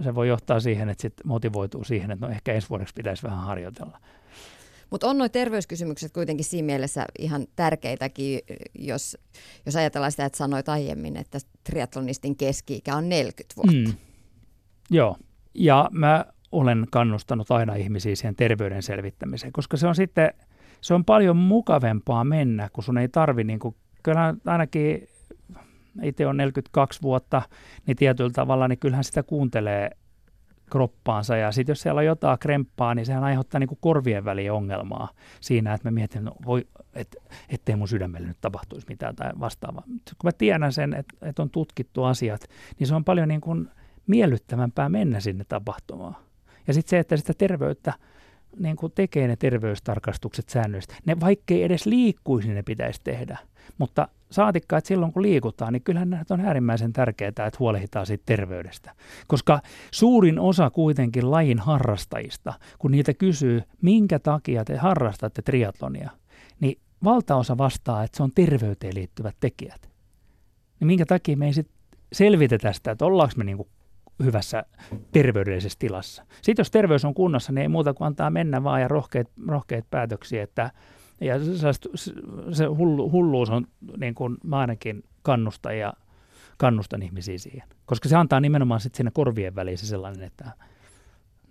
se 0.03 0.15
voi 0.15 0.27
johtaa 0.27 0.59
siihen, 0.59 0.89
että 0.89 1.01
sit 1.01 1.13
motivoituu 1.25 1.83
siihen, 1.83 2.11
että 2.11 2.25
no 2.25 2.31
ehkä 2.31 2.53
ensi 2.53 2.69
vuodeksi 2.69 2.93
pitäisi 2.93 3.23
vähän 3.23 3.39
harjoitella. 3.39 3.99
Mutta 4.89 5.07
on 5.07 5.17
nuo 5.17 5.29
terveyskysymykset 5.29 6.13
kuitenkin 6.13 6.45
siinä 6.45 6.65
mielessä 6.65 7.05
ihan 7.19 7.47
tärkeitäkin, 7.55 8.39
jos, 8.79 9.17
jos 9.65 9.75
ajatellaan 9.75 10.11
sitä, 10.11 10.25
että 10.25 10.37
sanoit 10.37 10.69
aiemmin, 10.69 11.17
että 11.17 11.39
triatlonistin 11.63 12.35
keski-ikä 12.35 12.95
on 12.95 13.09
40 13.09 13.55
vuotta. 13.55 13.89
Mm. 13.89 13.97
Joo, 14.89 15.17
ja 15.53 15.89
mä 15.91 16.25
olen 16.51 16.87
kannustanut 16.91 17.51
aina 17.51 17.75
ihmisiä 17.75 18.15
siihen 18.15 18.35
terveyden 18.35 18.83
selvittämiseen, 18.83 19.53
koska 19.53 19.77
se 19.77 19.87
on 19.87 19.95
sitten, 19.95 20.33
se 20.81 20.93
on 20.93 21.05
paljon 21.05 21.37
mukavempaa 21.37 22.23
mennä, 22.23 22.69
kun 22.73 22.83
sun 22.83 22.97
ei 22.97 23.09
tarvi, 23.09 23.43
niin 23.43 23.59
kuin, 23.59 23.75
kyllä 24.03 24.35
ainakin 24.45 25.07
itse 26.03 26.27
on 26.27 26.37
42 26.37 27.01
vuotta, 27.01 27.41
niin 27.87 27.97
tietyllä 27.97 28.29
tavalla, 28.29 28.67
niin 28.67 28.79
kyllähän 28.79 29.03
sitä 29.03 29.23
kuuntelee 29.23 29.89
kroppaansa. 30.69 31.35
Ja 31.35 31.51
sitten 31.51 31.71
jos 31.71 31.81
siellä 31.81 31.99
on 31.99 32.05
jotain 32.05 32.39
kremppaa, 32.39 32.95
niin 32.95 33.05
sehän 33.05 33.23
aiheuttaa 33.23 33.59
niin 33.59 33.67
kuin 33.67 33.79
korvien 33.81 34.25
väliin 34.25 34.51
ongelmaa 34.51 35.09
siinä, 35.41 35.73
että 35.73 35.87
mä 35.87 35.91
mietin, 35.91 36.23
no 36.23 36.31
voi, 36.45 36.67
et, 36.93 37.15
ettei 37.49 37.75
mun 37.75 37.87
sydämelle 37.87 38.27
nyt 38.27 38.37
tapahtuisi 38.41 38.87
mitään 38.89 39.15
tai 39.15 39.31
vastaavaa. 39.39 39.83
Kun 39.87 40.27
mä 40.27 40.31
tiedän 40.31 40.73
sen, 40.73 40.93
että, 40.93 41.13
että 41.21 41.41
on 41.41 41.49
tutkittu 41.49 42.03
asiat, 42.03 42.41
niin 42.79 42.87
se 42.87 42.95
on 42.95 43.05
paljon 43.05 43.27
niin 43.27 43.41
kuin 43.41 43.69
miellyttävämpää 44.07 44.89
mennä 44.89 45.19
sinne 45.19 45.43
tapahtumaan. 45.43 46.15
Ja 46.67 46.73
sitten 46.73 46.89
se, 46.89 46.99
että 46.99 47.17
sitä 47.17 47.33
terveyttä 47.33 47.93
niin 48.59 48.75
kuin 48.75 48.91
tekee 48.91 49.27
ne 49.27 49.35
terveystarkastukset 49.35 50.49
säännöllisesti. 50.49 50.95
Ne 51.05 51.19
vaikkei 51.19 51.63
edes 51.63 51.85
liikkuisi, 51.85 52.53
ne 52.53 52.63
pitäisi 52.63 53.01
tehdä. 53.03 53.37
Mutta 53.77 54.07
saatikka, 54.31 54.77
että 54.77 54.87
silloin 54.87 55.13
kun 55.13 55.21
liikutaan, 55.21 55.73
niin 55.73 55.83
kyllähän 55.83 56.25
on 56.29 56.39
äärimmäisen 56.39 56.93
tärkeää, 56.93 57.29
että 57.29 57.51
huolehditaan 57.59 58.05
siitä 58.05 58.23
terveydestä. 58.25 58.91
Koska 59.27 59.61
suurin 59.91 60.39
osa 60.39 60.69
kuitenkin 60.69 61.31
lajin 61.31 61.59
harrastajista, 61.59 62.53
kun 62.79 62.91
niitä 62.91 63.13
kysyy, 63.13 63.61
minkä 63.81 64.19
takia 64.19 64.65
te 64.65 64.77
harrastatte 64.77 65.41
triatlonia, 65.41 66.09
niin 66.59 66.79
valtaosa 67.03 67.57
vastaa, 67.57 68.03
että 68.03 68.17
se 68.17 68.23
on 68.23 68.31
terveyteen 68.35 68.95
liittyvät 68.95 69.35
tekijät. 69.39 69.89
Niin 70.79 70.87
minkä 70.87 71.05
takia 71.05 71.37
me 71.37 71.45
ei 71.45 71.53
sitten 71.53 71.75
selvitetä 72.13 72.73
sitä, 72.73 72.91
että 72.91 73.05
ollaanko 73.05 73.33
me 73.37 73.43
niinku 73.43 73.67
hyvässä 74.23 74.63
terveydellisessä 75.11 75.79
tilassa. 75.79 76.25
Sitten 76.41 76.61
jos 76.61 76.71
terveys 76.71 77.05
on 77.05 77.13
kunnossa, 77.13 77.51
niin 77.51 77.61
ei 77.61 77.67
muuta 77.67 77.93
kuin 77.93 78.05
antaa 78.05 78.29
mennä 78.29 78.63
vaan 78.63 78.81
ja 78.81 78.87
rohkeat, 78.87 79.27
rohkeat 79.47 79.85
päätöksiä, 79.91 80.43
että 80.43 80.71
ja 81.21 81.35
se 82.51 82.65
hullu, 82.65 83.11
hulluus 83.11 83.49
on, 83.49 83.67
niin 83.97 84.15
kuin 84.15 84.37
mä 84.43 84.59
ainakin 84.59 85.03
kannustan 85.21 85.77
ja 85.77 85.93
kannustan 86.57 87.01
ihmisiä 87.01 87.37
siihen. 87.37 87.69
Koska 87.85 88.09
se 88.09 88.15
antaa 88.15 88.39
nimenomaan 88.39 88.79
sitten 88.81 88.97
siinä 88.97 89.11
korvien 89.11 89.55
väliin 89.55 89.77
se 89.77 89.85
sellainen, 89.85 90.23
että 90.23 90.51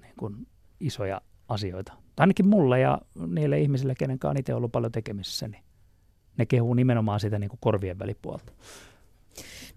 niin 0.00 0.14
kuin 0.18 0.46
isoja 0.80 1.20
asioita. 1.48 1.92
Tai 1.92 2.22
ainakin 2.24 2.48
mulle 2.48 2.80
ja 2.80 3.00
niille 3.26 3.60
ihmisille, 3.60 3.94
kenen 3.94 4.18
kanssa 4.18 4.40
itse 4.40 4.54
ollut 4.54 4.72
paljon 4.72 4.92
tekemisissä, 4.92 5.48
niin 5.48 5.62
ne 6.36 6.46
kehuu 6.46 6.74
nimenomaan 6.74 7.20
sitä 7.20 7.38
niin 7.38 7.50
kuin 7.50 7.60
korvien 7.60 7.98
välipuolta. 7.98 8.52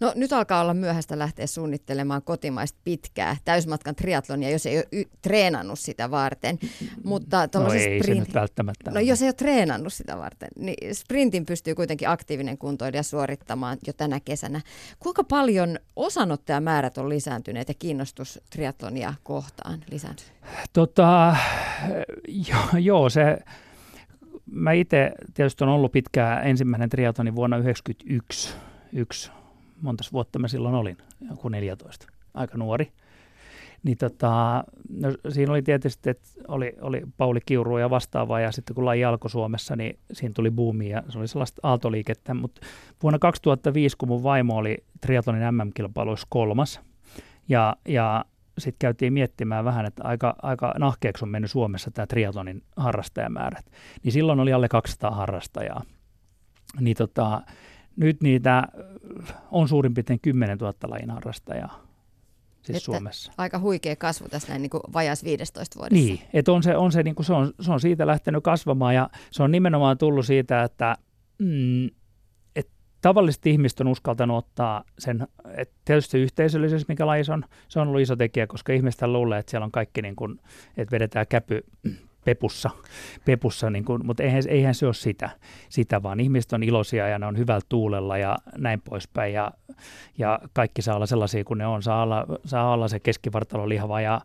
No 0.02 0.14
nyt 0.16 0.34
alkaa 0.34 0.62
olla 0.62 0.74
myöhäistä 0.74 1.20
lähteä 1.20 1.48
suunnittelemaan 1.48 2.22
kotimaista 2.22 2.80
pitkää 2.84 3.38
täysmatkan 3.46 3.96
triatlonia, 3.96 4.50
jos 4.50 4.66
ei 4.66 4.78
ole 4.78 4.88
y- 4.92 5.10
treenannut 5.22 5.80
sitä 5.80 6.12
varten. 6.12 6.60
Mutta 7.04 7.50
no 7.56 7.74
ei 7.74 8.00
sprint... 8.00 8.06
se 8.06 8.26
nyt 8.26 8.34
välttämättä. 8.34 8.92
No 8.92 9.00
jos 9.00 9.22
ei 9.22 9.28
ole 9.28 9.34
treenannut 9.34 9.94
sitä 9.94 10.18
varten, 10.18 10.50
niin 10.60 10.96
sprintin 10.96 11.46
pystyy 11.46 11.76
kuitenkin 11.76 12.10
aktiivinen 12.10 12.58
kuntoilija 12.58 13.04
suorittamaan 13.04 13.78
jo 13.88 13.94
tänä 13.94 14.20
kesänä. 14.20 14.62
Kuinka 15.00 15.24
paljon 15.24 15.80
osanottajamäärät 15.96 16.98
on 16.98 17.10
lisääntyneet 17.10 17.68
ja 17.68 17.74
kiinnostus 17.80 18.42
triatlonia 18.50 19.14
kohtaan 19.24 19.80
lisääntynyt? 19.92 20.34
Tota, 20.74 21.36
joo, 22.50 22.80
joo, 22.80 23.10
se 23.10 23.38
mä 24.46 24.72
itse 24.72 25.12
tietysti 25.34 25.64
on 25.64 25.70
ollut 25.70 25.92
pitkään 25.92 26.48
ensimmäinen 26.48 26.90
triatloni 26.90 27.36
vuonna 27.36 27.58
1991 27.58 28.56
yksi 28.94 29.41
monta 29.82 30.04
vuotta 30.14 30.40
mä 30.40 30.48
silloin 30.48 30.76
olin, 30.76 30.98
joku 31.30 31.50
14, 31.50 32.08
aika 32.34 32.58
nuori. 32.58 32.92
Niin 33.84 33.98
tota, 33.98 34.64
no 34.90 35.12
siinä 35.30 35.52
oli 35.52 35.62
tietysti, 35.62 36.10
että 36.10 36.30
oli, 36.48 36.74
oli 36.82 37.02
Pauli 37.18 37.40
Kiuru 37.46 37.78
ja 37.78 37.90
vastaavaa, 37.90 38.40
ja 38.40 38.52
sitten 38.52 38.76
kun 38.76 38.86
laji 38.86 39.06
alkoi 39.06 39.30
Suomessa, 39.30 39.76
niin 39.76 40.00
siinä 40.14 40.34
tuli 40.34 40.52
buumi 40.52 40.90
ja 40.90 41.04
se 41.10 41.20
oli 41.20 41.28
sellaista 41.28 41.60
aaltoliikettä. 41.64 42.34
Mutta 42.34 42.62
vuonna 43.04 43.20
2005, 43.20 43.98
kun 43.98 44.10
mun 44.10 44.24
vaimo 44.24 44.56
oli 44.56 44.78
triatlonin 45.02 45.56
MM-kilpailuissa 45.56 46.28
kolmas, 46.30 46.80
ja, 47.50 47.76
ja 47.88 48.26
sitten 48.58 48.80
käytiin 48.80 49.14
miettimään 49.14 49.66
vähän, 49.66 49.86
että 49.86 50.04
aika, 50.04 50.36
aika 50.42 50.74
nahkeeksi 50.78 51.26
on 51.26 51.30
mennyt 51.30 51.52
Suomessa 51.52 51.92
tämä 51.92 52.08
triatlonin 52.08 52.64
harrastajamäärät. 52.78 53.66
Niin 54.04 54.12
silloin 54.12 54.40
oli 54.40 54.54
alle 54.54 54.68
200 54.68 55.12
harrastajaa. 55.12 55.82
Niin 56.80 56.98
tota, 56.98 57.42
nyt 57.96 58.22
niitä 58.22 58.64
on 59.52 59.68
suurin 59.68 59.94
piirtein 59.94 60.20
10 60.20 60.58
000 60.58 60.74
lajin 60.84 61.10
harrastajaa 61.10 61.92
siis 62.62 62.78
että 62.78 62.86
Suomessa. 62.86 63.32
Aika 63.38 63.60
huikea 63.60 63.96
kasvu 63.96 64.30
tässä 64.30 64.48
näin 64.50 64.62
niin 64.62 64.70
kuin 64.70 64.82
vajas 64.94 65.24
15 65.24 65.80
vuodessa. 65.80 66.06
Niin, 66.06 66.20
että 66.34 66.52
on 66.52 66.64
se, 66.64 66.78
on 66.78 66.92
se, 66.92 67.04
niin 67.04 67.16
kuin 67.16 67.26
se, 67.26 67.34
on, 67.34 67.54
se 67.60 67.72
on 67.72 67.80
siitä 67.80 68.08
lähtenyt 68.08 68.44
kasvamaan 68.44 68.96
ja 68.96 69.10
se 69.32 69.44
on 69.44 69.52
nimenomaan 69.52 69.98
tullut 69.98 70.26
siitä, 70.26 70.64
että 70.64 70.98
mm, 71.38 71.86
et 72.56 72.70
tavalliset 73.02 73.46
ihmiset 73.46 73.80
on 73.80 73.88
uskaltanut 73.88 74.38
ottaa 74.38 74.84
sen, 75.00 75.28
että 75.58 75.76
tietysti 75.86 76.12
se 76.12 76.18
yhteisöllisyys, 76.18 76.88
mikä 76.88 77.08
lajissa 77.08 77.34
on, 77.34 77.46
se 77.68 77.80
on 77.80 77.88
ollut 77.88 78.02
iso 78.02 78.16
tekijä, 78.16 78.48
koska 78.48 78.74
ihmiset 78.74 79.02
luulee, 79.02 79.40
että 79.40 79.50
siellä 79.50 79.66
on 79.66 79.72
kaikki 79.72 80.02
niin 80.02 80.16
kuin, 80.16 80.40
että 80.78 80.92
vedetään 80.92 81.26
käpy 81.30 81.64
pepussa, 82.26 82.70
pepussa 83.26 83.70
niin 83.70 83.86
kuin, 83.86 84.06
mutta 84.06 84.24
eihän, 84.24 84.44
eihän 84.48 84.76
se 84.76 84.86
ole 84.86 84.94
sitä, 84.94 85.30
sitä, 85.70 86.04
vaan 86.04 86.20
ihmiset 86.20 86.54
on 86.54 86.64
iloisia 86.64 87.08
ja 87.08 87.20
ne 87.20 87.26
on 87.26 87.38
hyvällä 87.38 87.62
tuulella 87.70 88.18
ja 88.18 88.38
näin 88.58 88.82
poispäin 88.82 89.34
ja, 89.34 89.52
ja 90.18 90.40
kaikki 90.54 90.82
saa 90.82 90.96
olla 90.96 91.06
sellaisia 91.06 91.44
kuin 91.44 91.58
ne 91.58 91.68
on. 91.68 91.84
Saa 91.84 92.04
olla, 92.04 92.26
saa 92.46 92.74
olla 92.74 92.88
se 92.88 93.00
keskivartalo 93.00 93.70
lihava 93.70 94.02
ja, 94.02 94.22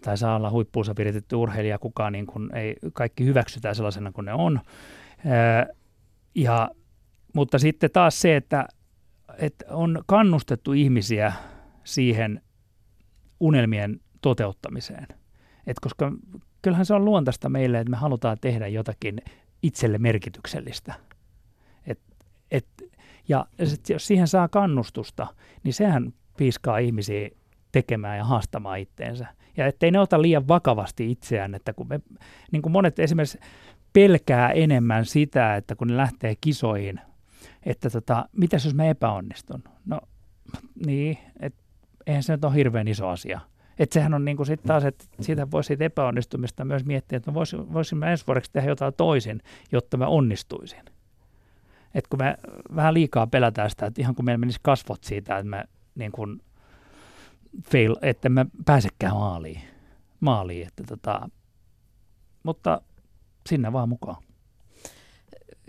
tai 0.00 0.18
saa 0.18 0.36
olla 0.36 0.50
huippuunsa 0.50 0.94
viritetty 0.98 1.36
urheilija, 1.36 1.78
kukaan 1.78 2.12
niin 2.12 2.26
kuin, 2.26 2.56
ei, 2.56 2.76
kaikki 2.92 3.24
hyväksytään 3.24 3.74
sellaisena 3.74 4.12
kuin 4.12 4.24
ne 4.24 4.32
on. 4.32 4.60
Ja, 6.34 6.70
mutta 7.34 7.58
sitten 7.58 7.90
taas 7.90 8.20
se, 8.20 8.36
että, 8.36 8.68
että 9.38 9.64
on 9.70 10.02
kannustettu 10.06 10.72
ihmisiä 10.72 11.32
siihen 11.84 12.42
unelmien 13.40 14.00
toteuttamiseen. 14.20 15.06
Et 15.66 15.80
koska 15.80 16.12
kyllähän 16.62 16.86
se 16.86 16.94
on 16.94 17.04
luontaista 17.04 17.48
meille, 17.48 17.78
että 17.78 17.90
me 17.90 17.96
halutaan 17.96 18.36
tehdä 18.40 18.66
jotakin 18.66 19.20
itselle 19.62 19.98
merkityksellistä. 19.98 20.94
Et, 21.86 22.00
et, 22.50 22.66
ja 23.28 23.46
sit, 23.64 23.88
jos 23.88 24.06
siihen 24.06 24.28
saa 24.28 24.48
kannustusta, 24.48 25.26
niin 25.62 25.74
sehän 25.74 26.12
piiskaa 26.36 26.78
ihmisiä 26.78 27.28
tekemään 27.72 28.18
ja 28.18 28.24
haastamaan 28.24 28.78
itteensä. 28.78 29.26
Ja 29.56 29.66
ettei 29.66 29.90
ne 29.90 30.00
ota 30.00 30.22
liian 30.22 30.48
vakavasti 30.48 31.10
itseään, 31.10 31.54
että 31.54 31.72
kun 31.72 31.88
me, 31.88 32.00
niin 32.52 32.62
kuin 32.62 32.72
monet 32.72 32.98
esimerkiksi 32.98 33.38
pelkää 33.92 34.50
enemmän 34.50 35.04
sitä, 35.04 35.56
että 35.56 35.74
kun 35.74 35.88
ne 35.88 35.96
lähtee 35.96 36.34
kisoihin, 36.40 37.00
että 37.66 37.90
tota, 37.90 38.28
mitäs 38.32 38.64
jos 38.64 38.74
mä 38.74 38.84
epäonnistun? 38.84 39.64
No 39.86 40.00
niin, 40.86 41.18
että 41.40 41.62
eihän 42.06 42.22
se 42.22 42.32
nyt 42.32 42.44
ole 42.44 42.54
hirveän 42.54 42.88
iso 42.88 43.08
asia. 43.08 43.40
Että 43.78 43.94
sehän 43.94 44.14
on 44.14 44.24
niin 44.24 44.36
kuin 44.36 44.46
sitten 44.46 44.68
taas, 44.68 44.84
että 44.84 45.04
siitä 45.20 45.50
voisi 45.50 45.66
siitä 45.66 45.84
epäonnistumista 45.84 46.64
myös 46.64 46.84
miettiä, 46.84 47.16
että 47.16 47.34
voisin, 47.34 47.72
voisin 47.72 47.98
mä 47.98 48.10
ensi 48.10 48.26
vuodeksi 48.26 48.52
tehdä 48.52 48.68
jotain 48.68 48.94
toisin, 48.94 49.42
jotta 49.72 49.96
mä 49.96 50.06
onnistuisin. 50.06 50.82
Että 51.94 52.08
kun 52.10 52.18
me 52.18 52.36
vähän 52.76 52.94
liikaa 52.94 53.26
pelätään 53.26 53.70
sitä, 53.70 53.86
että 53.86 54.02
ihan 54.02 54.14
kun 54.14 54.24
meillä 54.24 54.38
menisi 54.38 54.60
kasvot 54.62 55.04
siitä, 55.04 55.38
että 55.38 55.50
me 55.50 55.64
niin 55.94 56.12
kuin 56.12 56.40
fail, 57.72 57.96
että 58.02 58.28
mä 58.28 58.46
pääsekään 58.64 59.14
maaliin. 59.14 59.60
maaliin 60.20 60.66
että 60.66 60.84
tota, 60.84 61.28
mutta 62.42 62.82
sinne 63.48 63.72
vaan 63.72 63.88
mukaan. 63.88 64.22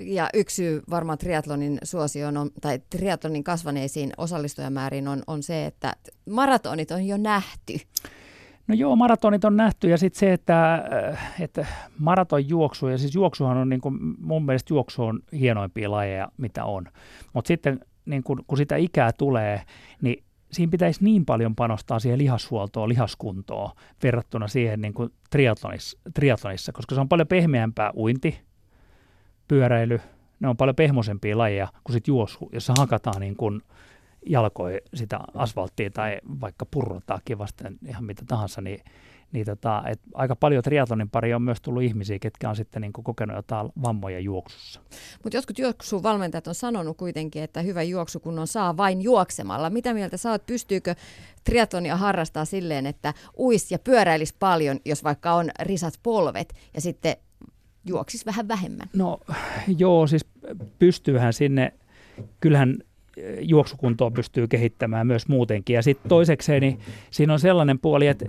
Ja 0.02 0.30
yksi 0.34 0.56
syy 0.56 0.82
varmaan 0.90 1.18
triatlonin 1.18 1.78
suosioon 1.84 2.38
on, 2.38 2.50
tai 2.62 2.80
triatlonin 2.90 3.44
kasvaneisiin 3.44 4.12
osallistujamääriin 4.18 5.08
on, 5.08 5.24
on 5.28 5.44
se, 5.44 5.66
että 5.66 5.94
maratonit 6.30 6.92
on 6.92 7.08
jo 7.08 7.18
nähty. 7.18 7.74
No 8.68 8.76
joo, 8.76 8.96
maratonit 8.96 9.46
on 9.46 9.58
nähty 9.58 9.90
ja 9.90 9.98
sitten 9.98 10.20
se, 10.20 10.34
että, 10.34 10.74
äh, 11.10 11.42
että 11.42 11.66
maratonjuoksu, 11.98 12.88
ja 12.88 12.98
siis 12.98 13.16
juoksuhan 13.16 13.58
on 13.58 13.70
niin 13.70 13.82
kuin, 13.82 13.98
mun 14.20 14.46
mielestä 14.46 14.74
juoksu 14.74 15.04
on 15.04 15.20
hienoimpia 15.34 15.92
lajeja, 15.92 16.32
mitä 16.38 16.66
on. 16.66 16.86
Mutta 17.34 17.48
sitten 17.48 17.80
niin 18.06 18.24
kun, 18.24 18.44
kun 18.48 18.58
sitä 18.58 18.76
ikää 18.76 19.12
tulee, 19.18 19.62
niin 20.02 20.24
siinä 20.52 20.70
pitäisi 20.72 21.04
niin 21.04 21.26
paljon 21.26 21.56
panostaa 21.56 22.00
siihen 22.00 22.20
lihashuoltoon, 22.20 22.90
lihaskuntoon 22.90 23.72
verrattuna 24.04 24.48
siihen 24.48 24.82
niin 24.82 24.94
kuin 24.94 25.10
triatlonissa, 25.30 26.00
triatlonissa, 26.14 26.72
koska 26.72 26.96
se 26.96 27.02
on 27.02 27.10
paljon 27.10 27.28
pehmeämpää 27.28 27.92
uinti, 27.96 28.40
pyöräily, 29.50 30.00
ne 30.40 30.48
on 30.48 30.58
paljon 30.58 30.76
pehmosempia 30.76 31.38
lajeja 31.38 31.68
kuin 31.84 31.94
sit 31.94 32.08
juosu, 32.08 32.50
jossa 32.54 32.74
hakataan 32.78 33.22
niin 33.22 33.36
kuin 33.36 33.62
jalkoi 34.26 34.82
sitä 34.94 35.20
asfalttia 35.34 35.90
tai 35.90 36.18
vaikka 36.42 36.66
purrotaakin 36.66 37.38
vasten 37.38 37.78
ihan 37.88 38.04
mitä 38.04 38.24
tahansa, 38.28 38.62
niin, 38.62 38.84
niin 39.32 39.46
tota, 39.46 39.84
et 39.88 40.00
aika 40.14 40.36
paljon 40.36 40.64
triatlonin 40.64 41.10
pari 41.10 41.34
on 41.34 41.42
myös 41.42 41.62
tullut 41.62 41.84
ihmisiä, 41.84 42.20
ketkä 42.20 42.50
on 42.50 42.56
sitten 42.56 42.82
niin 42.82 42.94
kokenut 42.94 43.36
jotain 43.36 43.70
vammoja 43.84 44.20
juoksussa. 44.20 44.82
Mutta 45.24 45.38
jotkut 45.38 45.60
juoksuvalmentajat 45.60 46.48
on 46.48 46.56
sanonut 46.56 46.98
kuitenkin, 46.98 47.44
että 47.44 47.62
hyvä 47.62 47.84
juoksukunnon 47.84 48.48
saa 48.48 48.78
vain 48.78 49.02
juoksemalla. 49.02 49.70
Mitä 49.70 49.94
mieltä 49.94 50.18
sä 50.18 50.32
oot, 50.32 50.46
pystyykö 50.46 50.96
triatlonia 51.44 51.98
harrastaa 51.98 52.46
silleen, 52.46 52.86
että 52.86 53.14
uis 53.38 53.72
ja 53.72 53.80
pyöräilisi 53.80 54.36
paljon, 54.40 54.80
jos 54.86 55.04
vaikka 55.04 55.34
on 55.34 55.50
risat 55.60 55.94
polvet 56.04 56.54
ja 56.74 56.82
sitten 56.82 57.16
juoksisi 57.86 58.26
vähän 58.26 58.48
vähemmän? 58.48 58.90
No 58.94 59.20
joo, 59.78 60.08
siis 60.08 60.26
pystyyhän 60.80 61.34
sinne, 61.34 61.74
kyllähän 62.40 62.78
eh, 63.18 63.38
juoksukuntoa 63.42 64.12
pystyy 64.12 64.48
kehittämään 64.48 65.08
myös 65.08 65.28
muutenkin. 65.28 65.74
Ja 65.74 65.82
sitten 65.82 66.10
toisekseen, 66.10 66.62
niin 66.62 66.80
siinä 67.12 67.34
on 67.34 67.40
sellainen 67.40 67.80
puoli, 67.80 68.08
että 68.08 68.26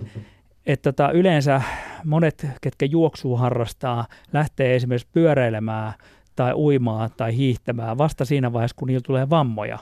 että 0.67 0.93
tota, 0.93 1.13
yleensä 1.13 1.63
monet, 2.05 2.47
ketkä 2.61 2.87
juoksua 2.87 3.39
harrastaa, 3.39 4.07
lähtee 4.33 4.77
esimerkiksi 4.77 5.09
pyöräilemään 5.13 5.93
tai 6.37 6.53
uimaan 6.55 7.11
tai 7.17 7.37
hiihtämään 7.37 7.99
vasta 7.99 8.25
siinä 8.25 8.53
vaiheessa, 8.53 8.77
kun 8.77 8.89
niillä 8.89 9.03
tulee 9.07 9.31
vammoja. 9.31 9.79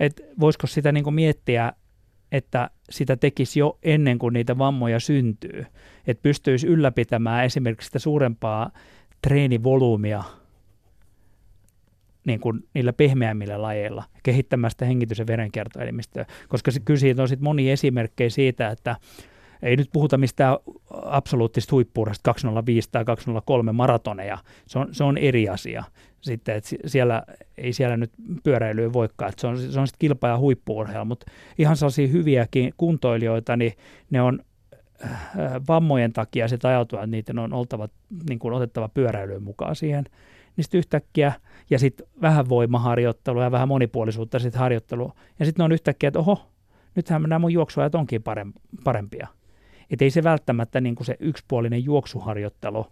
Et 0.00 0.20
voisiko 0.40 0.66
sitä 0.66 0.92
niin 0.92 1.14
miettiä, 1.14 1.72
että 2.32 2.70
sitä 2.90 3.16
tekisi 3.16 3.60
jo 3.60 3.78
ennen 3.82 4.18
kuin 4.18 4.32
niitä 4.32 4.58
vammoja 4.58 5.00
syntyy. 5.00 5.66
Että 6.06 6.22
pystyisi 6.22 6.66
ylläpitämään 6.66 7.44
esimerkiksi 7.44 7.86
sitä 7.86 7.98
suurempaa 7.98 8.70
treenivolyymia 9.22 10.24
niin 12.26 12.40
kuin 12.40 12.68
niillä 12.74 12.92
pehmeämmillä 12.92 13.62
lajeilla, 13.62 14.04
kehittämään 14.22 14.70
sitä 14.70 14.84
hengitys- 14.84 15.18
ja 15.18 15.26
verenkiertoelimistöä. 15.26 16.26
Koska 16.48 16.70
kyllä 16.84 17.00
siitä 17.00 17.22
on 17.22 17.28
sit 17.28 17.40
moni 17.40 17.70
esimerkkejä 17.70 18.30
siitä, 18.30 18.68
että 18.70 18.96
ei 19.62 19.76
nyt 19.76 19.90
puhuta 19.92 20.18
mistään 20.18 20.56
absoluuttista 20.90 21.74
huippuudesta 21.74 22.22
205 22.22 22.88
tai 22.92 23.04
203 23.04 23.72
maratoneja, 23.72 24.38
se 24.66 24.78
on, 24.78 24.88
se 24.92 25.04
on 25.04 25.18
eri 25.18 25.48
asia. 25.48 25.84
Sitten, 26.26 26.56
että 26.56 26.70
siellä, 26.86 27.22
ei 27.58 27.72
siellä 27.72 27.96
nyt 27.96 28.10
pyöräilyä 28.44 28.92
voikaan, 28.92 29.28
että 29.28 29.40
se 29.40 29.46
on, 29.46 29.58
se 29.58 29.80
on 29.80 29.86
sitten 29.86 30.08
kilpa- 30.08 30.28
ja 30.28 30.38
huippuurheilu, 30.38 31.04
mutta 31.04 31.26
ihan 31.58 31.76
sellaisia 31.76 32.06
hyviäkin 32.06 32.74
kuntoilijoita, 32.76 33.56
niin 33.56 33.72
ne 34.10 34.22
on 34.22 34.40
äh, 35.04 35.20
vammojen 35.68 36.12
takia 36.12 36.48
sitten 36.48 36.68
ajautua, 36.68 36.98
että 36.98 37.06
niiden 37.06 37.38
on 37.38 37.52
oltava, 37.52 37.88
niin 38.28 38.38
kuin 38.38 38.54
otettava 38.54 38.88
pyöräilyyn 38.88 39.42
mukaan 39.42 39.76
siihen, 39.76 40.04
niin 40.56 40.64
sitten 40.64 40.78
yhtäkkiä, 40.78 41.32
ja 41.70 41.78
sitten 41.78 42.06
vähän 42.20 42.48
voimaharjoittelua 42.48 43.44
ja 43.44 43.50
vähän 43.50 43.68
monipuolisuutta 43.68 44.38
sitten 44.38 44.60
harjoittelua, 44.60 45.12
ja 45.38 45.46
sitten 45.46 45.64
on 45.64 45.72
yhtäkkiä, 45.72 46.08
että 46.08 46.18
oho, 46.18 46.50
nythän 46.94 47.22
nämä 47.22 47.38
mun 47.38 47.52
juoksuajat 47.52 47.94
onkin 47.94 48.22
parempia. 48.84 49.26
Että 49.90 50.04
ei 50.04 50.10
se 50.10 50.22
välttämättä 50.22 50.80
niin 50.80 50.94
kuin 50.94 51.06
se 51.06 51.16
yksipuolinen 51.20 51.84
juoksuharjoittelu, 51.84 52.86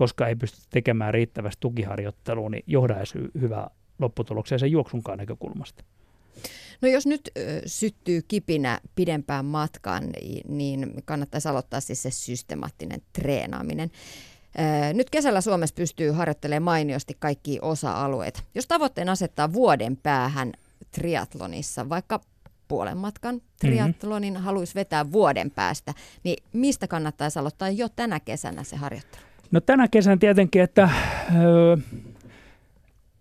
koska 0.00 0.28
ei 0.28 0.36
pysty 0.36 0.58
tekemään 0.70 1.14
riittävästi 1.14 1.60
tukiharjoittelua, 1.60 2.50
niin 2.50 2.64
johda 2.66 2.96
edes 2.96 3.14
hyvää 3.40 3.70
lopputulokseen 3.98 4.58
sen 4.58 4.70
juoksunkaan 4.70 5.18
näkökulmasta. 5.18 5.84
No 6.82 6.88
jos 6.88 7.06
nyt 7.06 7.30
syttyy 7.66 8.22
kipinä 8.28 8.80
pidempään 8.94 9.44
matkaan, 9.44 10.04
niin 10.48 10.94
kannattaisi 11.04 11.48
aloittaa 11.48 11.80
siis 11.80 12.02
se 12.02 12.10
systemaattinen 12.10 13.02
treenaaminen. 13.12 13.90
Nyt 14.94 15.10
kesällä 15.10 15.40
Suomessa 15.40 15.74
pystyy 15.74 16.10
harjoittelemaan 16.10 16.62
mainiosti 16.62 17.16
kaikki 17.18 17.58
osa-alueet. 17.62 18.44
Jos 18.54 18.66
tavoitteen 18.66 19.08
asettaa 19.08 19.52
vuoden 19.52 19.96
päähän 19.96 20.52
triatlonissa, 20.90 21.88
vaikka 21.88 22.20
puolen 22.68 22.96
matkan 22.96 23.40
triathlonin 23.58 24.32
mm-hmm. 24.32 24.44
haluaisi 24.44 24.74
vetää 24.74 25.12
vuoden 25.12 25.50
päästä, 25.50 25.94
niin 26.24 26.44
mistä 26.52 26.88
kannattaisi 26.88 27.38
aloittaa 27.38 27.68
jo 27.70 27.88
tänä 27.88 28.20
kesänä 28.20 28.64
se 28.64 28.76
harjoittelu? 28.76 29.29
No 29.52 29.60
tänä 29.60 29.88
kesänä 29.88 30.16
tietenkin, 30.16 30.62
että 30.62 30.90
öö, 31.42 31.76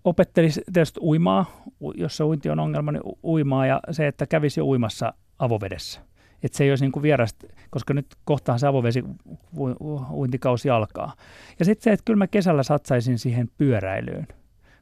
opettelisi 0.03 0.61
tietysti 0.73 0.99
uimaa, 1.03 1.63
jos 1.95 2.17
se 2.17 2.23
uinti 2.23 2.49
on 2.49 2.59
ongelma, 2.59 2.91
niin 2.91 3.03
uimaa 3.23 3.65
ja 3.65 3.79
se, 3.91 4.07
että 4.07 4.27
kävisi 4.27 4.59
jo 4.59 4.65
uimassa 4.65 5.13
avovedessä. 5.39 6.01
Että 6.43 6.57
se 6.57 6.63
ei 6.63 6.69
olisi 6.69 6.83
niin 6.83 6.91
kuin 6.91 7.03
vierasta, 7.03 7.47
koska 7.69 7.93
nyt 7.93 8.05
kohtaan 8.25 8.59
se 8.59 8.67
avovesi 8.67 9.03
uintikausi 10.11 10.69
alkaa. 10.69 11.13
Ja 11.59 11.65
sitten 11.65 11.83
se, 11.83 11.91
että 11.91 12.03
kyllä 12.05 12.17
mä 12.17 12.27
kesällä 12.27 12.63
satsaisin 12.63 13.19
siihen 13.19 13.49
pyöräilyyn, 13.57 14.27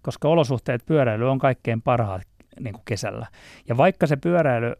koska 0.02 0.28
olosuhteet 0.28 0.86
pyöräily 0.86 1.30
on 1.30 1.40
kaikkein 1.40 1.82
parhaat 1.82 2.22
niin 2.60 2.74
kuin 2.74 2.84
kesällä. 2.86 3.28
Ja 3.68 3.78
vaikka 3.78 4.08
se 4.08 4.16
pyöräily, 4.16 4.74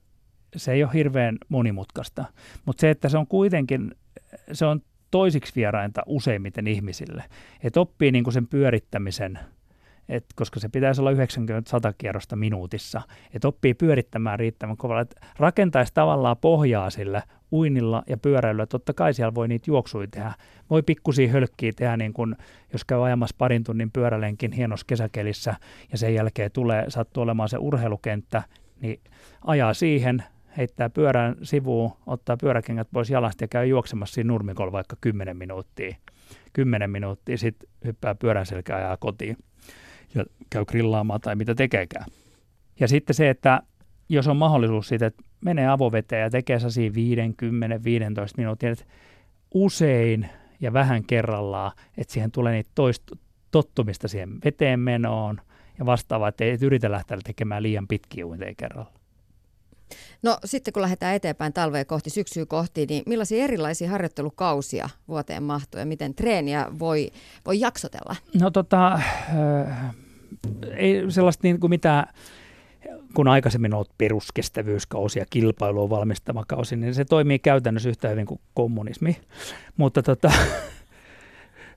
se 0.56 0.72
ei 0.72 0.84
ole 0.84 0.94
hirveän 0.94 1.38
monimutkaista, 1.50 2.26
mutta 2.66 2.82
se, 2.82 2.90
että 2.90 3.10
se 3.10 3.18
on 3.18 3.28
kuitenkin, 3.28 3.96
se 4.52 4.66
on 4.66 4.82
toisiksi 5.12 5.56
vierainta 5.56 6.02
useimmiten 6.06 6.68
ihmisille. 6.68 7.24
Että 7.64 7.80
oppii 7.80 8.12
niin 8.12 8.24
kuin 8.24 8.34
sen 8.34 8.48
pyörittämisen, 8.48 9.40
et 10.10 10.26
koska 10.36 10.60
se 10.60 10.70
pitäisi 10.70 11.02
olla 11.02 11.12
90-100 11.12 11.16
kierrosta 11.98 12.36
minuutissa, 12.36 13.02
että 13.34 13.48
oppii 13.48 13.74
pyörittämään 13.74 14.40
riittävän 14.40 14.78
kovalla, 14.78 15.02
että 15.02 15.26
rakentaisi 15.40 15.94
tavallaan 15.94 16.38
pohjaa 16.38 16.90
sillä 16.90 17.22
uinnilla 17.52 18.04
ja 18.08 18.18
pyöräilyllä. 18.18 18.66
Totta 18.66 18.94
kai 18.94 19.14
siellä 19.14 19.36
voi 19.36 19.48
niitä 19.48 19.72
juoksuja 19.72 20.08
tehdä. 20.12 20.34
Voi 20.70 20.84
pikkusia 20.84 21.32
hölkkiä 21.32 21.72
tehdä, 21.76 21.98
niin 21.98 22.14
kun, 22.14 22.36
jos 22.74 22.86
käy 22.86 23.06
ajamassa 23.06 23.36
parin 23.38 23.64
tunnin 23.64 23.92
pyörälenkin 23.92 24.52
hienossa 24.52 24.86
kesäkelissä 24.88 25.56
ja 25.92 25.98
sen 25.98 26.14
jälkeen 26.14 26.52
tulee, 26.52 26.86
sattuu 26.90 27.24
olemaan 27.24 27.50
se 27.50 27.58
urheilukenttä, 27.58 28.44
niin 28.82 29.00
ajaa 29.42 29.74
siihen, 29.74 30.24
heittää 30.58 30.90
pyörän 30.90 31.36
sivuun, 31.44 31.92
ottaa 32.06 32.38
pyöräkengät 32.38 32.88
pois 32.94 33.10
jalasta 33.10 33.44
ja 33.44 33.48
käy 33.48 33.66
juoksemassa 33.66 34.14
siinä 34.14 34.28
nurmikolla 34.28 34.72
vaikka 34.72 34.96
10 35.02 35.38
minuuttia. 35.38 35.96
10 36.54 36.90
minuuttia, 36.90 37.38
sitten 37.38 37.70
hyppää 37.86 38.16
pyörän 38.16 38.46
selkään 38.46 38.82
ja 38.82 38.98
kotiin 39.00 39.38
ja 40.16 40.26
käy 40.50 40.66
grillaamaan 40.66 41.22
tai 41.22 41.36
mitä 41.36 41.56
tekeekään. 41.56 42.06
Ja 42.80 42.88
sitten 42.88 43.14
se, 43.14 43.30
että 43.30 43.62
jos 44.10 44.28
on 44.28 44.38
mahdollisuus 44.38 44.88
siitä, 44.88 45.06
että 45.06 45.24
menee 45.42 45.68
avoveteen 45.68 46.22
ja 46.22 46.30
tekee 46.30 46.60
sellaisia 46.60 46.94
50, 46.94 47.84
15 47.84 48.38
minuuttia, 48.38 48.72
että 48.72 48.86
usein 49.54 50.30
ja 50.60 50.74
vähän 50.74 51.04
kerrallaan, 51.04 51.72
että 51.98 52.14
siihen 52.14 52.32
tulee 52.32 52.54
niitä 52.54 52.72
toist, 52.76 53.04
tottumista 53.52 54.08
siihen 54.08 54.30
veteen 54.46 54.80
menoon 54.80 55.42
ja 55.80 55.86
vastaavaa, 55.86 56.30
että 56.30 56.44
ei 56.44 56.58
yritä 56.62 56.92
lähteä 56.92 57.18
tekemään 57.24 57.64
liian 57.64 57.88
pitkiä 57.88 58.26
uinteja 58.26 58.54
kerralla. 58.58 58.97
No 60.24 60.38
sitten 60.46 60.74
kun 60.74 60.82
lähdetään 60.82 61.16
eteenpäin 61.16 61.54
talvea 61.54 61.86
kohti, 61.86 62.10
syksyä 62.10 62.46
kohti, 62.46 62.86
niin 62.86 63.04
millaisia 63.06 63.44
erilaisia 63.44 63.90
harjoittelukausia 63.90 64.90
vuoteen 65.08 65.44
mahtuu 65.44 65.80
ja 65.80 65.86
miten 65.86 66.16
treeniä 66.16 66.68
voi, 66.80 67.12
voi 67.46 67.60
jaksotella? 67.60 68.16
No 68.42 68.52
tota, 68.52 68.94
äh, 68.94 69.96
ei 70.76 71.12
sellaista 71.12 71.42
niin 71.44 71.60
kuin 71.60 71.70
mitään 71.70 72.08
kun 73.14 73.28
aikaisemmin 73.28 73.74
olet 73.74 73.92
peruskestävyyskausi 73.98 75.20
ja 75.20 75.26
kilpailuun 75.30 75.90
valmistava 75.90 76.44
kausi, 76.48 76.76
niin 76.76 76.94
se 76.94 77.06
toimii 77.06 77.40
käytännössä 77.40 77.90
yhtä 77.90 78.10
hyvin 78.10 78.26
kuin 78.26 78.42
kommunismi. 78.54 79.18
Mutta, 79.78 80.04
tota, 80.04 80.32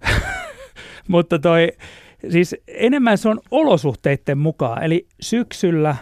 mutta 1.09 1.39
toi, 1.39 1.73
siis 2.31 2.57
enemmän 2.69 3.19
se 3.19 3.29
on 3.29 3.41
olosuhteiden 3.51 4.39
mukaan. 4.39 4.83
Eli 4.83 5.07
syksyllä, 5.21 5.97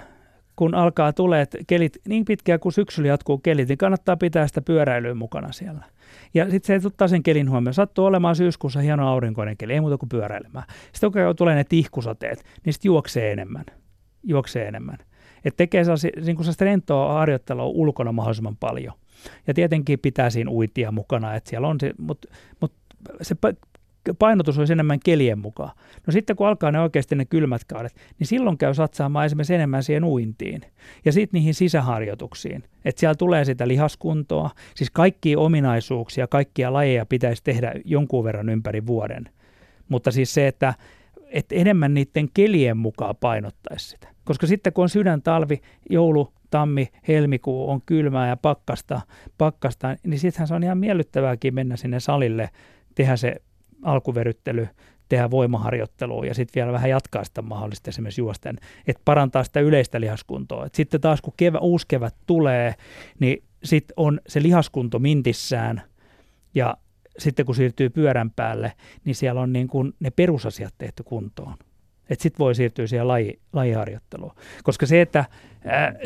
kun 0.59 0.75
alkaa 0.75 1.13
tulee 1.13 1.47
kelit, 1.67 1.99
niin 2.09 2.25
pitkään 2.25 2.61
kuin 2.61 2.73
syksyllä 2.73 3.09
jatkuu 3.09 3.39
kelit, 3.39 3.69
niin 3.69 3.79
kannattaa 3.79 4.17
pitää 4.17 4.47
sitä 4.47 4.63
pyöräilyä 4.63 5.15
mukana 5.15 5.53
siellä. 5.53 5.85
Ja 6.35 6.51
sitten 6.51 6.81
se 6.81 6.87
ottaa 6.87 7.09
sen 7.09 7.23
kelin 7.23 7.51
huomioon. 7.51 7.75
Sattuu 7.75 8.05
olemaan 8.05 8.37
syyskuussa 8.37 8.81
hieno 8.81 9.09
aurinkoinen 9.09 9.57
keli, 9.57 9.73
ei 9.73 9.81
muuta 9.81 9.99
kuin 9.99 10.09
pyöräilemään. 10.09 10.65
Sitten 10.93 11.13
kun 11.13 11.37
tulee 11.37 11.55
ne 11.55 11.65
tihkusateet, 11.65 12.45
niin 12.65 12.73
sitten 12.73 12.89
juoksee 12.89 13.33
enemmän. 13.33 13.65
Juoksee 14.23 14.69
enemmän. 14.69 14.99
Että 15.45 15.57
tekee 15.57 15.85
sellaista, 15.85 16.09
niin 16.25 16.37
sellaista 16.37 16.65
rentoa 16.65 17.13
harjoittelua 17.13 17.65
ulkona 17.65 18.13
mahdollisimman 18.13 18.57
paljon. 18.57 18.95
Ja 19.47 19.55
tietenkin 19.55 19.99
pitää 19.99 20.31
siinä 20.31 20.51
uitia 20.51 20.93
mukana, 20.93 21.35
että 21.35 21.51
siellä 21.51 21.69
on 21.69 21.77
se, 21.81 21.93
mutta 21.99 22.29
mut 22.61 22.73
se 23.23 23.35
painotus 24.19 24.59
olisi 24.59 24.73
enemmän 24.73 25.01
kelien 25.05 25.39
mukaan. 25.39 25.71
No 26.07 26.13
sitten 26.13 26.37
kun 26.37 26.47
alkaa 26.47 26.73
ne 26.73 26.81
oikeasti 26.81 27.15
ne 27.15 27.25
kylmät 27.25 27.65
kaudet, 27.65 27.95
niin 28.19 28.27
silloin 28.27 28.59
käy 28.59 28.75
satsaamaan 28.75 29.27
esimerkiksi 29.27 29.55
enemmän 29.55 29.83
siihen 29.83 30.05
uintiin 30.05 30.61
ja 31.05 31.13
sitten 31.13 31.39
niihin 31.39 31.55
sisäharjoituksiin. 31.55 32.65
Että 32.85 33.01
siellä 33.01 33.15
tulee 33.15 33.45
sitä 33.45 33.69
lihaskuntoa, 33.69 34.51
siis 34.75 34.91
kaikkia 34.91 35.39
ominaisuuksia, 35.39 36.27
kaikkia 36.27 36.73
lajeja 36.73 37.07
pitäisi 37.07 37.45
tehdä 37.45 37.73
jonkun 37.85 38.25
verran 38.25 38.49
ympäri 38.49 38.87
vuoden. 38.87 39.25
Mutta 39.89 40.11
siis 40.11 40.35
se, 40.35 40.47
että, 40.47 40.75
että 41.27 41.55
enemmän 41.55 41.95
niiden 41.95 42.29
kelien 42.35 42.77
mukaan 42.77 43.17
painottaisi 43.21 43.89
sitä. 43.89 44.09
Koska 44.25 44.47
sitten 44.47 44.73
kun 44.73 44.83
on 44.83 44.89
sydän, 44.89 45.23
talvi, 45.23 45.61
joulu, 45.91 46.33
tammi, 46.51 46.89
helmikuu, 47.09 47.71
on 47.71 47.81
kylmää 47.87 48.29
ja 48.29 48.37
pakkasta, 48.37 49.01
pakkasta 49.39 49.97
niin 50.07 50.19
sittenhän 50.19 50.49
se 50.49 50.55
on 50.55 50.65
ihan 50.65 50.79
miellyttävääkin 50.79 51.55
mennä 51.55 51.77
sinne 51.77 52.01
salille, 52.01 52.51
tehdä 52.95 53.17
se 53.17 53.37
alkuveryttely, 53.83 54.69
tehdä 55.09 55.31
voimaharjoittelua 55.31 56.27
ja 56.27 56.35
sitten 56.35 56.61
vielä 56.61 56.73
vähän 56.73 56.91
jatkaa 56.91 57.25
sitä 57.25 57.43
mahdollisesti 57.43 57.91
esimerkiksi 57.91 58.21
juosten, 58.21 58.59
että 58.87 59.03
parantaa 59.05 59.45
sitä 59.45 59.61
yleistä 59.61 60.01
lihaskuntoa. 60.01 60.67
Et 60.67 60.75
sitten 60.75 61.01
taas 61.01 61.21
kun 61.21 61.33
kevä, 61.37 61.59
uusi 61.59 61.87
kevät 61.89 62.15
tulee, 62.27 62.75
niin 63.21 63.45
sitten 63.65 63.95
on 63.97 64.21
se 64.29 64.43
lihaskunto 64.43 64.99
mintissään 64.99 65.83
ja 66.55 66.77
sitten 67.19 67.47
kun 67.47 67.55
siirtyy 67.55 67.91
pyörän 67.91 68.31
päälle, 68.31 68.73
niin 69.05 69.15
siellä 69.15 69.41
on 69.41 69.53
niin 69.53 69.69
kuin 69.69 69.93
ne 70.01 70.11
perusasiat 70.11 70.75
tehty 70.79 71.03
kuntoon. 71.03 71.55
Että 72.11 72.23
sitten 72.23 72.39
voi 72.39 72.55
siirtyä 72.55 72.87
siihen 72.87 73.09
laji, 73.09 73.41
lajiharjoitteluun. 73.53 74.33
Koska 74.63 74.87
se, 74.87 75.01
että 75.01 75.25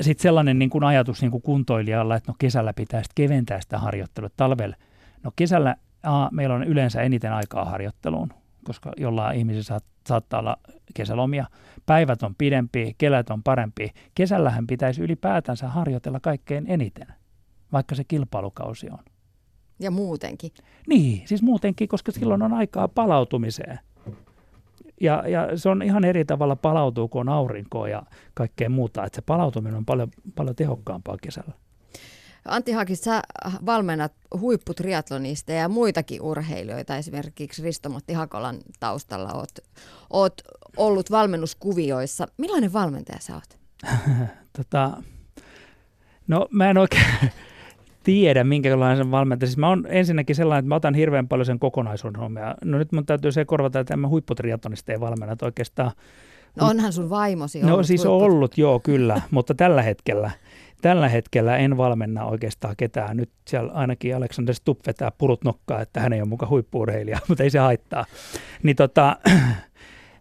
sitten 0.01 0.23
sellainen 0.23 0.59
niin 0.59 0.70
kuin 0.70 0.85
ajatus 0.85 1.20
niin 1.20 1.31
kuin 1.31 1.43
kuntoilijalla, 1.43 2.16
että 2.16 2.33
no 2.33 2.37
kesällä 2.39 2.73
pitää 2.73 3.03
sitten 3.03 3.29
keventää 3.29 3.61
sitä 3.61 3.79
harjoittelua, 3.79 4.31
talvella, 4.37 4.77
no 5.23 5.33
kesällä 5.37 5.77
a, 6.03 6.28
meillä 6.32 6.55
on 6.55 6.64
yleensä 6.64 7.03
eniten 7.03 7.32
aikaa 7.32 7.64
harjoitteluun, 7.64 8.32
koska 8.64 8.92
jollain 8.96 9.38
ihmisillä 9.38 9.62
saat, 9.62 9.84
saattaa 10.07 10.40
olla 10.40 10.57
kesälomia. 10.94 11.46
Päivät 11.86 12.22
on 12.22 12.34
pidempi, 12.34 12.94
kelät 12.98 13.30
on 13.30 13.42
parempi. 13.42 13.90
Kesällähän 14.14 14.66
pitäisi 14.66 15.03
ylipäätänsä 15.03 15.68
harjoitella 15.68 16.20
kaikkein 16.20 16.64
eniten, 16.68 17.07
vaikka 17.72 17.94
se 17.94 18.05
kilpailukausi 18.05 18.90
on. 18.90 18.98
Ja 19.80 19.90
muutenkin. 19.90 20.50
Niin, 20.88 21.28
siis 21.28 21.42
muutenkin, 21.42 21.88
koska 21.88 22.12
silloin 22.12 22.42
on 22.42 22.53
aikaa 22.53 22.88
palautumiseen. 22.88 23.78
Ja, 25.00 25.24
ja 25.28 25.59
se 25.59 25.68
on 25.68 25.82
ihan 25.82 26.05
eri 26.05 26.24
tavalla 26.24 26.57
palautuu, 26.57 27.09
kun 27.09 27.20
on 27.20 27.28
aurinkoa 27.28 27.88
ja 27.88 28.03
kaikkea 28.34 28.70
muuta. 28.70 29.05
Että 29.05 29.16
se 29.16 29.22
palautuminen 29.22 29.76
on 29.76 29.84
paljon, 29.84 30.09
paljon 30.34 30.57
tehokkaampaa 30.57 31.16
kesällä. 31.22 31.53
Antti 32.45 32.72
Hakis, 32.72 33.01
sä 33.01 33.22
valmennat 33.66 34.12
huipputriatlonista 34.40 35.53
ja 35.53 35.68
muitakin 35.68 36.22
urheilijoita, 36.22 36.97
esimerkiksi 36.97 37.62
Risto-Matti 37.62 38.12
Hakolan 38.12 38.57
taustalla 38.80 39.32
oot, 39.32 39.59
oot 40.11 40.43
ollut 40.76 41.11
valmennuskuvioissa. 41.11 42.28
Millainen 42.38 42.72
valmentaja 42.72 43.18
sä 43.20 43.34
oot? 43.34 43.59
tota, 44.57 45.03
no 46.28 46.49
mä 46.51 46.70
en 46.70 46.78
oikein 46.78 47.05
tiedä, 48.05 48.45
minkälainen 48.45 49.11
valmentaja. 49.11 49.47
Siis 49.47 49.59
mä 49.59 49.68
oon 49.68 49.86
ensinnäkin 49.88 50.36
sellainen, 50.36 50.59
että 50.59 50.68
mä 50.68 50.74
otan 50.74 50.95
hirveän 50.95 51.28
paljon 51.28 51.47
sen 51.47 51.59
kokonaisuuden 51.59 52.20
huomioon. 52.20 52.55
No 52.64 52.78
nyt 52.78 52.93
mun 52.93 53.07
täytyy 53.07 53.32
se 53.32 53.45
korvata, 53.45 53.80
että 53.80 53.97
mä 53.97 54.09
huipputriatlonista 54.09 54.93
ei 54.93 55.01
valmenna, 55.01 55.32
että 55.32 55.47
oikeastaan 55.47 55.93
No 56.57 56.66
onhan 56.66 56.93
sun 56.93 57.11
vaimosi 57.11 57.59
ollut. 57.59 57.76
No 57.76 57.82
siis 57.82 58.07
on 58.07 58.12
ollut, 58.12 58.59
joo, 58.59 58.80
kyllä, 58.80 59.20
mutta 59.30 59.55
tällä 59.55 59.82
hetkellä 59.82 60.30
tällä 60.83 61.09
hetkellä 61.09 61.57
en 61.57 61.76
valmenna 61.76 62.24
oikeastaan 62.24 62.76
ketään. 62.76 63.16
Nyt 63.16 63.30
siellä 63.49 63.72
ainakin 63.72 64.16
Alexander 64.16 64.55
Stubb 64.55 64.80
vetää 64.87 65.11
purut 65.18 65.45
nokkaa, 65.45 65.80
että 65.80 66.01
hän 66.01 66.12
ei 66.12 66.20
ole 66.20 66.28
mukaan 66.28 66.51
huippuurheilija, 66.51 67.18
mutta 67.28 67.45
ei 67.45 67.51
se 67.51 67.59
haittaa. 67.59 68.05
Niin 68.62 68.76
tota, 68.76 69.16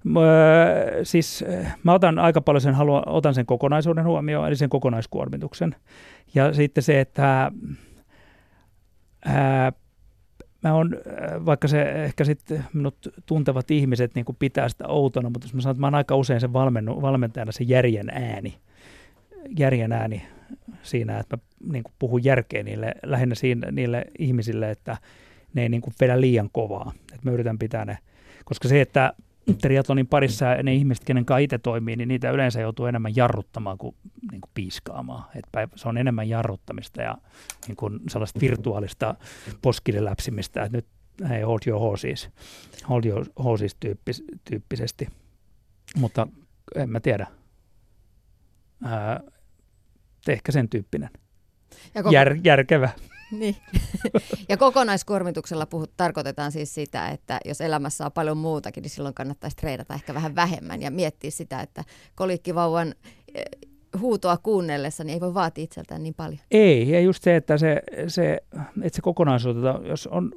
siis 1.03 1.45
mä 1.83 1.93
otan 1.93 2.19
aika 2.19 2.41
paljon 2.41 2.61
sen, 2.61 2.75
haluan, 2.75 3.03
otan 3.05 3.33
sen 3.33 3.45
kokonaisuuden 3.45 4.05
huomioon, 4.05 4.47
eli 4.47 4.55
sen 4.55 4.69
kokonaiskuormituksen. 4.69 5.75
Ja 6.35 6.53
sitten 6.53 6.83
se, 6.83 6.99
että 6.99 7.51
ää, 9.25 9.71
mä 10.63 10.73
on, 10.73 10.95
vaikka 11.45 11.67
se 11.67 11.81
ehkä 11.81 12.23
sitten 12.23 12.65
minut 12.73 12.97
tuntevat 13.25 13.71
ihmiset 13.71 14.15
niin 14.15 14.25
pitää 14.39 14.69
sitä 14.69 14.87
outona, 14.87 15.29
mutta 15.29 15.45
jos 15.45 15.53
mä 15.53 15.61
sanon, 15.61 15.71
että 15.71 15.81
mä 15.81 15.87
oon 15.87 15.95
aika 15.95 16.15
usein 16.15 16.41
sen 16.41 16.53
valmennu, 16.53 17.01
valmentajana 17.01 17.51
se 17.51 17.63
järjen 17.63 18.09
ääni, 18.09 18.57
järjen 19.57 19.91
ääni 19.91 20.23
siinä, 20.83 21.19
että 21.19 21.37
mä 21.37 21.73
niin 21.73 21.83
kuin 21.83 21.93
puhun 21.99 22.23
järkeä 22.23 22.63
niille, 22.63 22.95
lähinnä 23.03 23.35
siinä, 23.35 23.71
niille 23.71 24.05
ihmisille, 24.19 24.71
että 24.71 24.97
ne 25.53 25.61
ei 25.61 25.69
niin 25.69 25.81
kuin 25.81 25.93
vedä 25.99 26.21
liian 26.21 26.49
kovaa. 26.51 26.91
Että 27.01 27.29
mä 27.29 27.31
yritän 27.31 27.59
pitää 27.59 27.85
ne, 27.85 27.97
koska 28.45 28.67
se, 28.67 28.81
että 28.81 29.13
triatlonin 29.61 30.07
parissa 30.07 30.45
ne 30.63 30.73
ihmiset, 30.73 31.03
kenen 31.03 31.25
kanssa 31.25 31.37
itse 31.37 31.57
toimii, 31.57 31.95
niin 31.95 32.07
niitä 32.07 32.31
yleensä 32.31 32.61
joutuu 32.61 32.85
enemmän 32.85 33.15
jarruttamaan 33.15 33.77
kuin, 33.77 33.95
niin 34.31 34.41
kuin 34.41 34.51
piiskaamaan. 34.53 35.23
Että 35.35 35.67
se 35.75 35.89
on 35.89 35.97
enemmän 35.97 36.29
jarruttamista 36.29 37.01
ja 37.01 37.17
niin 37.67 37.75
kuin 37.75 37.99
sellaista 38.09 38.39
virtuaalista 38.39 39.15
poskilleläpsimistä, 39.61 40.63
että 40.63 40.77
nyt 40.77 40.85
hei, 41.29 41.41
hold 41.41 41.59
your 41.67 41.79
horses, 41.79 42.29
hold 42.89 43.03
your 43.05 43.25
horses 43.43 43.75
tyyppis, 43.75 44.23
tyyppisesti. 44.45 45.07
Mutta 45.95 46.27
en 46.75 46.89
mä 46.89 46.99
tiedä. 46.99 47.27
Ää, 48.83 49.19
ehkä 50.27 50.51
sen 50.51 50.69
tyyppinen. 50.69 51.09
Ja 51.95 52.03
koko... 52.03 52.13
Jär, 52.13 52.37
järkevä. 52.43 52.89
Niin. 53.31 53.55
ja 54.49 54.57
kokonaiskuormituksella 54.57 55.65
puhut, 55.65 55.91
tarkoitetaan 55.97 56.51
siis 56.51 56.73
sitä, 56.73 57.09
että 57.09 57.39
jos 57.45 57.61
elämässä 57.61 58.05
on 58.05 58.11
paljon 58.11 58.37
muutakin, 58.37 58.81
niin 58.81 58.89
silloin 58.89 59.13
kannattaisi 59.13 59.57
treenata 59.57 59.93
ehkä 59.93 60.13
vähän 60.13 60.35
vähemmän 60.35 60.81
ja 60.81 60.91
miettiä 60.91 61.31
sitä, 61.31 61.61
että 61.61 61.83
kolikkivauvan 62.15 62.95
eh, 63.35 63.45
huutoa 63.99 64.37
kuunnellessa, 64.37 65.03
niin 65.03 65.13
ei 65.13 65.19
voi 65.19 65.33
vaatia 65.33 65.63
itseltään 65.63 66.03
niin 66.03 66.13
paljon. 66.13 66.39
Ei, 66.51 66.89
ja 66.89 66.99
just 66.99 67.23
se, 67.23 67.35
että 67.35 67.57
se, 67.57 67.81
se, 68.07 68.37
että 68.81 68.95
se 68.95 69.01
kokonaisuus, 69.01 69.57
jos 69.85 70.07
on, 70.07 70.31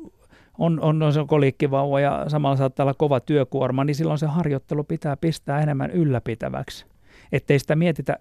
on, 0.59 0.81
on, 0.81 1.03
on 1.03 1.13
se 1.13 1.21
kolikkivauva 1.27 2.01
ja 2.01 2.25
samalla 2.29 2.57
saattaa 2.57 2.85
olla 2.85 2.95
kova 2.95 3.21
työkuorma, 3.21 3.85
niin 3.85 3.95
silloin 3.95 4.19
se 4.19 4.27
harjoittelu 4.27 4.85
pitää 4.85 5.17
pistää 5.17 5.61
enemmän 5.61 5.91
ylläpitäväksi. 5.91 6.87
Ettei 7.33 7.59
sitä 7.59 7.77
mietitä 7.77 8.19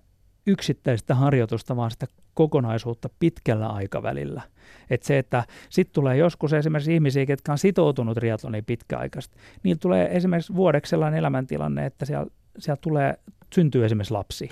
yksittäistä 0.47 1.15
harjoitusta, 1.15 1.75
vaan 1.75 1.91
sitä 1.91 2.05
kokonaisuutta 2.33 3.09
pitkällä 3.19 3.67
aikavälillä. 3.67 4.41
Et 4.89 5.03
se, 5.03 5.17
että 5.17 5.43
sitten 5.69 5.93
tulee 5.93 6.17
joskus 6.17 6.53
esimerkiksi 6.53 6.93
ihmisiä, 6.93 7.25
jotka 7.29 7.51
on 7.51 7.57
sitoutunut 7.57 8.15
triatloniin 8.15 8.65
pitkäaikaisesti, 8.65 9.37
niin 9.63 9.79
tulee 9.79 10.17
esimerkiksi 10.17 10.55
vuodeksi 10.55 10.89
sellainen 10.89 11.19
elämäntilanne, 11.19 11.85
että 11.85 12.05
siellä, 12.05 12.25
siellä 12.59 12.79
tulee, 12.81 13.15
syntyy 13.55 13.85
esimerkiksi 13.85 14.13
lapsi. 14.13 14.49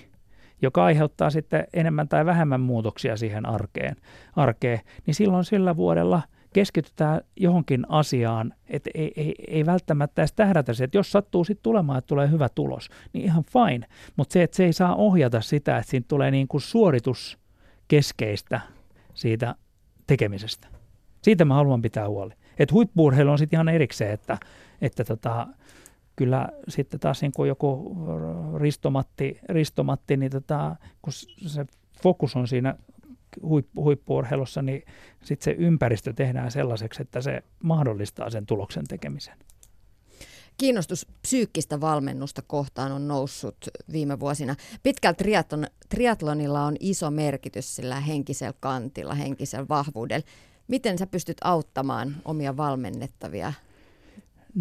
joka 0.62 0.86
aiheuttaa 0.86 1.30
sitten 1.30 1.68
enemmän 1.74 2.08
tai 2.08 2.26
vähemmän 2.26 2.62
muutoksia 2.62 3.18
siihen 3.18 3.46
arkeen, 3.46 3.96
arkeen 4.36 4.80
niin 5.06 5.16
silloin 5.16 5.46
sillä 5.46 5.76
vuodella 5.76 6.22
keskitytään 6.54 7.22
johonkin 7.36 7.86
asiaan, 7.90 8.54
että 8.70 8.90
ei, 8.94 9.12
ei, 9.16 9.36
ei 9.48 9.66
välttämättä 9.66 10.22
edes 10.22 10.34
tähdätä 10.34 10.74
se, 10.74 10.84
että 10.84 10.98
jos 10.98 11.12
sattuu 11.12 11.44
sitten 11.44 11.64
tulemaan, 11.64 11.98
että 11.98 12.08
tulee 12.08 12.32
hyvä 12.32 12.50
tulos, 12.50 12.90
niin 13.14 13.26
ihan 13.26 13.44
fine, 13.44 13.88
mutta 14.16 14.34
se, 14.34 14.44
että 14.44 14.58
se 14.58 14.66
ei 14.66 14.74
saa 14.74 14.96
ohjata 14.96 15.42
sitä, 15.42 15.78
että 15.78 15.92
siinä 15.92 16.06
tulee 16.08 16.32
niin 16.32 16.48
kuin 16.48 16.62
suorituskeskeistä 16.62 18.62
siitä 19.14 19.56
tekemisestä. 20.08 20.68
Siitä 21.22 21.46
mä 21.46 21.54
haluan 21.54 21.82
pitää 21.82 22.10
huoli. 22.10 22.34
Että 22.60 22.74
huippuurheilu 22.74 23.32
on 23.32 23.38
sitten 23.38 23.58
ihan 23.58 23.70
erikseen, 23.70 24.12
että, 24.12 24.38
että 24.82 25.04
tota, 25.04 25.48
kyllä 26.16 26.48
sitten 26.68 27.00
taas 27.00 27.22
niin 27.22 27.32
kuin 27.36 27.48
joku 27.48 27.98
ristomatti, 28.58 29.40
ristomatti 29.50 30.18
niin 30.18 30.32
tota, 30.32 30.76
kun 31.02 31.14
se 31.48 31.66
fokus 32.04 32.36
on 32.36 32.48
siinä 32.48 32.76
huippu, 33.44 33.84
huippuurheilussa, 33.84 34.62
niin 34.62 34.84
sitten 35.24 35.44
se 35.44 35.52
ympäristö 35.52 36.14
tehdään 36.14 36.52
sellaiseksi, 36.52 37.02
että 37.02 37.22
se 37.22 37.44
mahdollistaa 37.64 38.30
sen 38.30 38.46
tuloksen 38.46 38.88
tekemisen. 38.88 39.38
Kiinnostus 40.58 41.08
psyykkistä 41.22 41.82
valmennusta 41.82 42.42
kohtaan 42.48 42.92
on 42.92 43.08
noussut 43.08 43.58
viime 43.92 44.20
vuosina. 44.20 44.56
Pitkällä 44.84 45.16
triatlon, 45.16 45.68
triatlonilla 45.90 46.66
on 46.66 46.76
iso 46.80 47.12
merkitys 47.12 47.76
sillä 47.76 48.00
henkisellä 48.00 48.54
kantilla, 48.60 49.16
henkisellä 49.16 49.66
vahvuudella. 49.70 50.26
Miten 50.68 50.98
sä 50.98 51.08
pystyt 51.08 51.38
auttamaan 51.44 52.16
omia 52.26 52.58
valmennettavia 52.58 53.54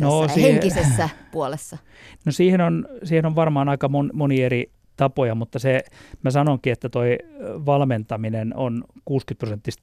no, 0.01 0.29
siihen, 0.29 0.53
henkisessä 0.53 1.09
puolessa? 1.33 1.79
No 2.25 2.33
siihen 2.33 2.61
on, 2.61 2.89
siihen 3.05 3.27
on 3.27 3.35
varmaan 3.35 3.68
aika 3.68 3.89
mon, 3.89 4.11
moni 4.12 4.43
eri 4.43 4.71
tapoja, 5.01 5.34
mutta 5.34 5.59
se, 5.59 5.84
mä 6.22 6.30
sanonkin, 6.30 6.72
että 6.72 6.88
toi 6.88 7.18
valmentaminen 7.66 8.57
on 8.57 8.84
60 9.05 9.38
prosenttista 9.38 9.82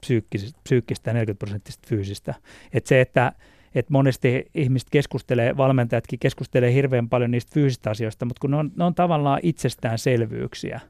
psyykkistä 0.64 1.10
ja 1.10 1.14
40 1.14 1.38
prosenttista 1.38 1.88
fyysistä. 1.88 2.34
Että 2.72 2.88
se, 2.88 3.00
että 3.00 3.32
että 3.74 3.92
monesti 3.92 4.46
ihmiset 4.54 4.90
keskustelee, 4.90 5.56
valmentajatkin 5.56 6.18
keskustelee 6.18 6.72
hirveän 6.72 7.08
paljon 7.08 7.30
niistä 7.30 7.54
fyysistä 7.54 7.90
asioista, 7.90 8.24
mutta 8.24 8.40
kun 8.40 8.50
ne 8.50 8.56
on, 8.56 8.72
ne 8.76 8.84
on 8.84 8.94
tavallaan 8.94 9.40
itsestäänselvyyksiä, 9.42 10.80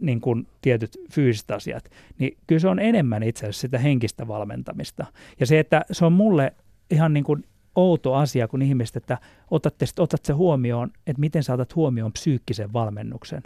niin 0.00 0.20
kuin 0.20 0.46
tietyt 0.62 0.98
fyysiset 1.12 1.50
asiat, 1.50 1.90
niin 2.18 2.36
kyllä 2.46 2.60
se 2.60 2.68
on 2.68 2.78
enemmän 2.78 3.22
itse 3.22 3.46
asiassa 3.46 3.60
sitä 3.60 3.78
henkistä 3.78 4.28
valmentamista. 4.28 5.06
Ja 5.40 5.46
se, 5.46 5.58
että 5.58 5.84
se 5.92 6.04
on 6.04 6.12
mulle 6.12 6.52
ihan 6.90 7.12
niin 7.12 7.24
kuin 7.24 7.44
outo 7.74 8.14
asia, 8.14 8.48
kun 8.48 8.62
ihmiset, 8.62 8.96
että 8.96 9.18
otatte, 9.50 9.86
otat 9.98 10.24
se 10.24 10.32
huomioon, 10.32 10.90
että 11.06 11.20
miten 11.20 11.42
saatat 11.42 11.76
huomioon 11.76 12.12
psyykkisen 12.12 12.72
valmennuksen. 12.72 13.42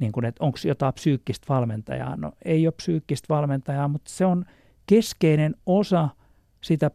Niin 0.00 0.12
kuin, 0.12 0.24
että 0.24 0.44
onko 0.44 0.58
jotain 0.64 0.94
psyykkistä 0.94 1.46
valmentajaa. 1.48 2.16
No 2.16 2.32
ei 2.44 2.66
ole 2.66 2.74
psyykkistä 2.76 3.34
valmentajaa, 3.34 3.88
mutta 3.88 4.10
se 4.10 4.24
on 4.24 4.44
keskeinen 4.86 5.54
osa 5.66 6.08
sitä 6.60 6.90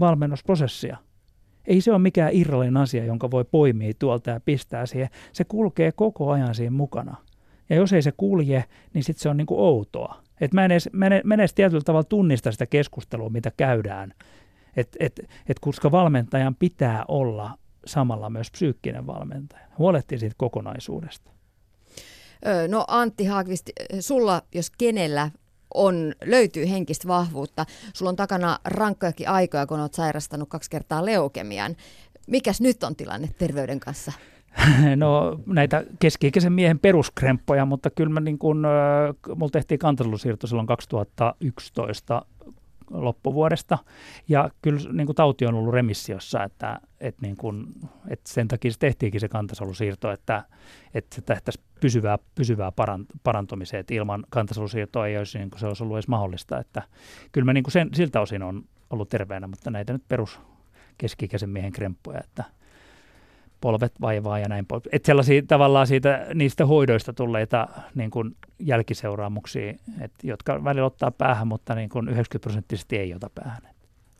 valmennusprosessia. 0.00 0.96
Ei 1.66 1.80
se 1.80 1.90
ole 1.92 1.98
mikään 1.98 2.32
irrallinen 2.32 2.76
asia, 2.76 3.04
jonka 3.04 3.30
voi 3.30 3.44
poimia 3.44 3.92
tuolta 3.98 4.30
ja 4.30 4.40
pistää 4.40 4.86
siihen. 4.86 5.08
Se 5.32 5.44
kulkee 5.44 5.92
koko 5.92 6.30
ajan 6.30 6.54
siinä 6.54 6.70
mukana. 6.70 7.16
Ja 7.70 7.76
jos 7.76 7.92
ei 7.92 8.02
se 8.02 8.12
kulje, 8.16 8.64
niin 8.94 9.04
sitten 9.04 9.22
se 9.22 9.28
on 9.28 9.36
niin 9.36 9.46
kuin 9.46 9.60
outoa. 9.60 10.22
Et 10.40 10.52
mä 10.52 10.64
en 10.64 10.70
edes, 10.70 10.88
mä 10.92 11.06
en, 11.06 11.20
mä 11.24 11.34
en 11.34 11.40
edes 11.40 11.54
tietyllä 11.54 11.82
tavalla 11.84 12.04
tunnista 12.04 12.52
sitä 12.52 12.66
keskustelua, 12.66 13.28
mitä 13.28 13.52
käydään. 13.56 14.14
Et, 14.76 14.96
et, 15.00 15.20
et 15.48 15.58
koska 15.60 15.90
valmentajan 15.90 16.54
pitää 16.54 17.04
olla 17.08 17.58
samalla 17.86 18.30
myös 18.30 18.50
psyykkinen 18.50 19.06
valmentaja. 19.06 19.66
Huolehtii 19.78 20.18
siitä 20.18 20.34
kokonaisuudesta. 20.38 21.37
No 22.68 22.84
Antti 22.88 23.24
Haakvist, 23.24 23.70
sulla 24.00 24.42
jos 24.54 24.70
kenellä 24.78 25.30
on, 25.74 26.12
löytyy 26.24 26.70
henkistä 26.70 27.08
vahvuutta. 27.08 27.66
Sulla 27.94 28.08
on 28.08 28.16
takana 28.16 28.58
rankkojakin 28.64 29.28
aikoja, 29.28 29.66
kun 29.66 29.80
olet 29.80 29.94
sairastanut 29.94 30.48
kaksi 30.48 30.70
kertaa 30.70 31.06
leukemian. 31.06 31.76
Mikäs 32.26 32.60
nyt 32.60 32.82
on 32.82 32.96
tilanne 32.96 33.28
terveyden 33.38 33.80
kanssa? 33.80 34.12
No 34.96 35.40
näitä 35.46 35.84
keski-ikäisen 35.98 36.52
miehen 36.52 36.78
peruskremppoja, 36.78 37.64
mutta 37.64 37.90
kyllä 37.90 38.10
mä 38.12 38.20
niin 38.20 38.38
äh, 38.64 39.36
mulla 39.36 39.50
tehtiin 39.50 39.78
kantelusiirto 39.78 40.46
silloin 40.46 40.66
2011 40.66 42.22
loppuvuodesta. 42.90 43.78
Ja 44.28 44.50
kyllä 44.62 44.80
niin 44.92 45.06
kuin 45.06 45.16
tauti 45.16 45.46
on 45.46 45.54
ollut 45.54 45.74
remissiossa, 45.74 46.44
että, 46.44 46.80
että, 47.00 47.22
niin 47.22 47.36
kuin, 47.36 47.66
että 48.08 48.30
sen 48.32 48.48
takia 48.48 48.70
se 48.70 48.78
tehtiinkin 48.78 49.20
se 49.20 49.28
kantasolusiirto, 49.28 50.10
että, 50.10 50.44
että 50.94 51.14
se 51.14 51.22
tähtäisi 51.22 51.60
pysyvää, 51.80 52.18
pysyvää 52.34 52.72
parantumiseen, 53.22 53.80
että 53.80 53.94
ilman 53.94 54.24
kantasolusiirtoa 54.30 55.06
ei 55.06 55.18
olisi, 55.18 55.38
niin 55.38 55.50
kuin 55.50 55.60
se 55.60 55.66
olisi 55.66 55.82
ollut 55.82 55.96
edes 55.96 56.08
mahdollista. 56.08 56.58
Että 56.58 56.82
kyllä 57.32 57.44
mä 57.44 57.52
niin 57.52 57.64
kuin 57.64 57.72
sen, 57.72 57.90
siltä 57.94 58.20
osin 58.20 58.42
on 58.42 58.64
ollut 58.90 59.08
terveenä, 59.08 59.46
mutta 59.46 59.70
näitä 59.70 59.92
nyt 59.92 60.08
perus 60.08 60.40
keski-ikäisen 60.98 61.50
miehen 61.50 61.72
kremppuja, 61.72 62.20
että– 62.20 62.44
polvet 63.60 64.00
vaivaa 64.00 64.38
ja 64.38 64.48
näin 64.48 64.66
pois. 64.66 64.82
Että 64.92 65.06
sellaisia 65.06 65.42
tavallaan 65.42 65.86
siitä, 65.86 66.26
niistä 66.34 66.66
hoidoista 66.66 67.12
tulleita 67.12 67.68
niin 67.94 68.10
kuin 68.10 68.36
jälkiseuraamuksia, 68.58 69.74
et, 70.00 70.12
jotka 70.22 70.64
välillä 70.64 70.86
ottaa 70.86 71.10
päähän, 71.10 71.48
mutta 71.48 71.74
niin 71.74 71.88
kuin 71.88 72.08
90 72.08 72.42
prosenttisesti 72.42 72.96
ei 72.96 73.14
ota 73.14 73.30
päähän. 73.34 73.62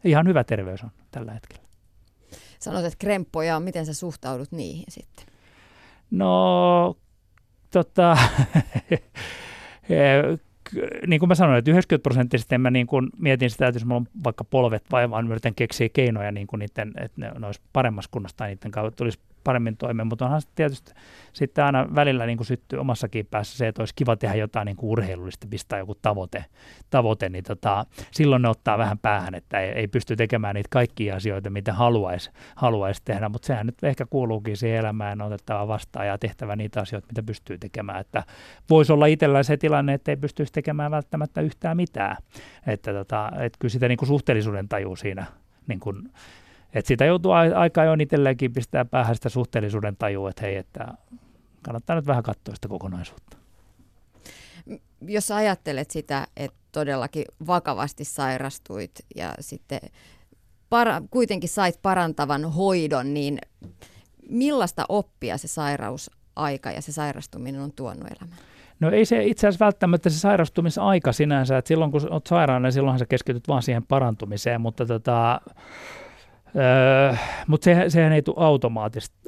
Ihan 0.04 0.26
hyvä 0.26 0.44
terveys 0.44 0.82
on 0.82 0.90
tällä 1.10 1.32
hetkellä. 1.32 1.62
Sanoit, 2.58 2.84
että 2.84 2.98
kremppoja, 2.98 3.60
miten 3.60 3.86
sä 3.86 3.94
suhtaudut 3.94 4.52
niihin 4.52 4.84
sitten? 4.88 5.26
No, 6.10 6.96
tota, 7.70 8.18
niin 11.06 11.20
kuin 11.20 11.28
mä 11.28 11.34
sanoin, 11.34 11.58
että 11.58 11.70
90 11.70 12.02
prosenttisesti 12.02 12.58
mä 12.58 12.70
niin 12.70 12.86
kuin 12.86 13.10
mietin 13.18 13.50
sitä, 13.50 13.66
että 13.66 13.76
jos 13.76 13.84
mulla 13.84 14.00
on 14.00 14.06
vaikka 14.24 14.44
polvet 14.44 14.84
vai 14.90 15.10
vaan 15.10 15.30
yritän 15.30 15.54
keksiä 15.54 15.88
keinoja, 15.88 16.32
niin 16.32 16.46
kuin 16.46 16.60
niiden, 16.60 16.92
että 17.00 17.20
ne, 17.20 17.32
ne 17.38 17.46
olisi 17.46 17.60
paremmassa 17.72 18.10
kunnossa 18.10 18.36
tai 18.36 18.48
niiden 18.48 18.70
kautta 18.70 18.96
tulisi 18.96 19.18
paremmin 19.44 19.76
toimeen, 19.76 20.08
mutta 20.08 20.24
onhan 20.24 20.42
tietysti 20.54 20.92
sitten 21.32 21.64
aina 21.64 21.88
välillä 21.94 22.26
niin 22.26 22.36
kuin 22.36 22.46
syttyy 22.46 22.78
omassakin 22.78 23.26
päässä 23.26 23.58
se, 23.58 23.68
että 23.68 23.82
olisi 23.82 23.94
kiva 23.94 24.16
tehdä 24.16 24.34
jotain 24.34 24.66
niin 24.66 24.76
kuin 24.76 24.90
urheilullista, 24.90 25.46
pistää 25.50 25.78
joku 25.78 25.94
tavoite, 25.94 26.44
tavoite 26.90 27.28
niin 27.28 27.44
tota, 27.44 27.86
silloin 28.10 28.42
ne 28.42 28.48
ottaa 28.48 28.78
vähän 28.78 28.98
päähän, 28.98 29.34
että 29.34 29.60
ei, 29.60 29.70
ei 29.70 29.88
pysty 29.88 30.16
tekemään 30.16 30.54
niitä 30.54 30.68
kaikkia 30.70 31.16
asioita, 31.16 31.50
mitä 31.50 31.72
haluaisi, 31.72 32.30
haluaisi 32.56 33.02
tehdä, 33.04 33.28
mutta 33.28 33.46
sehän 33.46 33.66
nyt 33.66 33.84
ehkä 33.84 34.06
kuuluukin 34.06 34.56
siihen 34.56 34.78
elämään, 34.78 35.22
otettava 35.22 35.68
vastaan 35.68 36.06
ja 36.06 36.18
tehtävä 36.18 36.56
niitä 36.56 36.80
asioita, 36.80 37.08
mitä 37.10 37.22
pystyy 37.22 37.58
tekemään, 37.58 38.00
että 38.00 38.22
voisi 38.70 38.92
olla 38.92 39.06
itsellä 39.06 39.42
se 39.42 39.56
tilanne, 39.56 39.94
että 39.94 40.12
ei 40.12 40.16
pystyisi 40.16 40.52
tekemään 40.52 40.90
välttämättä 40.90 41.40
yhtään 41.40 41.76
mitään, 41.76 42.16
että, 42.66 42.92
tota, 42.92 43.32
että 43.40 43.58
kyllä 43.58 43.72
sitä 43.72 43.88
niin 43.88 43.98
kuin 43.98 44.06
suhteellisuuden 44.06 44.68
tajuu 44.68 44.96
siinä 44.96 45.26
niin 45.66 45.80
kuin, 45.80 46.10
et 46.74 46.86
sitä 46.86 47.04
joutuu 47.04 47.32
aika 47.32 47.84
jo 47.84 47.92
itselleenkin 48.00 48.52
pistää 48.52 48.84
päähän 48.84 49.14
sitä 49.14 49.28
suhteellisuuden 49.28 49.96
tajua, 49.96 50.30
että 50.30 50.42
hei, 50.42 50.56
että 50.56 50.88
kannattaa 51.62 51.96
nyt 51.96 52.06
vähän 52.06 52.22
katsoa 52.22 52.54
sitä 52.54 52.68
kokonaisuutta. 52.68 53.36
Jos 55.06 55.30
ajattelet 55.30 55.90
sitä, 55.90 56.26
että 56.36 56.58
todellakin 56.72 57.24
vakavasti 57.46 58.04
sairastuit 58.04 58.90
ja 59.16 59.34
sitten 59.40 59.80
para, 60.70 61.02
kuitenkin 61.10 61.48
sait 61.48 61.78
parantavan 61.82 62.52
hoidon, 62.52 63.14
niin 63.14 63.38
millaista 64.30 64.84
oppia 64.88 65.38
se 65.38 65.48
sairausaika 65.48 66.70
ja 66.70 66.82
se 66.82 66.92
sairastuminen 66.92 67.60
on 67.60 67.72
tuonut 67.72 68.04
elämään? 68.04 68.40
No 68.80 68.90
ei 68.90 69.04
se 69.04 69.24
itse 69.24 69.48
asiassa 69.48 69.64
välttämättä 69.64 70.10
se 70.10 70.18
sairastumisaika 70.18 71.12
sinänsä, 71.12 71.58
että 71.58 71.68
silloin 71.68 71.90
kun 71.90 72.00
olet 72.10 72.26
sairaana, 72.26 72.66
niin 72.66 72.72
silloinhan 72.72 72.98
sä 72.98 73.06
keskityt 73.06 73.48
vaan 73.48 73.62
siihen 73.62 73.86
parantumiseen, 73.86 74.60
mutta 74.60 74.86
tota, 74.86 75.40
Öö, 76.56 77.16
Mutta 77.46 77.64
se, 77.64 77.84
sehän 77.88 78.12
ei 78.12 78.22
tule 78.22 78.36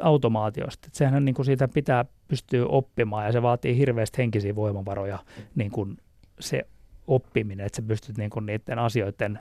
automaatiosta. 0.03 0.87
Et 0.87 0.95
sehän 0.95 1.25
niin 1.25 1.35
kuin 1.35 1.47
siitä 1.47 1.69
pitää 1.69 2.05
pystyä 2.29 2.67
oppimaan 2.67 3.27
ja 3.27 3.33
se 3.33 3.43
vaatii 3.43 3.77
hirveästi 3.77 4.19
henkisiä 4.19 4.55
voimavaroja 4.55 5.19
niin 5.55 5.71
kuin 5.71 5.97
se 6.41 6.67
oppiminen, 7.07 7.67
että 7.67 7.77
sä 7.77 7.83
pystyt 7.83 8.19
niin 8.19 8.31
kuin 8.31 8.47
niiden 8.47 8.79
asioiden, 8.79 9.39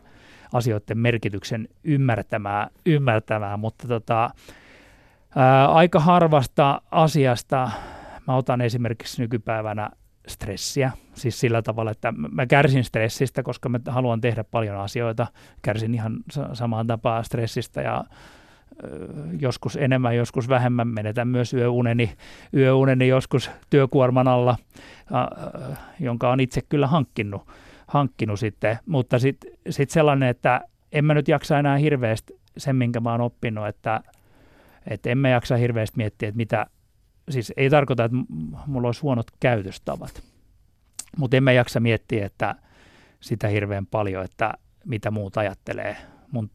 asioiden 0.53 0.97
merkityksen 0.97 1.67
ymmärtämään, 1.83 2.69
ymmärtämään. 2.85 3.59
mutta 3.59 3.87
tota, 3.87 4.29
ää, 5.35 5.67
aika 5.67 5.99
harvasta 5.99 6.81
asiasta 6.91 7.71
mä 8.27 8.35
otan 8.35 8.61
esimerkiksi 8.61 9.21
nykypäivänä 9.21 9.89
stressiä, 10.29 10.91
siis 11.13 11.39
sillä 11.39 11.61
tavalla, 11.61 11.91
että 11.91 12.13
mä 12.31 12.45
kärsin 12.45 12.83
stressistä, 12.83 13.43
koska 13.43 13.69
mä 13.69 13.79
haluan 13.87 14.21
tehdä 14.21 14.43
paljon 14.43 14.77
asioita, 14.77 15.27
kärsin 15.61 15.93
ihan 15.93 16.17
samaan 16.53 16.87
tapaan 16.87 17.23
stressistä 17.23 17.81
ja 17.81 18.03
joskus 19.39 19.75
enemmän, 19.75 20.15
joskus 20.15 20.49
vähemmän, 20.49 20.87
menetän 20.87 21.27
myös 21.27 21.53
yöuneni, 21.53 22.13
yöuneni 22.53 23.07
joskus 23.07 23.51
työkuorman 23.69 24.27
alla, 24.27 24.57
jonka 25.99 26.29
on 26.29 26.39
itse 26.39 26.61
kyllä 26.61 26.87
hankkinut, 26.87 27.47
hankkinut 27.87 28.39
sitten, 28.39 28.79
mutta 28.85 29.19
sitten 29.19 29.51
sit 29.69 29.89
sellainen, 29.89 30.29
että 30.29 30.61
en 30.91 31.05
mä 31.05 31.13
nyt 31.13 31.27
jaksa 31.27 31.59
enää 31.59 31.77
hirveästi 31.77 32.39
sen, 32.57 32.75
minkä 32.75 32.99
mä 32.99 33.11
oon 33.11 33.21
oppinut, 33.21 33.67
että, 33.67 34.01
että 34.87 35.09
en 35.09 35.17
mä 35.17 35.29
jaksa 35.29 35.55
hirveästi 35.55 35.97
miettiä, 35.97 36.29
että 36.29 36.37
mitä 36.37 36.65
siis 37.29 37.53
ei 37.57 37.69
tarkoita, 37.69 38.03
että 38.03 38.17
mulla 38.67 38.87
olisi 38.87 39.01
huonot 39.01 39.27
käytöstavat, 39.39 40.23
mutta 41.17 41.37
en 41.37 41.43
mä 41.43 41.51
jaksa 41.51 41.79
miettiä, 41.79 42.25
että 42.25 42.55
sitä 43.19 43.47
hirveän 43.47 43.85
paljon, 43.85 44.25
että 44.25 44.53
mitä 44.85 45.11
muut 45.11 45.37
ajattelee 45.37 45.97
mun 46.31 46.49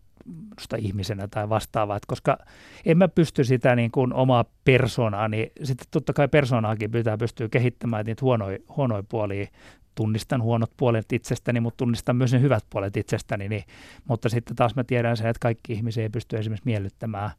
ihmisenä 0.78 1.28
tai 1.28 1.48
vastaavaa, 1.48 1.96
että 1.96 2.06
koska 2.06 2.38
en 2.84 2.98
mä 2.98 3.08
pysty 3.08 3.44
sitä 3.44 3.76
niin 3.76 3.90
kuin 3.90 4.12
omaa 4.12 4.44
persoonaa, 4.64 5.28
niin 5.28 5.50
sitten 5.62 5.86
totta 5.90 6.12
kai 6.12 6.28
persoonaakin 6.28 6.90
pitää 6.90 7.18
pystyä 7.18 7.48
kehittämään, 7.48 8.00
että 8.00 8.10
niitä 8.10 8.22
huonoja, 8.22 8.58
huonoja 8.76 9.02
puolia 9.02 9.46
tunnistan 9.94 10.42
huonot 10.42 10.70
puolet 10.76 11.12
itsestäni, 11.12 11.60
mutta 11.60 11.76
tunnistan 11.76 12.16
myös 12.16 12.32
ne 12.32 12.40
hyvät 12.40 12.64
puolet 12.70 12.96
itsestäni, 12.96 13.48
niin, 13.48 13.64
mutta 14.08 14.28
sitten 14.28 14.56
taas 14.56 14.76
mä 14.76 14.84
tiedän 14.84 15.16
sen, 15.16 15.26
että 15.26 15.40
kaikki 15.40 15.72
ihmisiä 15.72 16.02
ei 16.02 16.08
pysty 16.08 16.38
esimerkiksi 16.38 16.66
miellyttämään, 16.66 17.30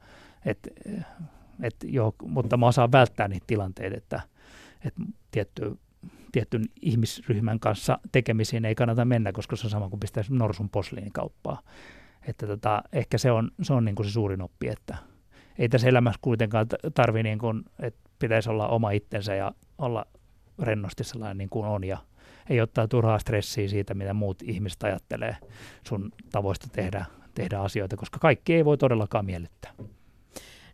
että, 0.45 0.69
että 1.61 1.87
joo, 1.89 2.13
mutta 2.27 2.57
mä 2.57 2.67
osaan 2.67 2.91
välttää 2.91 3.27
niitä 3.27 3.43
tilanteita, 3.47 3.97
että, 3.97 4.21
että 4.85 5.01
tietty, 5.31 5.77
tietyn 6.31 6.65
ihmisryhmän 6.81 7.59
kanssa 7.59 7.99
tekemisiin 8.11 8.65
ei 8.65 8.75
kannata 8.75 9.05
mennä, 9.05 9.31
koska 9.31 9.55
se 9.55 9.67
on 9.67 9.71
sama 9.71 9.89
kuin 9.89 9.99
pistäisi 9.99 10.33
norsun 10.33 10.69
posliin 10.69 11.11
kauppaa. 11.13 11.61
Että 12.27 12.47
tota, 12.47 12.81
ehkä 12.93 13.17
se 13.17 13.31
on, 13.31 13.51
se, 13.61 13.73
on 13.73 13.85
niin 13.85 13.95
kuin 13.95 14.05
se 14.05 14.11
suurin 14.11 14.41
oppi, 14.41 14.67
että 14.67 14.97
ei 15.57 15.69
tässä 15.69 15.87
elämässä 15.87 16.19
kuitenkaan 16.21 16.67
tarvi 16.93 17.23
niin 17.23 17.39
kuin, 17.39 17.63
että 17.79 18.09
pitäisi 18.19 18.49
olla 18.49 18.67
oma 18.67 18.91
itsensä 18.91 19.35
ja 19.35 19.51
olla 19.77 20.05
rennosti 20.61 21.03
sellainen 21.03 21.37
niin 21.37 21.49
kuin 21.49 21.65
on 21.65 21.83
ja 21.83 21.97
ei 22.49 22.61
ottaa 22.61 22.87
turhaa 22.87 23.19
stressiä 23.19 23.67
siitä, 23.67 23.93
mitä 23.93 24.13
muut 24.13 24.41
ihmiset 24.41 24.83
ajattelee 24.83 25.37
sun 25.87 26.11
tavoista 26.31 26.67
tehdä, 26.71 27.05
tehdä 27.35 27.59
asioita, 27.59 27.97
koska 27.97 28.19
kaikki 28.19 28.53
ei 28.53 28.65
voi 28.65 28.77
todellakaan 28.77 29.25
miellyttää. 29.25 29.71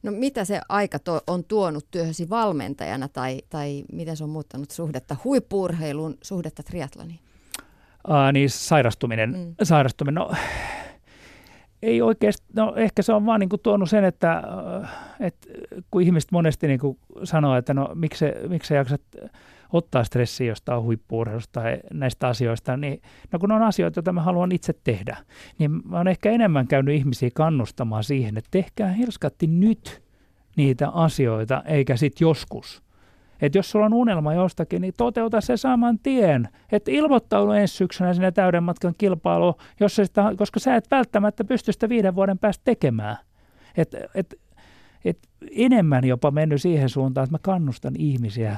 No 0.04 0.12
mitä 0.12 0.46
se 0.46 0.62
aika 0.70 1.00
to- 1.00 1.22
on 1.28 1.44
tuonut 1.44 1.86
työhösi 1.92 2.30
valmentajana 2.30 3.08
tai, 3.08 3.42
tai 3.50 3.84
miten 3.92 4.18
se 4.18 4.24
on 4.24 4.30
muuttanut 4.30 4.72
suhdetta 4.72 5.16
huippuurheiluun, 5.24 6.18
suhdetta 6.22 6.64
triatloniin? 6.64 7.20
Aa, 8.08 8.32
niin 8.32 8.50
sairastuminen, 8.50 9.30
mm. 9.38 9.56
sairastuminen, 9.64 10.16
no 10.16 10.32
ei 11.82 12.02
oikeasti, 12.02 12.46
no 12.54 12.76
ehkä 12.76 13.02
se 13.02 13.14
on 13.14 13.26
vaan 13.26 13.40
niin 13.40 13.50
kuin 13.50 13.60
tuonut 13.60 13.90
sen, 13.90 14.04
että, 14.04 14.44
että 15.20 15.48
kun 15.92 16.02
ihmiset 16.02 16.32
monesti 16.32 16.68
niin 16.68 16.80
kuin 16.80 16.98
sanoo, 17.24 17.56
että 17.56 17.74
no 17.74 17.90
miksi, 17.96 18.26
miksi 18.48 18.68
sä 18.68 18.76
jaksat 18.76 19.02
ottaa 19.74 20.04
stressiä 20.04 20.48
jostain 20.48 20.82
huippuurheilusta 20.82 21.62
tai 21.62 21.78
näistä 21.94 22.28
asioista, 22.28 22.78
niin 22.78 23.02
no 23.32 23.40
kun 23.40 23.52
on 23.52 23.64
asioita, 23.64 23.98
joita 23.98 24.14
mä 24.14 24.22
haluan 24.22 24.52
itse 24.52 24.74
tehdä, 24.84 25.18
niin 25.60 25.72
mä 25.72 25.98
oon 25.98 26.08
ehkä 26.08 26.32
enemmän 26.32 26.68
käynyt 26.68 26.96
ihmisiä 26.96 27.30
kannustamaan 27.34 28.04
siihen, 28.04 28.38
että 28.38 28.48
tehkää 28.52 28.92
hirskatti 28.92 29.48
nyt 29.48 30.02
niitä 30.56 30.90
asioita, 30.90 31.64
eikä 31.66 31.98
sitten 31.98 32.26
joskus. 32.26 32.84
Että 33.42 33.58
jos 33.58 33.72
sulla 33.72 33.86
on 33.86 33.94
unelma 33.94 34.34
jostakin, 34.34 34.82
niin 34.82 34.94
toteuta 34.98 35.42
se 35.42 35.58
saman 35.58 36.00
tien. 36.00 36.50
Että 36.72 36.92
ilmoittaudu 36.92 37.52
ensi 37.52 37.76
syksynä 37.76 38.14
sinne 38.14 38.32
täyden 38.32 38.64
matkan 38.64 38.94
kilpailuun, 38.98 39.54
jos 39.80 39.96
sitä, 39.96 40.32
koska 40.38 40.60
sä 40.60 40.76
et 40.76 40.92
välttämättä 40.92 41.44
pysty 41.44 41.72
sitä 41.72 41.90
viiden 41.90 42.16
vuoden 42.16 42.40
päästä 42.40 42.62
tekemään. 42.66 43.18
Et, 43.78 43.96
et, 44.16 44.40
et 45.06 45.20
enemmän 45.52 46.06
jopa 46.06 46.32
mennyt 46.32 46.62
siihen 46.62 46.90
suuntaan, 46.90 47.24
että 47.24 47.34
mä 47.34 47.40
kannustan 47.42 47.94
ihmisiä 47.98 48.58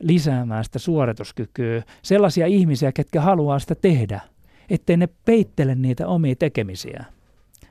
lisäämään 0.00 0.64
sitä 0.64 0.78
suorituskykyä, 0.78 1.82
sellaisia 2.02 2.46
ihmisiä, 2.46 2.92
ketkä 2.92 3.20
haluaa 3.20 3.58
sitä 3.58 3.74
tehdä, 3.74 4.20
ettei 4.70 4.96
ne 4.96 5.08
peittele 5.24 5.74
niitä 5.74 6.06
omia 6.06 6.34
tekemisiä. 6.36 7.04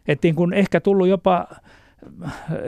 Että 0.07 0.27
niin 0.27 0.35
kun 0.35 0.53
ehkä 0.53 0.81
tullut 0.81 1.07
jopa 1.07 1.47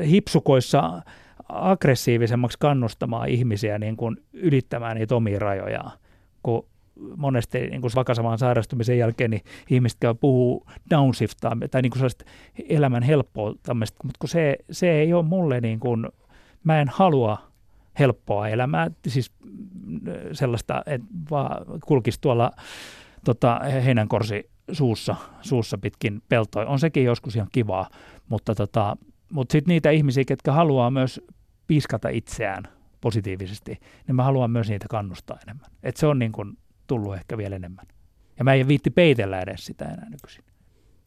hipsukoissa 0.10 1.01
aggressiivisemmaksi 1.49 2.57
kannustamaan 2.60 3.30
ihmisiä 3.30 3.80
niin 3.80 3.97
kuin 3.97 4.18
ylittämään 4.34 4.97
niitä 4.97 5.16
omia 5.16 5.39
rajojaan, 5.39 5.91
kun 6.43 6.66
monesti 7.18 7.60
niin 7.60 7.82
kuin 7.82 7.91
vakasamaan 7.95 8.38
sairastumisen 8.38 8.97
jälkeen 8.97 9.32
niin 9.32 9.41
ihmiset 9.70 9.97
käy 9.99 10.14
puhuu 10.14 10.66
downshiftaa 10.89 11.57
tai 11.72 11.82
niin 11.82 11.91
kuin 11.91 12.10
elämän 12.70 13.03
helppoa 13.03 13.53
tämmöistä, 13.64 13.97
mutta 14.03 14.18
kun 14.20 14.30
se, 14.30 14.57
se 14.72 14.91
ei 14.91 15.14
ole 15.14 15.26
mulle 15.26 15.62
niin 15.62 15.80
kuin, 15.80 16.07
mä 16.64 16.82
en 16.82 16.88
halua 16.89 17.49
helppoa 18.00 18.48
elämää, 18.48 18.92
siis 19.08 19.32
sellaista, 20.32 20.84
että 20.86 21.08
vaan 21.32 21.66
kulkisi 21.86 22.22
tuolla 22.22 22.52
tota, 23.26 23.60
heinänkorsi 23.86 24.50
suussa, 24.72 25.16
suussa 25.42 25.78
pitkin 25.78 26.22
peltoja. 26.30 26.68
On 26.68 26.80
sekin 26.80 27.04
joskus 27.04 27.36
ihan 27.36 27.50
kivaa, 27.52 27.90
mutta, 28.30 28.56
tota, 28.56 28.98
mutta 29.32 29.52
sitten 29.52 29.72
niitä 29.72 29.90
ihmisiä, 29.90 30.24
ketkä 30.26 30.52
haluaa 30.52 30.92
myös 30.92 31.22
piiskata 31.68 32.10
itseään 32.10 32.64
positiivisesti, 33.02 33.80
niin 34.08 34.16
mä 34.16 34.24
haluan 34.24 34.52
myös 34.52 34.70
niitä 34.70 34.86
kannustaa 34.90 35.40
enemmän. 35.44 35.72
Et 35.84 35.98
se 35.98 36.08
on 36.08 36.20
niin 36.20 36.32
kuin 36.32 36.58
tullut 36.88 37.16
ehkä 37.16 37.38
vielä 37.38 37.56
enemmän. 37.56 37.86
Ja 38.40 38.44
mä 38.44 38.54
en 38.54 38.68
viitti 38.68 38.90
peitellä 38.90 39.40
edes 39.42 39.66
sitä 39.66 39.86
enää 39.86 40.10
nykyisin. 40.10 40.44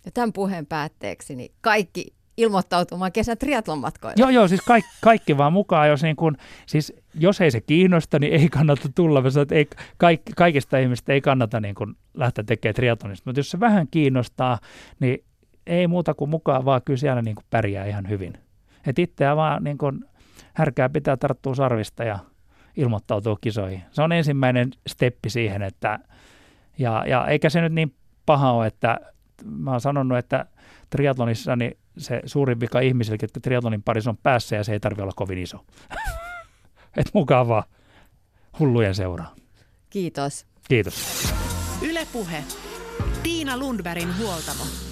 Ja 0.05 0.11
tämän 0.11 0.33
puheen 0.33 0.67
päätteeksi 0.67 1.37
niin 1.37 1.53
kaikki 1.61 2.15
ilmoittautumaan 2.43 3.13
kesän 3.13 3.39
triatlonmatkoille. 3.39 4.15
Joo, 4.19 4.31
joo, 4.31 4.49
siis 4.49 4.61
kaikki, 4.61 4.91
kaikki 5.01 5.37
vaan 5.37 5.53
mukaan, 5.53 5.89
jos, 5.89 6.03
niin 6.03 6.17
kun, 6.17 6.37
siis 6.67 6.93
jos 7.15 7.41
ei 7.41 7.51
se 7.51 7.61
kiinnosta, 7.61 8.19
niin 8.19 8.33
ei 8.33 8.49
kannata 8.49 8.89
tulla. 8.95 9.23
Mä 9.23 9.31
sanon, 9.31 9.43
että 9.43 9.55
ei, 9.55 9.69
kaik, 9.97 10.21
kaikista 10.37 10.79
ihmistä 10.79 11.13
ei 11.13 11.21
kannata 11.21 11.61
niin 11.61 11.75
kun 11.75 11.97
lähteä 12.15 12.45
tekemään 12.45 12.75
triatlonista, 12.75 13.29
mutta 13.29 13.39
jos 13.39 13.51
se 13.51 13.61
vähän 13.61 13.87
kiinnostaa, 13.91 14.59
niin 15.01 15.25
ei 15.67 15.87
muuta 15.87 16.15
kuin 16.15 16.31
mukaan, 16.31 16.65
vaan 16.65 16.81
kyllä 16.85 16.99
siellä 16.99 17.23
niin 17.23 17.37
pärjää 17.51 17.87
ihan 17.87 18.09
hyvin. 18.09 18.39
että 18.87 19.03
itseä 19.03 19.37
vaan 19.37 19.65
niin 19.65 19.79
kun, 19.79 20.05
härkää 20.55 20.89
pitää 20.89 21.17
tarttua 21.17 21.55
sarvista 21.55 22.05
ja 22.05 22.19
ilmoittautua 22.77 23.37
kisoihin. 23.41 23.83
Se 23.91 24.03
on 24.03 24.13
ensimmäinen 24.13 24.71
steppi 24.87 25.31
siihen, 25.31 25.63
että 25.63 25.99
ja, 26.79 27.05
ja 27.07 27.27
eikä 27.27 27.51
se 27.51 27.61
nyt 27.61 27.73
niin 27.73 27.95
paha 28.27 28.53
ole, 28.53 28.67
että 28.67 29.01
mä 29.45 29.71
oon 29.71 29.81
sanonut, 29.81 30.19
että 30.19 30.47
triatlonissa 30.91 31.57
niin 31.57 31.79
se 31.99 32.23
suurin 32.27 32.61
vika 32.61 32.81
ihmisille, 32.81 33.19
että 33.23 33.41
triatlonin 33.41 33.83
parissa 33.83 34.11
on 34.11 34.17
päässä 34.17 34.57
ja 34.57 34.65
se 34.65 34.73
ei 34.73 34.81
tarvitse 34.81 35.03
olla 35.03 35.13
kovin 35.17 35.39
iso. 35.39 35.65
Et 36.97 37.11
mukavaa 37.15 37.65
hullujen 38.59 38.95
seuraa. 38.95 39.35
Kiitos. 39.91 40.47
Kiitos. 40.69 41.29
Ylepuhe. 41.83 42.45
Tiina 43.23 43.59
Lundbergin 43.59 44.19
huoltamo. 44.19 44.92